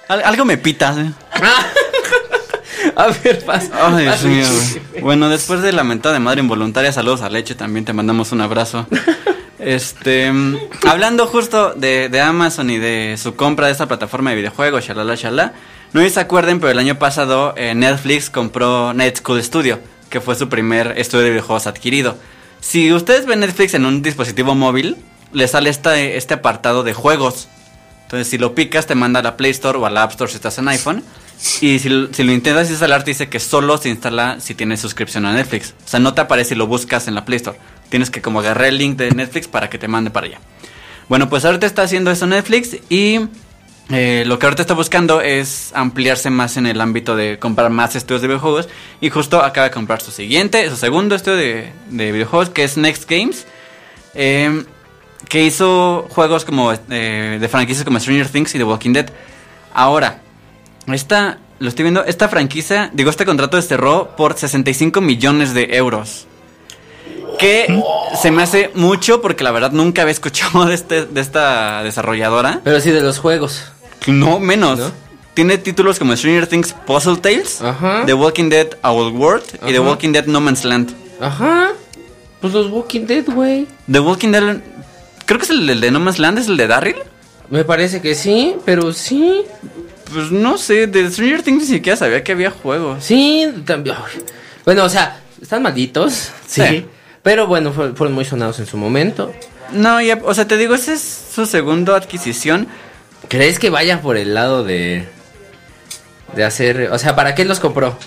Algo 0.10 0.44
me 0.44 0.58
pita. 0.58 0.94
¿eh? 1.00 1.14
A 2.98 3.08
ver, 3.08 3.46
pasa. 3.46 3.72
Ay, 3.82 4.04
Dios 4.04 4.24
mío. 4.24 4.46
Bueno, 5.02 5.30
después 5.30 5.62
de 5.62 5.72
la 5.72 5.86
mentada 5.86 6.14
de 6.16 6.20
madre 6.20 6.42
involuntaria, 6.42 6.92
saludos 6.92 7.22
a 7.22 7.30
Leche. 7.30 7.56
También 7.56 7.86
te 7.86 7.94
mandamos 7.94 8.34
un 8.34 8.42
abrazo. 8.42 8.88
Este, 9.58 10.32
hablando 10.86 11.26
justo 11.26 11.74
de, 11.74 12.10
de, 12.10 12.22
Amazon 12.22 12.70
y 12.70 12.78
de 12.78 13.18
su 13.18 13.36
compra 13.36 13.66
de 13.68 13.72
esta 13.72 13.88
plataforma 13.88 14.30
de 14.30 14.36
videojuegos, 14.36 14.86
shalala, 14.86 15.16
shalala. 15.16 15.54
No 15.94 16.02
sé 16.02 16.10
si 16.10 16.16
se 16.16 16.20
acuerden, 16.20 16.60
pero 16.60 16.72
el 16.72 16.78
año 16.78 17.00
pasado 17.00 17.54
eh, 17.58 17.74
Netflix 17.74 18.30
compró 18.30 18.94
Net 18.94 19.18
School 19.18 19.42
Studio, 19.42 19.80
que 20.10 20.22
fue 20.22 20.36
su 20.36 20.50
primer 20.50 21.00
estudio 21.00 21.24
de 21.24 21.30
videojuegos 21.32 21.66
adquirido. 21.66 22.16
Si 22.68 22.92
ustedes 22.92 23.28
ven 23.28 23.42
Netflix 23.42 23.76
en 23.76 23.86
un 23.86 24.02
dispositivo 24.02 24.56
móvil, 24.56 24.98
le 25.34 25.48
sale 25.48 25.70
este 25.70 26.34
apartado 26.34 26.82
de 26.82 26.94
juegos. 26.94 27.48
Entonces, 28.04 28.28
si 28.28 28.40
lo 28.40 28.56
picas, 28.56 28.88
te 28.88 28.96
manda 28.96 29.20
a 29.20 29.24
la 29.24 29.38
Play 29.38 29.52
Store 29.52 29.78
o 29.78 29.86
a 29.86 29.92
la 29.92 30.02
App 30.02 30.12
Store 30.12 30.30
si 30.32 30.36
estás 30.38 30.58
en 30.58 30.68
iPhone. 30.68 31.04
Y 31.62 31.78
si, 31.78 31.90
lo- 31.90 32.12
si 32.12 32.24
lo 32.24 32.32
intentas 32.32 32.70
instalar, 32.72 33.04
te 33.04 33.12
dice 33.12 33.30
que 33.30 33.40
solo 33.40 33.78
se 33.78 33.90
instala 33.90 34.40
si 34.40 34.56
tienes 34.56 34.80
suscripción 34.80 35.28
a 35.28 35.34
Netflix. 35.34 35.76
O 35.86 35.88
sea, 35.88 36.00
no 36.00 36.16
te 36.16 36.22
aparece 36.22 36.50
si 36.50 36.56
lo 36.56 36.66
buscas 36.66 37.08
en 37.08 37.14
la 37.14 37.24
Play 37.24 37.38
Store. 37.38 37.58
Tienes 37.90 38.10
que 38.10 38.22
como 38.24 38.40
agarrar 38.40 38.66
el 38.68 38.80
link 38.80 38.98
de 38.98 39.12
Netflix 39.12 39.48
para 39.48 39.70
que 39.70 39.78
te 39.78 39.88
mande 39.88 40.10
para 40.10 40.26
allá. 40.26 40.40
Bueno, 41.08 41.30
pues 41.30 41.46
ahorita 41.46 41.68
está 41.68 41.84
haciendo 41.84 42.10
eso 42.10 42.26
Netflix 42.26 42.78
y 42.90 43.20
eh, 43.90 44.24
lo 44.26 44.40
que 44.40 44.46
ahorita 44.48 44.64
está 44.64 44.74
buscando 44.74 45.22
es 45.22 45.72
ampliarse 45.76 46.30
más 46.30 46.58
en 46.58 46.66
el 46.66 46.82
ámbito 46.82 47.16
de 47.16 47.38
comprar 47.40 47.70
más 47.70 47.96
estudios 47.96 48.22
de 48.22 48.28
videojuegos. 48.28 48.68
Y 49.02 49.10
justo 49.10 49.42
acaba 49.42 49.66
de 49.68 49.72
comprar 49.74 50.02
su 50.02 50.12
siguiente, 50.12 50.70
su 50.70 50.76
segundo 50.76 51.16
estudio 51.16 51.38
de, 51.38 51.72
de 51.90 52.12
videojuegos, 52.12 52.50
que 52.50 52.64
es 52.64 52.78
Next 52.78 53.10
Games. 53.10 53.46
eh, 54.16 54.64
que 55.30 55.44
hizo 55.44 56.08
juegos 56.10 56.46
como 56.46 56.72
eh, 56.74 57.38
de 57.40 57.48
franquicias 57.50 57.84
como 57.84 58.00
Stranger 58.00 58.30
Things 58.30 58.54
y 58.56 58.58
The 58.60 58.64
Walking 58.64 58.94
Dead. 58.94 59.10
Ahora, 59.74 60.20
esta, 60.92 61.40
lo 61.60 61.70
estoy 61.70 61.84
viendo, 61.84 62.04
esta 62.06 62.30
franquicia, 62.30 62.90
digo, 62.94 63.10
este 63.10 63.26
contrato 63.26 63.60
se 63.62 63.68
cerró 63.68 64.16
por 64.16 64.38
65 64.38 65.02
millones 65.02 65.54
de 65.54 65.78
euros. 65.78 66.28
Que 67.40 67.82
se 68.22 68.32
me 68.32 68.44
hace 68.44 68.72
mucho 68.76 69.22
porque 69.22 69.44
la 69.44 69.52
verdad 69.52 69.72
nunca 69.72 70.04
había 70.04 70.12
escuchado 70.14 70.66
de, 70.68 70.76
este, 70.76 71.06
de 71.06 71.22
esta 71.22 71.84
desarrolladora. 71.84 72.62
Pero 72.64 72.80
sí 72.80 72.92
de 72.92 73.02
los 73.02 73.20
juegos. 73.20 73.72
No, 74.08 74.40
menos. 74.40 74.80
¿No? 74.80 74.92
Tiene 75.34 75.58
títulos 75.58 76.00
como 76.00 76.16
Stranger 76.16 76.48
Things 76.48 76.74
Puzzle 76.86 77.18
Tales, 77.18 77.62
Ajá. 77.62 78.04
The 78.06 78.14
Walking 78.14 78.50
Dead 78.50 78.70
Old 78.84 79.16
World 79.16 79.44
y 79.68 79.74
The. 79.74 79.80
Walking 79.80 80.12
Dead 80.14 80.26
No 80.28 80.40
Man's 80.40 80.64
Land. 80.64 80.92
Ajá. 81.20 81.70
Pues 82.40 82.54
los 82.54 82.70
Walking 82.72 83.06
Dead, 83.06 83.26
güey. 83.26 83.68
The 83.92 84.00
Walking 84.00 84.30
Dead, 84.32 84.58
creo 85.26 85.40
que 85.40 85.44
es 85.46 85.50
el, 85.50 85.70
el 85.70 85.82
de 85.82 85.92
No 85.92 86.00
Man's 86.00 86.20
Land, 86.20 86.40
es 86.40 86.48
el 86.48 86.56
de 86.58 86.68
Darryl. 86.68 86.96
Me 87.50 87.64
parece 87.66 88.02
que 88.02 88.16
sí, 88.16 88.56
pero 88.66 88.94
sí. 88.94 89.42
Pues 90.14 90.32
no 90.32 90.58
sé, 90.58 90.88
de 90.88 91.10
Stranger 91.12 91.42
Things 91.44 91.64
ni 91.64 91.68
siquiera 91.76 91.98
sabía 91.98 92.24
que 92.24 92.32
había 92.32 92.52
juegos. 92.52 93.04
Sí, 93.04 93.46
también. 93.66 93.96
Bueno, 94.64 94.84
o 94.86 94.90
sea, 94.90 95.20
están 95.42 95.64
malditos. 95.64 96.30
Sí. 96.48 96.62
Sí. 96.62 96.86
Pero 97.24 97.48
bueno, 97.48 97.74
fue- 97.74 97.94
fueron 97.94 98.14
muy 98.14 98.24
sonados 98.24 98.60
en 98.60 98.68
su 98.68 98.78
momento. 98.78 99.34
No, 99.74 100.00
ya, 100.00 100.22
o 100.24 100.34
sea, 100.36 100.48
te 100.48 100.58
digo, 100.58 100.76
esa 100.76 100.94
es 100.94 101.02
su 101.34 101.46
segunda 101.48 101.96
adquisición. 101.98 102.68
¿Crees 103.30 103.60
que 103.60 103.70
vaya 103.70 104.02
por 104.02 104.18
el 104.18 104.34
lado 104.34 104.64
de. 104.64 105.06
de 106.36 106.44
hacer. 106.44 106.90
O 106.92 107.00
sea, 107.00 107.16
¿para 107.16 107.36
qué 107.36 107.46
los 107.46 107.60
compró? 107.60 107.98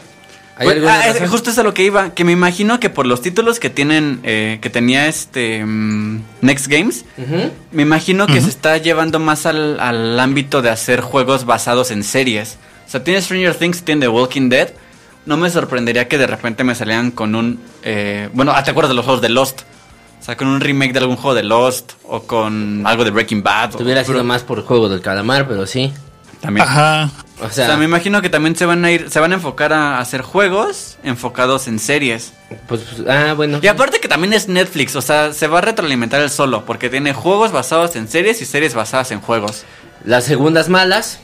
¿Hay 0.56 0.64
Pues, 0.64 0.76
alguna 0.76 0.98
ah, 1.00 1.08
es- 1.08 1.30
justo 1.30 1.50
es 1.50 1.58
a 1.58 1.62
lo 1.62 1.72
que 1.72 1.84
iba, 1.84 2.14
que 2.14 2.24
me 2.24 2.32
imagino 2.32 2.80
que 2.80 2.90
por 2.90 3.06
los 3.06 3.22
títulos 3.22 3.60
que 3.60 3.70
tienen, 3.70 4.18
eh, 4.24 4.58
que 4.60 4.70
tenía 4.70 5.06
este 5.06 5.64
mm, 5.64 6.22
Next 6.40 6.66
Games, 6.66 7.04
me 7.70 7.82
imagino 7.82 8.26
que 8.26 8.40
se 8.40 8.48
está 8.48 8.76
llevando 8.78 9.20
más 9.20 9.46
al, 9.46 9.78
al 9.78 10.18
ámbito 10.18 10.60
de 10.60 10.70
hacer 10.70 11.00
juegos 11.00 11.44
basados 11.44 11.92
en 11.92 12.02
series. 12.02 12.58
O 12.88 12.90
sea, 12.90 13.04
tiene 13.04 13.22
Stranger 13.22 13.54
Things, 13.54 13.82
tiene 13.84 14.00
The 14.00 14.08
Walking 14.08 14.48
Dead. 14.48 14.70
No 15.26 15.36
me 15.36 15.48
sorprendería 15.50 16.08
que 16.08 16.18
de 16.18 16.26
repente 16.26 16.64
me 16.64 16.74
salieran 16.74 17.10
con 17.12 17.34
un... 17.36 17.60
eh, 17.84 18.28
bueno, 18.32 18.52
ah, 18.54 18.64
¿te 18.64 18.70
acuerdas 18.72 18.88
de 18.88 18.94
los 18.96 19.04
juegos 19.04 19.22
de 19.22 19.28
Lost? 19.28 19.60
O 20.20 20.24
sea, 20.24 20.36
con 20.36 20.48
un 20.48 20.60
remake 20.60 20.92
de 20.92 20.98
algún 20.98 21.16
juego 21.16 21.34
de 21.34 21.42
Lost 21.42 21.92
o 22.04 22.22
con 22.22 22.86
algo 22.86 23.04
de 23.04 23.10
Breaking 23.10 23.42
Bad. 23.42 23.76
o- 23.76 23.82
Hubiera 23.82 24.04
sido 24.04 24.22
más 24.24 24.42
por 24.42 24.62
juego 24.64 24.88
del 24.88 25.00
calamar, 25.00 25.46
pero 25.48 25.66
sí. 25.66 25.92
También. 26.40 26.66
Ajá. 26.68 27.10
O 27.40 27.46
O 27.46 27.50
sea, 27.50 27.66
sea, 27.66 27.76
me 27.76 27.84
imagino 27.84 28.20
que 28.22 28.28
también 28.28 28.54
se 28.56 28.64
van 28.66 28.84
a 28.84 28.90
ir, 28.92 29.10
se 29.10 29.18
van 29.20 29.32
a 29.32 29.36
enfocar 29.36 29.72
a 29.72 29.98
hacer 30.00 30.22
juegos 30.22 30.96
enfocados 31.02 31.66
en 31.68 31.78
series. 31.78 32.32
pues, 32.68 32.82
pues, 32.82 33.08
ah, 33.08 33.32
bueno. 33.34 33.58
Y 33.62 33.66
aparte 33.68 34.00
que 34.00 34.08
también 34.08 34.32
es 34.32 34.48
Netflix, 34.48 34.94
o 34.96 35.02
sea, 35.02 35.32
se 35.32 35.46
va 35.48 35.58
a 35.58 35.62
retroalimentar 35.62 36.20
el 36.20 36.30
solo, 36.30 36.64
porque 36.64 36.90
tiene 36.90 37.12
juegos 37.12 37.50
basados 37.52 37.96
en 37.96 38.06
series 38.08 38.40
y 38.42 38.44
series 38.44 38.74
basadas 38.74 39.10
en 39.12 39.20
juegos. 39.20 39.64
Las 40.04 40.24
segundas 40.24 40.68
malas 40.68 41.20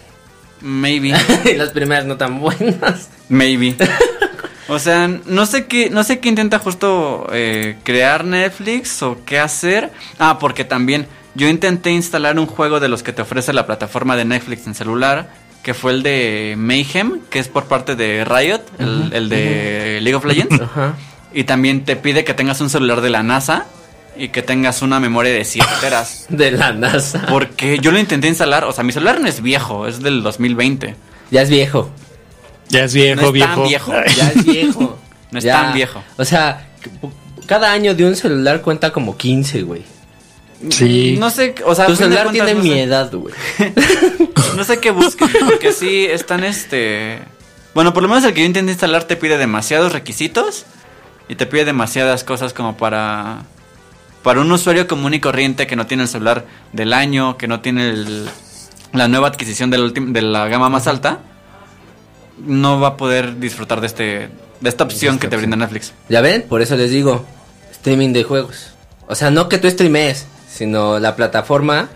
Maybe, 0.61 1.12
y 1.45 1.55
las 1.55 1.70
primeras 1.70 2.07
no 2.07 2.16
tan 2.16 2.40
buenas. 2.40 3.09
maybe. 3.28 3.76
O 4.68 4.78
sea, 4.78 5.08
no 5.08 5.46
sé 5.46 5.66
qué, 5.66 5.90
no 5.90 6.04
sé 6.04 6.20
qué 6.20 6.28
intenta 6.28 6.58
justo 6.58 7.26
eh, 7.32 7.76
crear 7.82 8.24
Netflix 8.24 9.02
o 9.02 9.18
qué 9.24 9.38
hacer. 9.38 9.92
Ah, 10.18 10.38
porque 10.38 10.64
también 10.64 11.06
yo 11.34 11.48
intenté 11.48 11.90
instalar 11.90 12.38
un 12.38 12.46
juego 12.46 12.80
de 12.80 12.88
los 12.88 13.02
que 13.02 13.12
te 13.12 13.22
ofrece 13.22 13.52
la 13.52 13.66
plataforma 13.66 14.16
de 14.16 14.24
Netflix 14.24 14.66
en 14.66 14.74
celular, 14.74 15.28
que 15.62 15.74
fue 15.74 15.92
el 15.92 16.02
de 16.02 16.54
Mayhem, 16.56 17.20
que 17.30 17.38
es 17.38 17.48
por 17.48 17.64
parte 17.64 17.96
de 17.96 18.24
Riot, 18.24 18.62
el, 18.78 19.10
el 19.12 19.28
de 19.28 19.98
League 20.00 20.14
of 20.14 20.24
Legends. 20.24 20.60
Ajá. 20.60 20.94
Y 21.32 21.44
también 21.44 21.84
te 21.84 21.96
pide 21.96 22.24
que 22.24 22.32
tengas 22.32 22.60
un 22.60 22.70
celular 22.70 23.00
de 23.00 23.10
la 23.10 23.22
NASA 23.22 23.66
y 24.16 24.28
que 24.28 24.42
tengas 24.42 24.82
una 24.82 25.00
memoria 25.00 25.32
de 25.32 25.44
7 25.44 25.66
teras. 25.80 26.26
De 26.28 26.52
la 26.52 26.72
NASA. 26.72 27.26
Porque 27.28 27.78
yo 27.80 27.90
lo 27.90 27.98
intenté 27.98 28.28
instalar, 28.28 28.64
o 28.64 28.72
sea, 28.72 28.84
mi 28.84 28.92
celular 28.92 29.20
no 29.20 29.26
es 29.26 29.42
viejo, 29.42 29.86
es 29.86 30.00
del 30.00 30.22
2020. 30.22 30.94
Ya 31.30 31.42
es 31.42 31.50
viejo. 31.50 31.90
Ya 32.74 32.84
es 32.84 32.94
viejo, 32.94 33.20
No 33.20 33.26
es 33.28 33.32
viejo. 33.32 33.54
tan 33.54 33.62
viejo. 33.68 33.92
Ya 34.16 34.28
es 34.30 34.44
viejo. 34.46 34.98
No 35.30 35.38
es 35.38 35.44
Ya. 35.44 35.62
tan 35.62 35.74
viejo. 35.74 36.02
O 36.16 36.24
sea, 36.24 36.66
cada 37.46 37.72
año 37.72 37.94
de 37.94 38.04
un 38.06 38.16
celular 38.16 38.60
cuenta 38.62 38.92
como 38.92 39.16
15, 39.16 39.62
güey. 39.62 39.82
Sí. 40.70 41.16
No 41.18 41.30
sé, 41.30 41.54
o 41.66 41.74
sea, 41.74 41.86
Tu 41.86 41.96
celular 41.96 42.24
cuentas, 42.24 42.46
tiene 42.46 42.58
no 42.58 42.62
mi 42.64 42.70
sé- 42.70 42.82
edad, 42.82 43.10
güey. 43.12 43.34
No 44.56 44.62
sé 44.64 44.78
qué 44.78 44.90
busquen, 44.92 45.28
porque 45.46 45.72
sí 45.72 46.06
están 46.06 46.44
este. 46.44 47.18
Bueno, 47.74 47.92
por 47.92 48.02
lo 48.04 48.08
menos 48.08 48.22
el 48.24 48.32
que 48.34 48.40
yo 48.42 48.46
intenté 48.46 48.70
instalar 48.72 49.02
te 49.04 49.16
pide 49.16 49.36
demasiados 49.36 49.92
requisitos 49.92 50.64
y 51.28 51.34
te 51.34 51.46
pide 51.46 51.64
demasiadas 51.64 52.22
cosas 52.24 52.52
como 52.52 52.76
para. 52.76 53.42
Para 54.22 54.40
un 54.40 54.50
usuario 54.52 54.86
común 54.86 55.12
y 55.12 55.20
corriente 55.20 55.66
que 55.66 55.74
no 55.76 55.86
tiene 55.86 56.04
el 56.04 56.08
celular 56.08 56.46
del 56.72 56.92
año, 56.92 57.36
que 57.36 57.46
no 57.48 57.60
tiene 57.60 57.90
el- 57.90 58.28
la 58.92 59.08
nueva 59.08 59.26
adquisición 59.28 59.70
del 59.70 59.92
de 59.92 60.22
la 60.22 60.46
gama 60.48 60.68
más 60.70 60.86
alta, 60.86 61.18
no 62.39 62.80
va 62.80 62.89
a 62.89 62.97
poder 62.97 63.39
disfrutar 63.39 63.80
de 63.80 63.87
este 63.87 64.28
de 64.61 64.70
esta 64.70 64.85
opción 64.85 65.18
que 65.18 65.28
te 65.28 65.37
brinda 65.37 65.57
Netflix. 65.57 65.93
Ya 66.09 66.20
ven, 66.20 66.43
por 66.43 66.62
eso 66.62 66.76
les 66.76 66.91
digo, 66.91 67.24
streaming 67.70 68.12
de 68.12 68.24
juegos. 68.24 68.70
O 69.07 69.14
sea, 69.14 69.30
no 69.30 69.49
que 69.49 69.59
tú 69.59 69.68
streamees, 69.68 70.26
sino 70.51 70.99
la 70.99 71.16
plataforma 71.16 71.91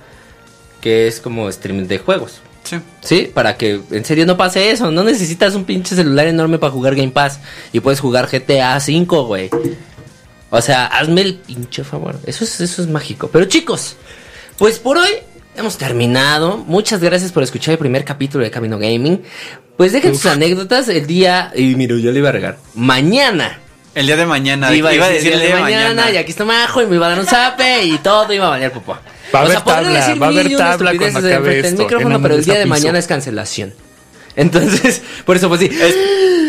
que 0.80 1.08
es 1.08 1.20
como 1.20 1.48
streaming 1.48 1.86
de 1.86 1.98
juegos. 1.98 2.40
Sí. 2.64 2.76
Sí, 3.00 3.30
para 3.32 3.56
que 3.56 3.80
en 3.90 4.04
serio 4.04 4.26
no 4.26 4.36
pase 4.36 4.70
eso. 4.70 4.90
No 4.90 5.02
necesitas 5.02 5.54
un 5.54 5.64
pinche 5.64 5.96
celular 5.96 6.26
enorme 6.26 6.58
para 6.58 6.70
jugar 6.70 6.94
Game 6.94 7.10
Pass. 7.10 7.40
Y 7.72 7.80
puedes 7.80 8.00
jugar 8.00 8.28
GTA 8.30 8.78
5, 8.78 9.24
güey. 9.24 9.48
O 10.50 10.60
sea, 10.60 10.86
hazme 10.86 11.22
el 11.22 11.36
pinche 11.36 11.82
favor. 11.82 12.18
Eso 12.26 12.44
es, 12.44 12.60
eso 12.60 12.82
es 12.82 12.88
mágico. 12.88 13.28
Pero 13.28 13.46
chicos, 13.46 13.96
pues 14.58 14.78
por 14.78 14.98
hoy 14.98 15.10
hemos 15.56 15.78
terminado. 15.78 16.58
Muchas 16.58 17.00
gracias 17.00 17.32
por 17.32 17.42
escuchar 17.42 17.72
el 17.72 17.78
primer 17.78 18.04
capítulo 18.04 18.44
de 18.44 18.50
Camino 18.50 18.78
Gaming. 18.78 19.22
Pues 19.78 19.92
dejen 19.92 20.12
sus 20.16 20.26
anécdotas 20.26 20.88
el 20.88 21.06
día. 21.06 21.52
Y 21.54 21.76
mira, 21.76 21.94
yo 21.96 22.10
le 22.10 22.18
iba 22.18 22.30
a 22.30 22.32
regar. 22.32 22.58
Mañana. 22.74 23.60
El 23.94 24.06
día 24.06 24.16
de 24.16 24.26
mañana. 24.26 24.74
Iba, 24.74 24.90
a 24.90 25.08
decir 25.08 25.32
el 25.32 25.38
día 25.38 25.54
de 25.54 25.60
mañana, 25.60 26.10
y 26.10 26.16
aquí 26.16 26.32
está 26.32 26.44
Majo 26.44 26.82
y 26.82 26.86
me 26.86 26.96
iba 26.96 27.06
a 27.06 27.10
dar 27.10 27.20
un 27.20 27.26
zape 27.26 27.84
y 27.84 27.96
todo 27.98 28.32
iba 28.32 28.48
a 28.48 28.50
valer 28.50 28.72
popó. 28.72 28.98
Va 29.32 29.38
a 29.38 29.42
haber 29.44 29.60
tabla, 29.60 30.14
va 30.20 30.26
a 30.26 30.28
haber 30.30 30.56
tabla 30.56 30.94
cuando 30.96 31.18
acabe 31.20 31.60
esto, 31.60 31.82
micrófono, 31.82 32.16
en 32.16 32.22
pero 32.22 32.34
el 32.34 32.44
día 32.44 32.54
de 32.54 32.64
Piso. 32.64 32.74
mañana 32.74 32.98
es 32.98 33.06
cancelación. 33.06 33.72
Entonces, 34.38 35.02
por 35.26 35.36
eso 35.36 35.48
pues 35.48 35.60
sí. 35.60 35.70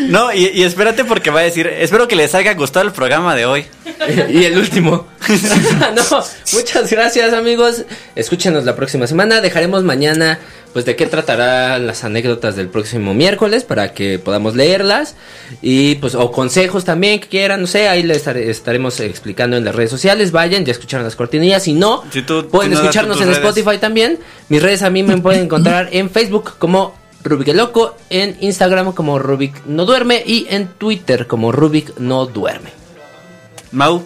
No, 0.10 0.32
y, 0.34 0.48
y 0.54 0.64
espérate 0.64 1.04
porque 1.06 1.30
va 1.32 1.42
a 1.42 1.44
decir, 1.44 1.68
espero 1.68 2.08
que 2.08 2.16
les 2.16 2.34
haya 2.36 2.54
gustado 2.54 2.86
el 2.86 2.94
programa 2.94 3.36
de 3.36 3.46
hoy. 3.46 3.66
y 4.30 4.44
el 4.46 4.58
último. 4.58 5.08
no, 5.96 6.24
muchas 6.54 6.90
gracias 6.90 7.34
amigos. 7.34 7.84
Escúchenos 8.16 8.64
la 8.64 8.76
próxima 8.76 9.08
semana. 9.08 9.42
Dejaremos 9.42 9.84
mañana 9.84 10.40
pues 10.72 10.86
de 10.86 10.96
qué 10.96 11.08
tratarán 11.08 11.88
las 11.88 12.04
anécdotas 12.04 12.56
del 12.56 12.68
próximo 12.70 13.16
miércoles 13.16 13.64
para 13.64 13.92
que 13.94 14.20
podamos 14.20 14.56
leerlas 14.56 15.16
y 15.64 15.96
pues 15.96 16.14
o 16.14 16.32
consejos 16.32 16.86
también 16.86 17.20
que 17.20 17.28
quieran, 17.28 17.62
no 17.62 17.66
sé, 17.66 17.90
ahí 17.90 18.04
les 18.04 18.28
estaremos 18.28 19.00
explicando 19.00 19.58
en 19.58 19.66
las 19.66 19.74
redes 19.74 19.90
sociales. 19.90 20.32
Vayan, 20.32 20.66
ya 20.66 20.72
escucharon 20.72 21.06
las 21.06 21.16
cortinillas, 21.16 21.64
si 21.64 21.74
no, 21.74 22.04
Si 22.14 22.22
tú- 22.22 22.48
pueden 22.50 22.70
si 22.72 22.76
no 22.76 22.82
das 22.82 22.86
escucharnos 22.86 23.20
en 23.20 23.30
redes. 23.30 23.40
Spotify 23.40 23.80
también. 23.80 24.20
Mis 24.48 24.62
redes 24.62 24.84
a 24.84 24.92
mí 24.92 25.02
me 25.02 25.18
pueden 25.18 25.46
encontrar 25.46 25.90
en 25.92 26.12
Facebook 26.12 26.54
como 26.60 26.99
Rubik 27.24 27.50
el 27.50 27.58
Loco, 27.58 27.98
en 28.10 28.38
Instagram 28.40 28.94
como 28.94 29.20
Rubik 29.20 29.66
no 29.66 29.86
duerme 29.86 30.24
y 30.26 30.48
en 30.50 30.68
Twitter 30.68 31.28
como 31.28 31.52
Rubik 31.52 31.98
no 32.00 32.26
duerme. 32.26 32.70
Mau, 33.72 34.04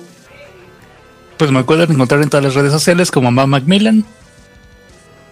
Pues 1.37 1.51
me 1.51 1.63
pueden 1.63 1.91
encontrar 1.91 2.21
en 2.21 2.29
todas 2.29 2.43
las 2.43 2.53
redes 2.55 2.71
sociales 2.71 3.11
como 3.11 3.31
Mamá 3.31 3.45
Macmillan. 3.59 4.05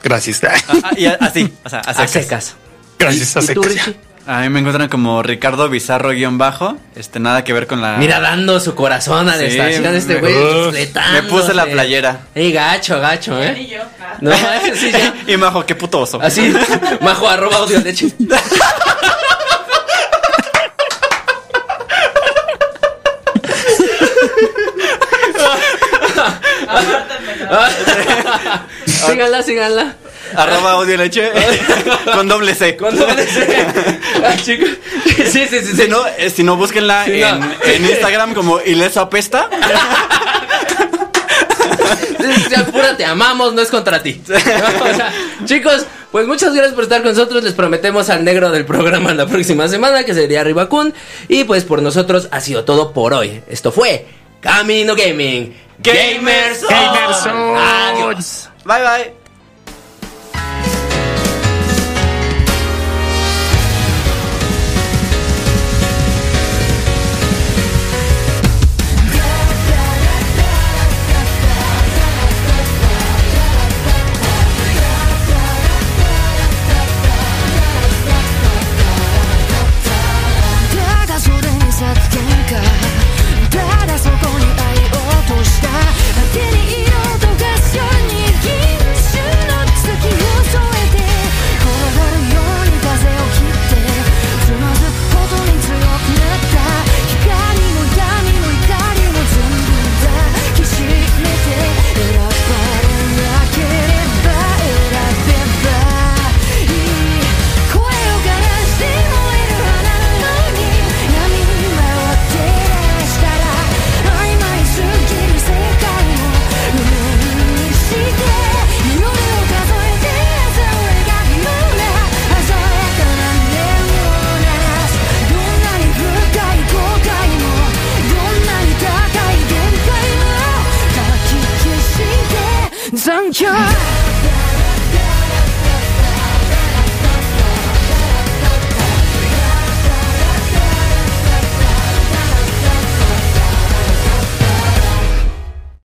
Gracias. 0.03 0.41
ah, 0.43 0.53
ah, 0.84 0.91
y 0.97 1.05
a- 1.05 1.13
así, 1.19 1.51
o 1.63 1.69
sea, 1.69 1.79
a 1.79 2.07
secas. 2.07 2.55
Gracias, 2.97 3.36
a 3.38 3.51
¿Y 3.51 3.53
tú, 3.55 3.63
secas. 3.63 3.91
A 4.28 4.41
mí 4.41 4.49
me 4.49 4.59
encuentran 4.59 4.88
como 4.88 5.24
Ricardo 5.24 5.67
Bizarro 5.67 6.11
guion 6.11 6.38
bajo, 6.38 6.78
este 6.95 7.19
nada 7.19 7.43
que 7.43 7.53
ver 7.53 7.65
con 7.65 7.82
la 7.82 7.97
Mira, 7.97 8.19
dando 8.19 8.59
su 8.59 8.76
corazón 8.76 9.28
a 9.28 9.36
la 9.36 9.39
Sí, 9.49 9.57
estación 9.57 9.95
este 9.95 10.19
güey. 10.19 10.34
Me 11.13 11.24
puse 11.24 11.53
la 11.53 11.65
playera. 11.65 12.19
Ey, 12.36 12.51
gacho, 12.51 12.99
gacho, 12.99 13.39
Y 13.39 13.43
¿eh? 13.45 13.67
yo. 13.74 13.82
ah. 13.99 14.17
No, 14.22 14.32
sí, 14.76 14.91
ya. 14.91 15.13
y 15.34 15.38
Majo, 15.38 15.65
qué 15.65 15.74
puto 15.76 16.01
oso. 16.01 16.22
Así, 16.22 16.53
majo, 17.01 17.28
arroba 17.28 17.57
audio 17.57 17.80
leche. 17.80 18.11
¿no? 18.19 18.36
síganla, 28.86 29.43
síganla. 29.43 29.95
Arroba 30.36 30.77
odio 30.77 30.97
leche. 30.97 31.32
con 32.13 32.27
doble 32.27 32.55
C. 32.55 32.75
Con 32.75 32.97
doble 32.97 33.25
C. 33.25 33.65
Ah, 34.23 34.36
chicos. 34.38 34.69
Sí, 35.05 35.23
sí, 35.25 35.47
sí, 35.49 35.59
sí. 35.65 35.75
Si 35.75 35.88
no, 35.88 36.05
eh, 36.05 36.29
si 36.29 36.43
no 36.43 36.55
búsquenla 36.55 37.05
en, 37.07 37.86
Instagram 37.86 38.34
como 38.36 38.59
Ileso 38.61 39.01
Apesta. 39.01 39.49
Sí, 42.47 42.55
Apura, 42.55 42.95
te 42.95 43.05
amamos, 43.05 43.53
no 43.53 43.61
es 43.61 43.69
contra 43.69 44.03
ti. 44.03 44.21
Chicos, 45.45 45.86
pues 46.11 46.27
muchas 46.27 46.53
gracias 46.53 46.73
por 46.73 46.84
estar 46.84 47.01
con 47.01 47.11
nosotros. 47.11 47.43
Les 47.43 47.53
prometemos 47.53 48.09
al 48.09 48.23
negro 48.23 48.51
del 48.51 48.65
programa 48.65 49.13
la 49.13 49.25
próxima 49.25 49.67
semana, 49.67 50.03
que 50.03 50.13
sería 50.13 50.43
Ribacun. 50.43 50.93
Y 51.27 51.45
pues 51.45 51.63
por 51.63 51.82
nosotros 51.82 52.27
ha 52.32 52.41
sido 52.41 52.63
todo 52.63 52.93
por 52.93 53.13
hoy. 53.13 53.41
Esto 53.49 53.71
fue 53.71 54.05
Camino 54.39 54.95
Gaming. 54.95 55.55
Gamers. 55.79 56.63
Gamers 56.67 57.25
Bye 58.65 58.82
bye. 58.84 59.20